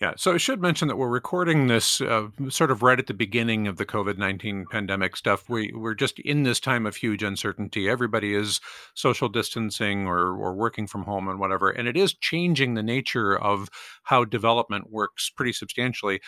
Yeah, 0.00 0.14
so 0.16 0.34
I 0.34 0.36
should 0.36 0.60
mention 0.60 0.88
that 0.88 0.96
we're 0.96 1.08
recording 1.08 1.68
this 1.68 2.00
uh, 2.00 2.26
sort 2.48 2.72
of 2.72 2.82
right 2.82 2.98
at 2.98 3.06
the 3.06 3.14
beginning 3.14 3.68
of 3.68 3.76
the 3.76 3.86
COVID 3.86 4.18
19 4.18 4.66
pandemic 4.68 5.16
stuff. 5.16 5.48
We, 5.48 5.72
we're 5.72 5.94
just 5.94 6.18
in 6.18 6.42
this 6.42 6.58
time 6.58 6.86
of 6.86 6.96
huge 6.96 7.22
uncertainty. 7.22 7.88
Everybody 7.88 8.34
is 8.34 8.60
social 8.94 9.28
distancing 9.28 10.08
or, 10.08 10.18
or 10.18 10.54
working 10.54 10.88
from 10.88 11.04
home 11.04 11.28
and 11.28 11.38
whatever. 11.38 11.70
And 11.70 11.86
it 11.86 11.96
is 11.96 12.14
changing 12.14 12.74
the 12.74 12.82
nature 12.82 13.38
of 13.38 13.68
how 14.02 14.24
development 14.24 14.90
works 14.90 15.30
pretty 15.30 15.52
substantially. 15.52 16.20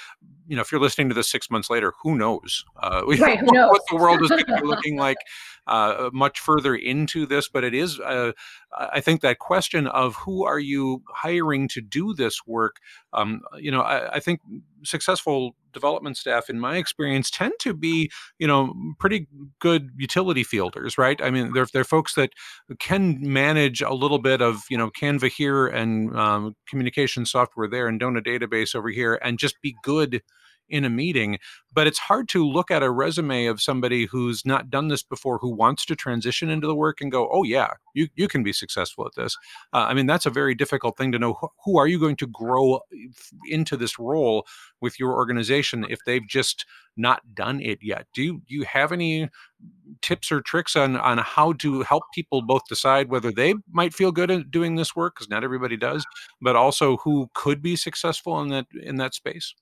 You 0.47 0.55
know, 0.55 0.63
if 0.63 0.71
you're 0.71 0.81
listening 0.81 1.09
to 1.09 1.15
this 1.15 1.29
six 1.29 1.51
months 1.51 1.69
later, 1.69 1.95
who 2.05 2.15
knows? 2.15 2.65
Uh, 2.81 3.03
right, 3.19 3.41
who 3.41 3.47
knows? 3.47 3.71
what 3.71 3.83
the 3.91 3.97
world 3.97 4.23
is 4.23 4.29
going 4.29 4.47
to 4.47 4.61
be 4.61 4.69
looking 4.69 4.97
like 4.99 5.19
uh, 5.67 6.11
much 6.13 6.41
further 6.41 6.75
into 6.75 7.27
this. 7.27 7.49
But 7.49 7.65
it 7.65 7.75
is, 7.75 8.01
uh, 8.01 8.33
I 8.73 9.01
think, 9.01 9.21
that 9.21 9.39
question 9.39 9.87
of 9.87 10.17
who 10.17 10.45
are 10.45 10.59
you 10.59 11.03
hiring 11.09 11.69
to 11.69 11.81
do 11.81 12.15
this 12.15 12.47
work? 12.47 12.77
Um, 13.13 13.43
you 13.59 13.71
know, 13.71 13.81
I, 13.81 14.15
I 14.17 14.21
think 14.21 14.41
successful 14.85 15.55
development 15.73 16.17
staff 16.17 16.49
in 16.49 16.59
my 16.59 16.77
experience 16.77 17.31
tend 17.31 17.53
to 17.61 17.75
be 17.75 18.11
you 18.39 18.47
know 18.47 18.73
pretty 18.99 19.27
good 19.59 19.91
utility 19.97 20.45
fielders 20.45 20.97
right 20.97 21.21
i 21.21 21.31
mean 21.31 21.53
they're, 21.53 21.67
they're 21.73 21.85
folks 21.85 22.15
that 22.15 22.31
can 22.79 23.19
manage 23.21 23.83
a 23.83 23.93
little 23.93 24.21
bit 24.21 24.41
of 24.41 24.63
you 24.71 24.79
know 24.79 24.91
canva 24.91 25.29
here 25.29 25.67
and 25.67 26.17
um, 26.17 26.55
communication 26.69 27.27
software 27.27 27.69
there 27.69 27.89
and 27.89 28.01
donor 28.01 28.21
database 28.21 28.75
over 28.75 28.89
here 28.89 29.19
and 29.23 29.39
just 29.39 29.61
be 29.61 29.75
good 29.83 30.23
in 30.69 30.85
a 30.85 30.91
meeting 30.91 31.39
but 31.73 31.87
it's 31.87 31.99
hard 31.99 32.29
to 32.29 32.47
look 32.47 32.71
at 32.71 32.83
a 32.83 32.91
resume 32.91 33.47
of 33.47 33.61
somebody 33.61 34.07
who's 34.07 34.45
not 34.45 34.71
done 34.71 34.89
this 34.89 35.03
before 35.03 35.39
who 35.39 35.55
wants 35.55 35.85
to 35.85 35.97
transition 35.97 36.49
into 36.49 36.67
the 36.67 36.75
work 36.75 37.01
and 37.01 37.13
go 37.13 37.29
oh 37.33 37.43
yeah 37.43 37.71
you, 37.95 38.09
you 38.17 38.27
can 38.27 38.43
be 38.43 38.53
successful 38.53 39.07
at 39.07 39.15
this. 39.15 39.37
Uh, 39.73 39.87
i 39.89 39.95
mean 39.95 40.07
that's 40.07 40.27
a 40.27 40.31
very 40.31 40.55
difficult 40.55 40.97
thing 40.97 41.13
to 41.13 41.19
know 41.19 41.35
who, 41.35 41.49
who 41.65 41.79
are 41.79 41.87
you 41.87 41.99
going 41.99 42.17
to 42.17 42.27
grow 42.27 42.81
into 43.47 43.77
this 43.77 43.99
role 43.99 44.47
with 44.81 44.99
your 44.99 45.13
organization 45.15 45.87
if 45.89 45.99
they've 46.07 46.27
just 46.29 46.67
not 46.97 47.23
done 47.35 47.61
it 47.61 47.79
yet? 47.83 48.07
Do 48.15 48.23
you, 48.23 48.43
do 48.47 48.55
you 48.55 48.65
have 48.65 48.93
any 48.93 49.29
tips 50.03 50.31
or 50.31 50.41
tricks 50.41 50.77
on 50.77 50.97
on 50.97 51.19
how 51.19 51.53
to 51.55 51.83
help 51.83 52.03
people 52.15 52.43
both 52.43 52.63
decide 52.69 53.09
whether 53.09 53.33
they 53.33 53.55
might 53.73 53.95
feel 53.95 54.13
good 54.13 54.31
at 54.31 54.51
doing 54.51 54.75
this 54.75 54.95
work 54.95 55.15
because 55.15 55.31
not 55.31 55.43
everybody 55.43 55.77
does 55.77 56.05
but 56.43 56.55
also 56.55 56.99
who 56.99 57.31
could 57.33 57.63
be 57.63 57.75
successful 57.75 58.39
in 58.43 58.49
that 58.49 58.67
in 58.83 58.97
that 58.97 59.15
space 59.15 59.55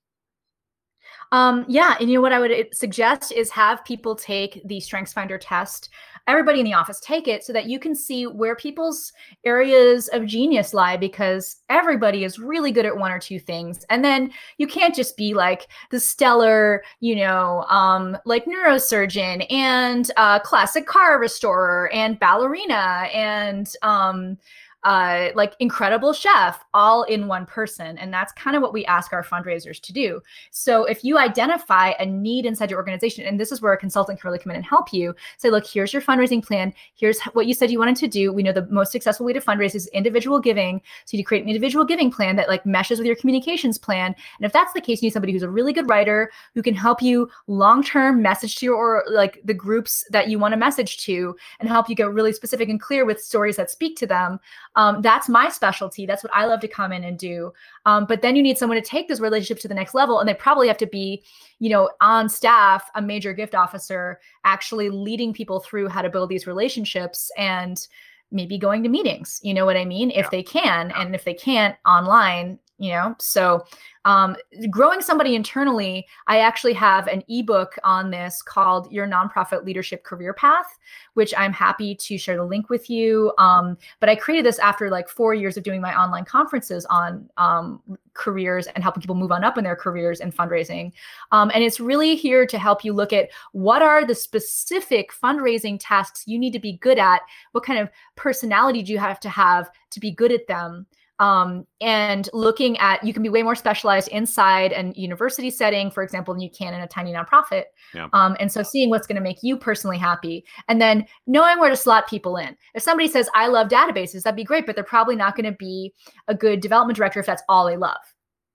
um, 1.33 1.65
yeah, 1.67 1.95
and 1.99 2.07
you 2.07 2.15
know 2.15 2.21
what 2.21 2.31
I 2.31 2.39
would 2.39 2.51
uh, 2.51 2.63
suggest 2.71 3.31
is 3.31 3.49
have 3.49 3.83
people 3.83 4.15
take 4.15 4.61
the 4.65 4.77
StrengthsFinder 4.77 5.39
test. 5.41 5.89
Everybody 6.27 6.59
in 6.59 6.65
the 6.65 6.75
office 6.75 6.99
take 6.99 7.27
it 7.27 7.43
so 7.43 7.51
that 7.53 7.65
you 7.65 7.79
can 7.79 7.95
see 7.95 8.27
where 8.27 8.55
people's 8.55 9.11
areas 9.43 10.09
of 10.09 10.27
genius 10.27 10.75
lie 10.75 10.95
because 10.95 11.57
everybody 11.69 12.23
is 12.23 12.37
really 12.37 12.71
good 12.71 12.85
at 12.85 12.95
one 12.95 13.11
or 13.11 13.17
two 13.17 13.39
things. 13.39 13.83
And 13.89 14.05
then 14.05 14.31
you 14.59 14.67
can't 14.67 14.93
just 14.93 15.17
be 15.17 15.33
like 15.33 15.67
the 15.89 15.99
stellar, 15.99 16.83
you 16.99 17.15
know, 17.15 17.63
um, 17.63 18.15
like 18.25 18.45
neurosurgeon 18.45 19.51
and 19.51 20.11
uh, 20.15 20.39
classic 20.39 20.85
car 20.85 21.19
restorer 21.19 21.91
and 21.91 22.19
ballerina 22.19 23.09
and 23.11 23.73
um, 23.81 24.37
uh, 24.83 25.29
like 25.35 25.55
incredible 25.59 26.13
chef 26.13 26.63
all 26.73 27.03
in 27.03 27.27
one 27.27 27.45
person. 27.45 27.97
And 27.97 28.13
that's 28.13 28.33
kind 28.33 28.55
of 28.55 28.61
what 28.61 28.73
we 28.73 28.85
ask 28.85 29.13
our 29.13 29.23
fundraisers 29.23 29.79
to 29.81 29.93
do. 29.93 30.21
So 30.51 30.85
if 30.85 31.03
you 31.03 31.17
identify 31.17 31.93
a 31.99 32.05
need 32.05 32.45
inside 32.45 32.69
your 32.69 32.79
organization, 32.79 33.25
and 33.25 33.39
this 33.39 33.51
is 33.51 33.61
where 33.61 33.73
a 33.73 33.77
consultant 33.77 34.19
can 34.19 34.27
really 34.27 34.39
come 34.39 34.51
in 34.51 34.57
and 34.57 34.65
help 34.65 34.91
you 34.91 35.15
say, 35.37 35.49
look, 35.49 35.65
here's 35.65 35.93
your 35.93 36.01
fundraising 36.01 36.45
plan. 36.45 36.73
Here's 36.95 37.19
what 37.33 37.47
you 37.47 37.53
said 37.53 37.71
you 37.71 37.79
wanted 37.79 37.95
to 37.97 38.07
do. 38.07 38.33
We 38.33 38.43
know 38.43 38.51
the 38.51 38.67
most 38.67 38.91
successful 38.91 39.25
way 39.25 39.33
to 39.33 39.41
fundraise 39.41 39.75
is 39.75 39.87
individual 39.87 40.39
giving. 40.39 40.81
So 41.05 41.17
you 41.17 41.23
create 41.23 41.43
an 41.43 41.49
individual 41.49 41.85
giving 41.85 42.11
plan 42.11 42.35
that 42.35 42.49
like 42.49 42.65
meshes 42.65 42.99
with 42.99 43.07
your 43.07 43.15
communications 43.15 43.77
plan. 43.77 44.15
And 44.37 44.45
if 44.45 44.51
that's 44.51 44.73
the 44.73 44.81
case, 44.81 45.01
you 45.01 45.07
need 45.07 45.13
somebody 45.13 45.33
who's 45.33 45.43
a 45.43 45.49
really 45.49 45.73
good 45.73 45.89
writer 45.89 46.31
who 46.53 46.61
can 46.61 46.75
help 46.75 47.01
you 47.01 47.29
long-term 47.47 48.21
message 48.21 48.57
to 48.57 48.65
your 48.65 48.75
or 48.75 49.03
like 49.09 49.39
the 49.45 49.53
groups 49.53 50.03
that 50.09 50.27
you 50.27 50.39
want 50.39 50.51
to 50.51 50.57
message 50.57 50.97
to 50.97 51.35
and 51.59 51.69
help 51.69 51.87
you 51.87 51.95
get 51.95 52.11
really 52.11 52.33
specific 52.33 52.69
and 52.69 52.81
clear 52.81 53.05
with 53.05 53.21
stories 53.21 53.55
that 53.55 53.71
speak 53.71 53.95
to 53.97 54.07
them 54.07 54.39
um, 54.75 55.01
that's 55.01 55.29
my 55.29 55.49
specialty. 55.49 56.05
That's 56.05 56.23
what 56.23 56.33
I 56.33 56.45
love 56.45 56.59
to 56.61 56.67
come 56.67 56.91
in 56.91 57.03
and 57.03 57.17
do. 57.17 57.53
Um, 57.85 58.05
but 58.05 58.21
then 58.21 58.35
you 58.35 58.43
need 58.43 58.57
someone 58.57 58.81
to 58.81 58.87
take 58.87 59.07
this 59.07 59.19
relationship 59.19 59.59
to 59.61 59.67
the 59.67 59.73
next 59.73 59.93
level, 59.93 60.19
and 60.19 60.27
they 60.27 60.33
probably 60.33 60.67
have 60.67 60.77
to 60.77 60.87
be, 60.87 61.23
you 61.59 61.69
know, 61.69 61.89
on 62.01 62.29
staff, 62.29 62.89
a 62.95 63.01
major 63.01 63.33
gift 63.33 63.55
officer, 63.55 64.19
actually 64.43 64.89
leading 64.89 65.33
people 65.33 65.59
through 65.59 65.89
how 65.89 66.01
to 66.01 66.09
build 66.09 66.29
these 66.29 66.47
relationships 66.47 67.31
and 67.37 67.87
maybe 68.31 68.57
going 68.57 68.83
to 68.83 68.89
meetings. 68.89 69.39
You 69.43 69.53
know 69.53 69.65
what 69.65 69.77
I 69.77 69.85
mean? 69.85 70.09
If 70.09 70.17
yeah. 70.17 70.29
they 70.31 70.43
can, 70.43 70.91
and 70.91 71.13
if 71.13 71.23
they 71.23 71.35
can't, 71.35 71.75
online. 71.85 72.59
You 72.83 72.91
know, 72.91 73.15
so 73.17 73.63
um, 74.03 74.35
growing 74.69 74.99
somebody 74.99 75.35
internally, 75.35 76.05
I 76.27 76.39
actually 76.39 76.73
have 76.73 77.07
an 77.07 77.23
ebook 77.29 77.79
on 77.85 78.11
this 78.11 78.41
called 78.41 78.91
Your 78.91 79.07
Nonprofit 79.07 79.63
Leadership 79.63 80.03
Career 80.03 80.33
Path, 80.33 80.77
which 81.13 81.33
I'm 81.37 81.53
happy 81.53 81.95
to 81.95 82.17
share 82.17 82.35
the 82.35 82.43
link 82.43 82.69
with 82.69 82.89
you. 82.89 83.31
Um, 83.37 83.77
but 84.01 84.09
I 84.09 84.17
created 84.17 84.45
this 84.45 84.59
after 84.59 84.89
like 84.89 85.07
four 85.07 85.33
years 85.33 85.55
of 85.55 85.63
doing 85.63 85.79
my 85.79 85.97
online 85.97 86.25
conferences 86.25 86.85
on 86.87 87.29
um, 87.37 87.81
careers 88.13 88.67
and 88.67 88.83
helping 88.83 88.99
people 88.99 89.15
move 89.15 89.31
on 89.31 89.45
up 89.45 89.57
in 89.57 89.63
their 89.63 89.77
careers 89.77 90.19
and 90.19 90.35
fundraising. 90.35 90.91
Um, 91.31 91.51
and 91.53 91.63
it's 91.63 91.79
really 91.79 92.17
here 92.17 92.45
to 92.45 92.59
help 92.59 92.83
you 92.83 92.91
look 92.91 93.13
at 93.13 93.29
what 93.53 93.81
are 93.81 94.05
the 94.05 94.13
specific 94.13 95.13
fundraising 95.13 95.77
tasks 95.79 96.23
you 96.27 96.37
need 96.37 96.51
to 96.51 96.59
be 96.59 96.73
good 96.73 96.99
at, 96.99 97.21
what 97.53 97.63
kind 97.63 97.79
of 97.79 97.89
personality 98.17 98.83
do 98.83 98.91
you 98.91 98.99
have 98.99 99.21
to 99.21 99.29
have 99.29 99.71
to 99.91 100.01
be 100.01 100.11
good 100.11 100.33
at 100.33 100.47
them 100.47 100.85
um, 101.19 101.65
and 101.81 102.29
looking 102.33 102.77
at 102.79 103.03
you 103.03 103.13
can 103.13 103.23
be 103.23 103.29
way 103.29 103.43
more 103.43 103.55
specialized 103.55 104.07
inside 104.09 104.71
an 104.71 104.93
university 104.95 105.49
setting 105.49 105.91
for 105.91 106.03
example 106.03 106.33
than 106.33 106.41
you 106.41 106.49
can 106.49 106.73
in 106.73 106.81
a 106.81 106.87
tiny 106.87 107.13
nonprofit. 107.13 107.63
Yeah. 107.93 108.09
um, 108.13 108.35
and 108.39 108.51
so 108.51 108.63
seeing 108.63 108.89
what's 108.89 109.07
going 109.07 109.15
to 109.15 109.21
make 109.21 109.37
you 109.43 109.57
personally 109.57 109.97
happy 109.97 110.45
and 110.67 110.81
then 110.81 111.05
knowing 111.27 111.59
where 111.59 111.69
to 111.69 111.75
slot 111.75 112.07
people 112.07 112.37
in. 112.37 112.55
If 112.73 112.83
somebody 112.83 113.07
says 113.07 113.29
i 113.35 113.47
love 113.47 113.67
databases 113.67 114.23
that'd 114.23 114.35
be 114.35 114.43
great 114.43 114.65
but 114.65 114.75
they're 114.75 114.83
probably 114.83 115.15
not 115.15 115.35
going 115.35 115.51
to 115.51 115.57
be 115.57 115.93
a 116.27 116.35
good 116.35 116.59
development 116.61 116.97
director 116.97 117.19
if 117.19 117.25
that's 117.25 117.43
all 117.47 117.65
they 117.65 117.77
love 117.77 117.97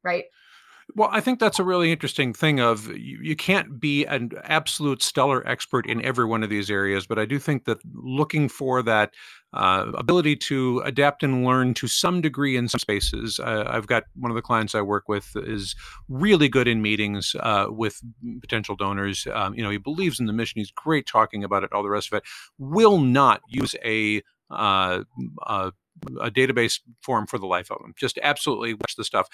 right 0.02 0.24
well, 0.94 1.10
I 1.12 1.20
think 1.20 1.38
that's 1.38 1.58
a 1.58 1.64
really 1.64 1.92
interesting 1.92 2.32
thing 2.32 2.60
of 2.60 2.88
you, 2.88 3.18
you, 3.22 3.36
can't 3.36 3.78
be 3.78 4.04
an 4.06 4.32
absolute 4.44 5.02
stellar 5.02 5.46
expert 5.46 5.86
in 5.86 6.04
every 6.04 6.24
one 6.24 6.42
of 6.42 6.50
these 6.50 6.70
areas, 6.70 7.06
but 7.06 7.18
I 7.18 7.26
do 7.26 7.38
think 7.38 7.64
that 7.66 7.78
looking 7.92 8.48
for 8.48 8.82
that 8.82 9.12
uh, 9.52 9.92
ability 9.94 10.36
to 10.36 10.80
adapt 10.84 11.22
and 11.22 11.44
learn 11.44 11.74
to 11.74 11.88
some 11.88 12.20
degree 12.20 12.56
in 12.56 12.68
some 12.68 12.78
spaces. 12.78 13.38
Uh, 13.38 13.64
I've 13.68 13.86
got 13.86 14.04
one 14.14 14.30
of 14.30 14.34
the 14.34 14.42
clients 14.42 14.74
I 14.74 14.80
work 14.80 15.08
with 15.08 15.30
is 15.36 15.76
really 16.08 16.48
good 16.48 16.68
in 16.68 16.82
meetings 16.82 17.36
uh, 17.40 17.66
with 17.68 18.00
potential 18.40 18.76
donors. 18.76 19.26
Um, 19.32 19.54
you 19.54 19.62
know, 19.62 19.70
he 19.70 19.78
believes 19.78 20.20
in 20.20 20.26
the 20.26 20.32
mission. 20.32 20.58
He's 20.58 20.72
great 20.72 21.06
talking 21.06 21.44
about 21.44 21.64
it, 21.64 21.72
all 21.72 21.82
the 21.82 21.90
rest 21.90 22.12
of 22.12 22.16
it. 22.16 22.24
Will 22.58 22.98
not 22.98 23.42
use 23.48 23.74
a 23.84 24.22
uh, 24.50 25.02
a 26.20 26.30
database 26.30 26.80
form 27.02 27.26
for 27.26 27.38
the 27.38 27.46
life 27.46 27.70
of 27.70 27.78
them. 27.80 27.94
Just 27.98 28.18
absolutely 28.22 28.74
watch 28.74 28.94
the 28.96 29.04
stuff 29.04 29.28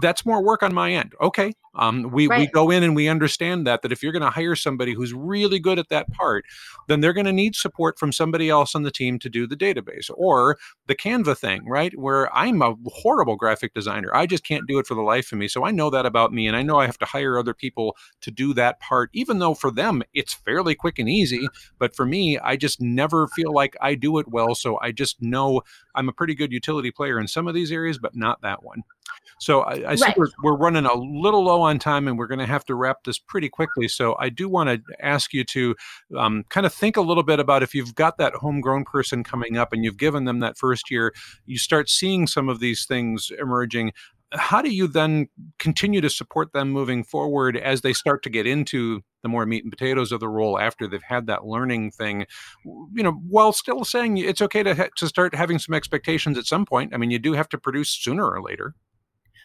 that's 0.00 0.24
more 0.24 0.42
work 0.42 0.62
on 0.62 0.74
my 0.74 0.92
end. 0.92 1.14
Okay. 1.20 1.52
Um, 1.74 2.10
we, 2.12 2.26
right. 2.26 2.40
we 2.40 2.46
go 2.48 2.70
in 2.70 2.82
and 2.82 2.94
we 2.94 3.08
understand 3.08 3.66
that, 3.66 3.80
that 3.80 3.92
if 3.92 4.02
you're 4.02 4.12
going 4.12 4.22
to 4.22 4.30
hire 4.30 4.54
somebody 4.54 4.92
who's 4.92 5.14
really 5.14 5.58
good 5.58 5.78
at 5.78 5.88
that 5.88 6.10
part, 6.12 6.44
then 6.86 7.00
they're 7.00 7.14
going 7.14 7.26
to 7.26 7.32
need 7.32 7.54
support 7.54 7.98
from 7.98 8.12
somebody 8.12 8.50
else 8.50 8.74
on 8.74 8.82
the 8.82 8.90
team 8.90 9.18
to 9.20 9.30
do 9.30 9.46
the 9.46 9.56
database 9.56 10.10
or 10.14 10.58
the 10.86 10.94
Canva 10.94 11.36
thing, 11.36 11.66
right? 11.66 11.98
Where 11.98 12.34
I'm 12.36 12.60
a 12.60 12.74
horrible 12.86 13.36
graphic 13.36 13.72
designer. 13.72 14.10
I 14.14 14.26
just 14.26 14.44
can't 14.44 14.66
do 14.66 14.78
it 14.78 14.86
for 14.86 14.94
the 14.94 15.00
life 15.00 15.32
of 15.32 15.38
me. 15.38 15.48
So 15.48 15.64
I 15.64 15.70
know 15.70 15.88
that 15.88 16.04
about 16.04 16.32
me. 16.32 16.46
And 16.46 16.56
I 16.56 16.62
know 16.62 16.78
I 16.78 16.86
have 16.86 16.98
to 16.98 17.06
hire 17.06 17.38
other 17.38 17.54
people 17.54 17.96
to 18.20 18.30
do 18.30 18.52
that 18.54 18.78
part, 18.80 19.08
even 19.14 19.38
though 19.38 19.54
for 19.54 19.70
them 19.70 20.02
it's 20.12 20.34
fairly 20.34 20.74
quick 20.74 20.98
and 20.98 21.08
easy. 21.08 21.48
But 21.78 21.96
for 21.96 22.04
me, 22.04 22.38
I 22.38 22.56
just 22.56 22.82
never 22.82 23.28
feel 23.28 23.52
like 23.52 23.76
I 23.80 23.94
do 23.94 24.18
it 24.18 24.28
well. 24.28 24.54
So 24.54 24.78
I 24.82 24.92
just 24.92 25.22
know 25.22 25.62
I'm 25.94 26.08
a 26.08 26.12
pretty 26.12 26.34
good 26.34 26.52
utility 26.52 26.90
player 26.90 27.18
in 27.18 27.28
some 27.28 27.48
of 27.48 27.54
these 27.54 27.72
areas, 27.72 27.98
but 27.98 28.14
not 28.14 28.42
that 28.42 28.62
one. 28.62 28.82
So 29.40 29.60
I, 29.60 29.90
I 29.90 29.94
see 29.94 30.04
right. 30.06 30.16
we're, 30.16 30.28
we're 30.42 30.56
running 30.56 30.86
a 30.86 30.94
little 30.94 31.44
low 31.44 31.62
on 31.62 31.78
time 31.78 32.08
and 32.08 32.18
we're 32.18 32.26
going 32.26 32.38
to 32.38 32.46
have 32.46 32.64
to 32.66 32.74
wrap 32.74 33.04
this 33.04 33.18
pretty 33.18 33.48
quickly. 33.48 33.88
So 33.88 34.16
I 34.18 34.28
do 34.28 34.48
want 34.48 34.68
to 34.68 34.94
ask 35.00 35.32
you 35.32 35.44
to 35.44 35.74
um, 36.16 36.44
kind 36.48 36.66
of 36.66 36.72
think 36.72 36.96
a 36.96 37.02
little 37.02 37.22
bit 37.22 37.40
about 37.40 37.62
if 37.62 37.74
you've 37.74 37.94
got 37.94 38.18
that 38.18 38.34
homegrown 38.34 38.84
person 38.84 39.24
coming 39.24 39.56
up 39.56 39.72
and 39.72 39.84
you've 39.84 39.98
given 39.98 40.24
them 40.24 40.40
that 40.40 40.56
first 40.56 40.90
year, 40.90 41.12
you 41.46 41.58
start 41.58 41.88
seeing 41.88 42.26
some 42.26 42.48
of 42.48 42.60
these 42.60 42.86
things 42.86 43.30
emerging 43.38 43.92
how 44.34 44.62
do 44.62 44.70
you 44.70 44.86
then 44.86 45.28
continue 45.58 46.00
to 46.00 46.10
support 46.10 46.52
them 46.52 46.70
moving 46.70 47.04
forward 47.04 47.56
as 47.56 47.82
they 47.82 47.92
start 47.92 48.22
to 48.22 48.30
get 48.30 48.46
into 48.46 49.02
the 49.22 49.28
more 49.28 49.46
meat 49.46 49.62
and 49.62 49.70
potatoes 49.70 50.10
of 50.10 50.20
the 50.20 50.28
role 50.28 50.58
after 50.58 50.86
they've 50.86 51.02
had 51.02 51.26
that 51.26 51.44
learning 51.44 51.90
thing 51.90 52.26
you 52.64 53.02
know 53.02 53.12
while 53.12 53.52
still 53.52 53.84
saying 53.84 54.16
it's 54.16 54.42
okay 54.42 54.62
to 54.62 54.74
ha- 54.74 54.88
to 54.96 55.06
start 55.06 55.34
having 55.34 55.58
some 55.58 55.74
expectations 55.74 56.38
at 56.38 56.46
some 56.46 56.64
point 56.64 56.94
i 56.94 56.96
mean 56.96 57.10
you 57.10 57.18
do 57.18 57.32
have 57.32 57.48
to 57.48 57.58
produce 57.58 57.90
sooner 57.90 58.28
or 58.28 58.42
later 58.42 58.74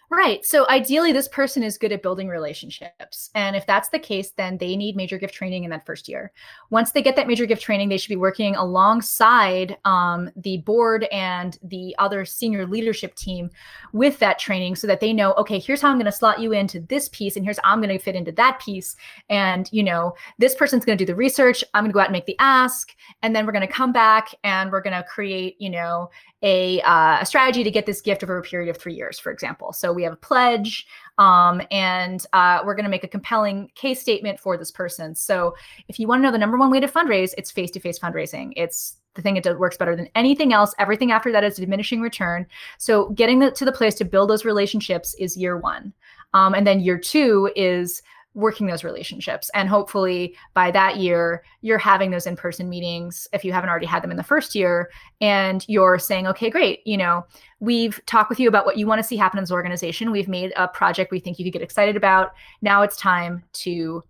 Right. 0.09 0.45
So 0.45 0.65
ideally, 0.69 1.11
this 1.11 1.27
person 1.27 1.63
is 1.63 1.77
good 1.77 1.91
at 1.91 2.01
building 2.01 2.29
relationships. 2.29 3.29
And 3.35 3.57
if 3.57 3.65
that's 3.65 3.89
the 3.89 3.99
case, 3.99 4.31
then 4.31 4.57
they 4.57 4.77
need 4.77 4.95
major 4.95 5.17
gift 5.17 5.33
training 5.33 5.65
in 5.65 5.69
that 5.71 5.85
first 5.85 6.07
year. 6.07 6.31
Once 6.69 6.91
they 6.91 7.01
get 7.01 7.17
that 7.17 7.27
major 7.27 7.45
gift 7.45 7.61
training, 7.61 7.89
they 7.89 7.97
should 7.97 8.07
be 8.07 8.15
working 8.15 8.55
alongside 8.55 9.77
um, 9.83 10.31
the 10.37 10.59
board 10.59 11.03
and 11.11 11.59
the 11.61 11.93
other 11.99 12.23
senior 12.23 12.65
leadership 12.65 13.15
team 13.15 13.49
with 13.91 14.17
that 14.19 14.39
training 14.39 14.77
so 14.77 14.87
that 14.87 15.01
they 15.01 15.11
know, 15.11 15.33
okay, 15.33 15.59
here's 15.59 15.81
how 15.81 15.89
I'm 15.89 15.97
going 15.97 16.05
to 16.05 16.11
slot 16.13 16.39
you 16.39 16.53
into 16.53 16.79
this 16.79 17.09
piece, 17.09 17.35
and 17.35 17.43
here's 17.43 17.59
how 17.61 17.73
I'm 17.73 17.81
going 17.81 17.89
to 17.89 18.01
fit 18.01 18.15
into 18.15 18.31
that 18.31 18.61
piece. 18.61 18.95
And, 19.29 19.67
you 19.73 19.83
know, 19.83 20.15
this 20.37 20.55
person's 20.55 20.85
going 20.85 20.97
to 20.97 21.03
do 21.03 21.11
the 21.11 21.15
research. 21.15 21.65
I'm 21.73 21.83
going 21.83 21.91
to 21.91 21.93
go 21.93 21.99
out 21.99 22.07
and 22.07 22.13
make 22.13 22.27
the 22.27 22.39
ask. 22.39 22.95
And 23.23 23.35
then 23.35 23.45
we're 23.45 23.51
going 23.51 23.67
to 23.67 23.73
come 23.73 23.91
back 23.91 24.33
and 24.45 24.71
we're 24.71 24.81
going 24.81 24.95
to 24.95 25.03
create, 25.03 25.57
you 25.59 25.69
know, 25.69 26.09
a, 26.43 26.79
uh, 26.81 27.17
a 27.19 27.25
strategy 27.25 27.63
to 27.63 27.71
get 27.71 27.85
this 27.85 27.99
gift 27.99 28.23
over 28.23 28.37
a 28.37 28.43
period 28.43 28.69
of 28.69 28.77
three 28.77 28.93
years, 28.93 29.17
for 29.17 29.31
example. 29.31 29.73
So 29.73 29.96
we 29.97 30.03
have 30.03 30.13
a 30.13 30.17
pledge, 30.17 30.87
um, 31.17 31.61
and 31.71 32.25
uh, 32.31 32.61
we're 32.63 32.75
going 32.75 32.85
to 32.85 32.89
make 32.89 33.03
a 33.03 33.07
compelling 33.07 33.69
case 33.75 33.99
statement 33.99 34.39
for 34.39 34.55
this 34.55 34.71
person. 34.71 35.15
So 35.15 35.55
if 35.89 35.99
you 35.99 36.07
want 36.07 36.19
to 36.19 36.23
know 36.23 36.31
the 36.31 36.37
number 36.37 36.57
one 36.57 36.71
way 36.71 36.79
to 36.79 36.87
fundraise, 36.87 37.33
it's 37.37 37.51
face 37.51 37.71
to 37.71 37.79
face 37.79 37.99
fundraising. 37.99 38.53
It's 38.55 38.97
the 39.15 39.21
thing 39.23 39.41
that 39.41 39.59
works 39.59 39.77
better 39.77 39.95
than 39.95 40.09
anything 40.13 40.53
else. 40.53 40.75
Everything 40.77 41.11
after 41.11 41.31
that 41.31 41.43
is 41.43 41.55
diminishing 41.55 42.01
return. 42.01 42.45
So 42.77 43.09
getting 43.09 43.39
the, 43.39 43.51
to 43.51 43.65
the 43.65 43.71
place 43.71 43.95
to 43.95 44.05
build 44.05 44.29
those 44.29 44.45
relationships 44.45 45.15
is 45.15 45.35
year 45.35 45.57
one. 45.57 45.91
Um, 46.33 46.53
and 46.53 46.67
then 46.67 46.79
year 46.79 46.99
two 46.99 47.51
is 47.55 48.01
working 48.37 48.67
those 48.67 48.83
relationships. 48.83 49.49
And 49.55 49.67
hopefully 49.67 50.35
by 50.53 50.69
that 50.69 50.97
year, 50.97 51.43
you're 51.61 51.79
having 51.79 52.11
those 52.11 52.27
in 52.27 52.35
person 52.35 52.69
meetings 52.69 53.27
if 53.33 53.43
you 53.43 53.51
haven't 53.51 53.71
already 53.71 53.87
had 53.87 54.03
them 54.03 54.11
in 54.11 54.17
the 54.17 54.23
first 54.23 54.53
year. 54.53 54.91
And 55.19 55.65
you're 55.67 55.97
saying, 55.97 56.27
okay, 56.27 56.51
great. 56.51 56.85
You 56.85 56.97
know, 56.97 57.25
we've 57.59 57.99
talked 58.05 58.29
with 58.29 58.39
you 58.39 58.47
about 58.47 58.67
what 58.67 58.77
you 58.77 58.85
want 58.85 58.99
to 58.99 59.03
see 59.03 59.17
happen 59.17 59.39
in 59.39 59.41
this 59.43 59.51
organization. 59.51 60.11
We've 60.11 60.27
made 60.27 60.53
a 60.55 60.67
project 60.67 61.11
we 61.11 61.19
think 61.19 61.39
you 61.39 61.45
could 61.45 61.53
get 61.53 61.63
excited 61.63 61.97
about. 61.97 62.33
Now 62.61 62.83
it's 62.83 62.95
time 62.95 63.43
to 63.53 64.03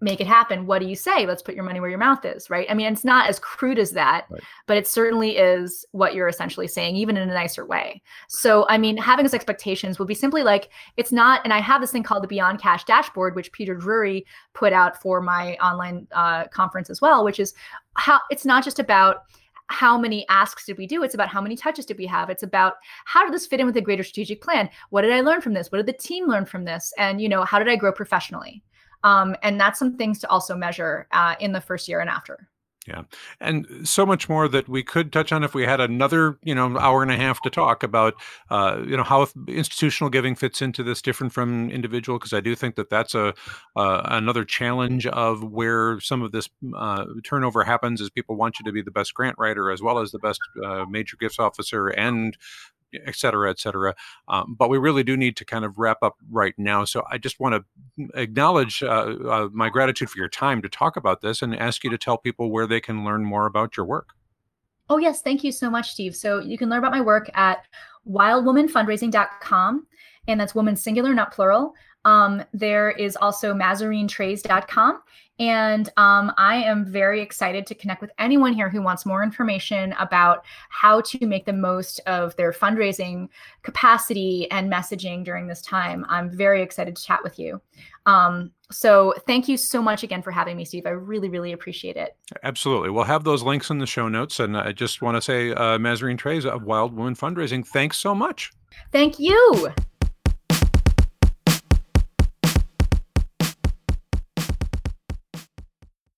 make 0.00 0.20
it 0.20 0.26
happen 0.26 0.66
what 0.66 0.80
do 0.80 0.86
you 0.86 0.94
say 0.94 1.26
let's 1.26 1.42
put 1.42 1.54
your 1.54 1.64
money 1.64 1.80
where 1.80 1.88
your 1.88 1.98
mouth 1.98 2.24
is 2.24 2.50
right 2.50 2.66
i 2.70 2.74
mean 2.74 2.92
it's 2.92 3.04
not 3.04 3.28
as 3.28 3.38
crude 3.38 3.78
as 3.78 3.92
that 3.92 4.26
right. 4.28 4.42
but 4.66 4.76
it 4.76 4.86
certainly 4.86 5.38
is 5.38 5.86
what 5.92 6.14
you're 6.14 6.28
essentially 6.28 6.68
saying 6.68 6.96
even 6.96 7.16
in 7.16 7.30
a 7.30 7.34
nicer 7.34 7.64
way 7.64 8.02
so 8.28 8.66
i 8.68 8.76
mean 8.76 8.96
having 8.96 9.24
those 9.24 9.34
expectations 9.34 9.98
would 9.98 10.08
be 10.08 10.14
simply 10.14 10.42
like 10.42 10.68
it's 10.96 11.12
not 11.12 11.40
and 11.44 11.52
i 11.52 11.60
have 11.60 11.80
this 11.80 11.92
thing 11.92 12.02
called 12.02 12.22
the 12.22 12.28
beyond 12.28 12.60
cash 12.60 12.84
dashboard 12.84 13.34
which 13.34 13.52
peter 13.52 13.74
drury 13.74 14.26
put 14.52 14.72
out 14.72 15.00
for 15.00 15.20
my 15.20 15.54
online 15.56 16.06
uh, 16.12 16.44
conference 16.48 16.90
as 16.90 17.00
well 17.00 17.24
which 17.24 17.40
is 17.40 17.54
how 17.94 18.20
it's 18.30 18.44
not 18.44 18.62
just 18.62 18.78
about 18.78 19.24
how 19.68 19.98
many 19.98 20.26
asks 20.28 20.64
did 20.64 20.78
we 20.78 20.86
do? 20.86 21.02
It's 21.02 21.14
about 21.14 21.28
how 21.28 21.40
many 21.40 21.56
touches 21.56 21.86
did 21.86 21.98
we 21.98 22.06
have? 22.06 22.30
It's 22.30 22.42
about 22.42 22.74
how 23.04 23.24
did 23.24 23.34
this 23.34 23.46
fit 23.46 23.60
in 23.60 23.66
with 23.66 23.76
a 23.76 23.80
greater 23.80 24.04
strategic 24.04 24.40
plan? 24.40 24.70
What 24.90 25.02
did 25.02 25.12
I 25.12 25.20
learn 25.20 25.40
from 25.40 25.54
this? 25.54 25.72
What 25.72 25.78
did 25.78 25.86
the 25.86 25.92
team 25.92 26.28
learn 26.28 26.46
from 26.46 26.64
this? 26.64 26.92
And 26.98 27.20
you 27.20 27.28
know, 27.28 27.42
how 27.44 27.58
did 27.58 27.68
I 27.68 27.76
grow 27.76 27.92
professionally? 27.92 28.62
Um, 29.06 29.36
and 29.42 29.60
that's 29.60 29.78
some 29.78 29.96
things 29.96 30.18
to 30.18 30.28
also 30.28 30.56
measure 30.56 31.06
uh, 31.12 31.36
in 31.38 31.52
the 31.52 31.60
first 31.60 31.86
year 31.86 32.00
and 32.00 32.10
after. 32.10 32.48
Yeah. 32.88 33.02
And 33.40 33.66
so 33.82 34.06
much 34.06 34.28
more 34.28 34.48
that 34.48 34.68
we 34.68 34.82
could 34.82 35.12
touch 35.12 35.32
on 35.32 35.42
if 35.42 35.54
we 35.54 35.64
had 35.64 35.80
another, 35.80 36.38
you 36.44 36.54
know, 36.54 36.78
hour 36.78 37.02
and 37.02 37.10
a 37.10 37.16
half 37.16 37.42
to 37.42 37.50
talk 37.50 37.82
about, 37.82 38.14
uh, 38.50 38.80
you 38.86 38.96
know, 38.96 39.02
how 39.02 39.26
institutional 39.48 40.08
giving 40.08 40.36
fits 40.36 40.62
into 40.62 40.84
this 40.84 41.02
different 41.02 41.32
from 41.32 41.68
individual. 41.70 42.18
Because 42.18 42.32
I 42.32 42.40
do 42.40 42.54
think 42.54 42.76
that 42.76 42.90
that's 42.90 43.14
a 43.14 43.34
uh, 43.74 44.02
another 44.04 44.44
challenge 44.44 45.06
of 45.06 45.42
where 45.42 45.98
some 46.00 46.22
of 46.22 46.30
this 46.30 46.48
uh, 46.76 47.06
turnover 47.24 47.64
happens 47.64 48.00
is 48.00 48.08
people 48.10 48.36
want 48.36 48.60
you 48.60 48.64
to 48.64 48.72
be 48.72 48.82
the 48.82 48.92
best 48.92 49.14
grant 49.14 49.36
writer 49.38 49.70
as 49.70 49.82
well 49.82 49.98
as 49.98 50.12
the 50.12 50.20
best 50.20 50.40
uh, 50.64 50.84
major 50.88 51.16
gifts 51.16 51.40
officer 51.40 51.88
and 51.88 52.36
et 52.94 53.14
cetera, 53.14 53.50
et 53.50 53.58
cetera. 53.58 53.94
Um, 54.28 54.54
but 54.58 54.68
we 54.68 54.78
really 54.78 55.02
do 55.02 55.16
need 55.16 55.36
to 55.36 55.44
kind 55.44 55.64
of 55.64 55.78
wrap 55.78 55.98
up 56.02 56.16
right 56.30 56.54
now. 56.56 56.84
So 56.84 57.04
I 57.10 57.18
just 57.18 57.40
want 57.40 57.54
to 57.54 58.08
acknowledge 58.14 58.82
uh, 58.82 59.16
uh, 59.28 59.48
my 59.52 59.68
gratitude 59.68 60.10
for 60.10 60.18
your 60.18 60.28
time 60.28 60.62
to 60.62 60.68
talk 60.68 60.96
about 60.96 61.20
this 61.20 61.42
and 61.42 61.54
ask 61.54 61.84
you 61.84 61.90
to 61.90 61.98
tell 61.98 62.18
people 62.18 62.50
where 62.50 62.66
they 62.66 62.80
can 62.80 63.04
learn 63.04 63.24
more 63.24 63.46
about 63.46 63.76
your 63.76 63.86
work. 63.86 64.10
Oh, 64.88 64.98
yes. 64.98 65.20
Thank 65.20 65.42
you 65.42 65.50
so 65.50 65.68
much, 65.68 65.90
Steve. 65.92 66.14
So 66.14 66.38
you 66.40 66.56
can 66.56 66.68
learn 66.68 66.78
about 66.78 66.92
my 66.92 67.00
work 67.00 67.28
at 67.34 67.66
wildwomanfundraising.com. 68.08 69.86
And 70.28 70.40
that's 70.40 70.54
woman 70.54 70.76
singular, 70.76 71.14
not 71.14 71.32
plural. 71.32 71.74
Um, 72.06 72.42
there 72.54 72.92
is 72.92 73.16
also 73.16 73.52
mazarinetreyz.com. 73.52 75.02
And 75.38 75.90
um, 75.98 76.32
I 76.38 76.56
am 76.56 76.86
very 76.86 77.20
excited 77.20 77.66
to 77.66 77.74
connect 77.74 78.00
with 78.00 78.10
anyone 78.18 78.54
here 78.54 78.70
who 78.70 78.80
wants 78.80 79.04
more 79.04 79.22
information 79.22 79.92
about 79.98 80.46
how 80.70 81.02
to 81.02 81.26
make 81.26 81.44
the 81.44 81.52
most 81.52 81.98
of 82.06 82.34
their 82.36 82.52
fundraising 82.52 83.28
capacity 83.62 84.50
and 84.50 84.72
messaging 84.72 85.24
during 85.24 85.46
this 85.46 85.60
time. 85.60 86.06
I'm 86.08 86.30
very 86.30 86.62
excited 86.62 86.96
to 86.96 87.04
chat 87.04 87.22
with 87.22 87.38
you. 87.38 87.60
Um, 88.06 88.52
so 88.70 89.14
thank 89.26 89.46
you 89.46 89.58
so 89.58 89.82
much 89.82 90.02
again 90.02 90.22
for 90.22 90.30
having 90.30 90.56
me, 90.56 90.64
Steve. 90.64 90.86
I 90.86 90.90
really, 90.90 91.28
really 91.28 91.52
appreciate 91.52 91.96
it. 91.96 92.16
Absolutely. 92.42 92.88
We'll 92.88 93.04
have 93.04 93.24
those 93.24 93.42
links 93.42 93.68
in 93.68 93.78
the 93.78 93.86
show 93.86 94.08
notes. 94.08 94.40
And 94.40 94.56
I 94.56 94.72
just 94.72 95.02
want 95.02 95.18
to 95.18 95.20
say, 95.20 95.50
uh, 95.50 95.76
Mazarine 95.76 96.16
Treyz 96.16 96.46
of 96.46 96.62
Wild 96.62 96.96
Woman 96.96 97.14
Fundraising, 97.14 97.66
thanks 97.66 97.98
so 97.98 98.14
much. 98.14 98.52
Thank 98.90 99.18
you. 99.18 99.68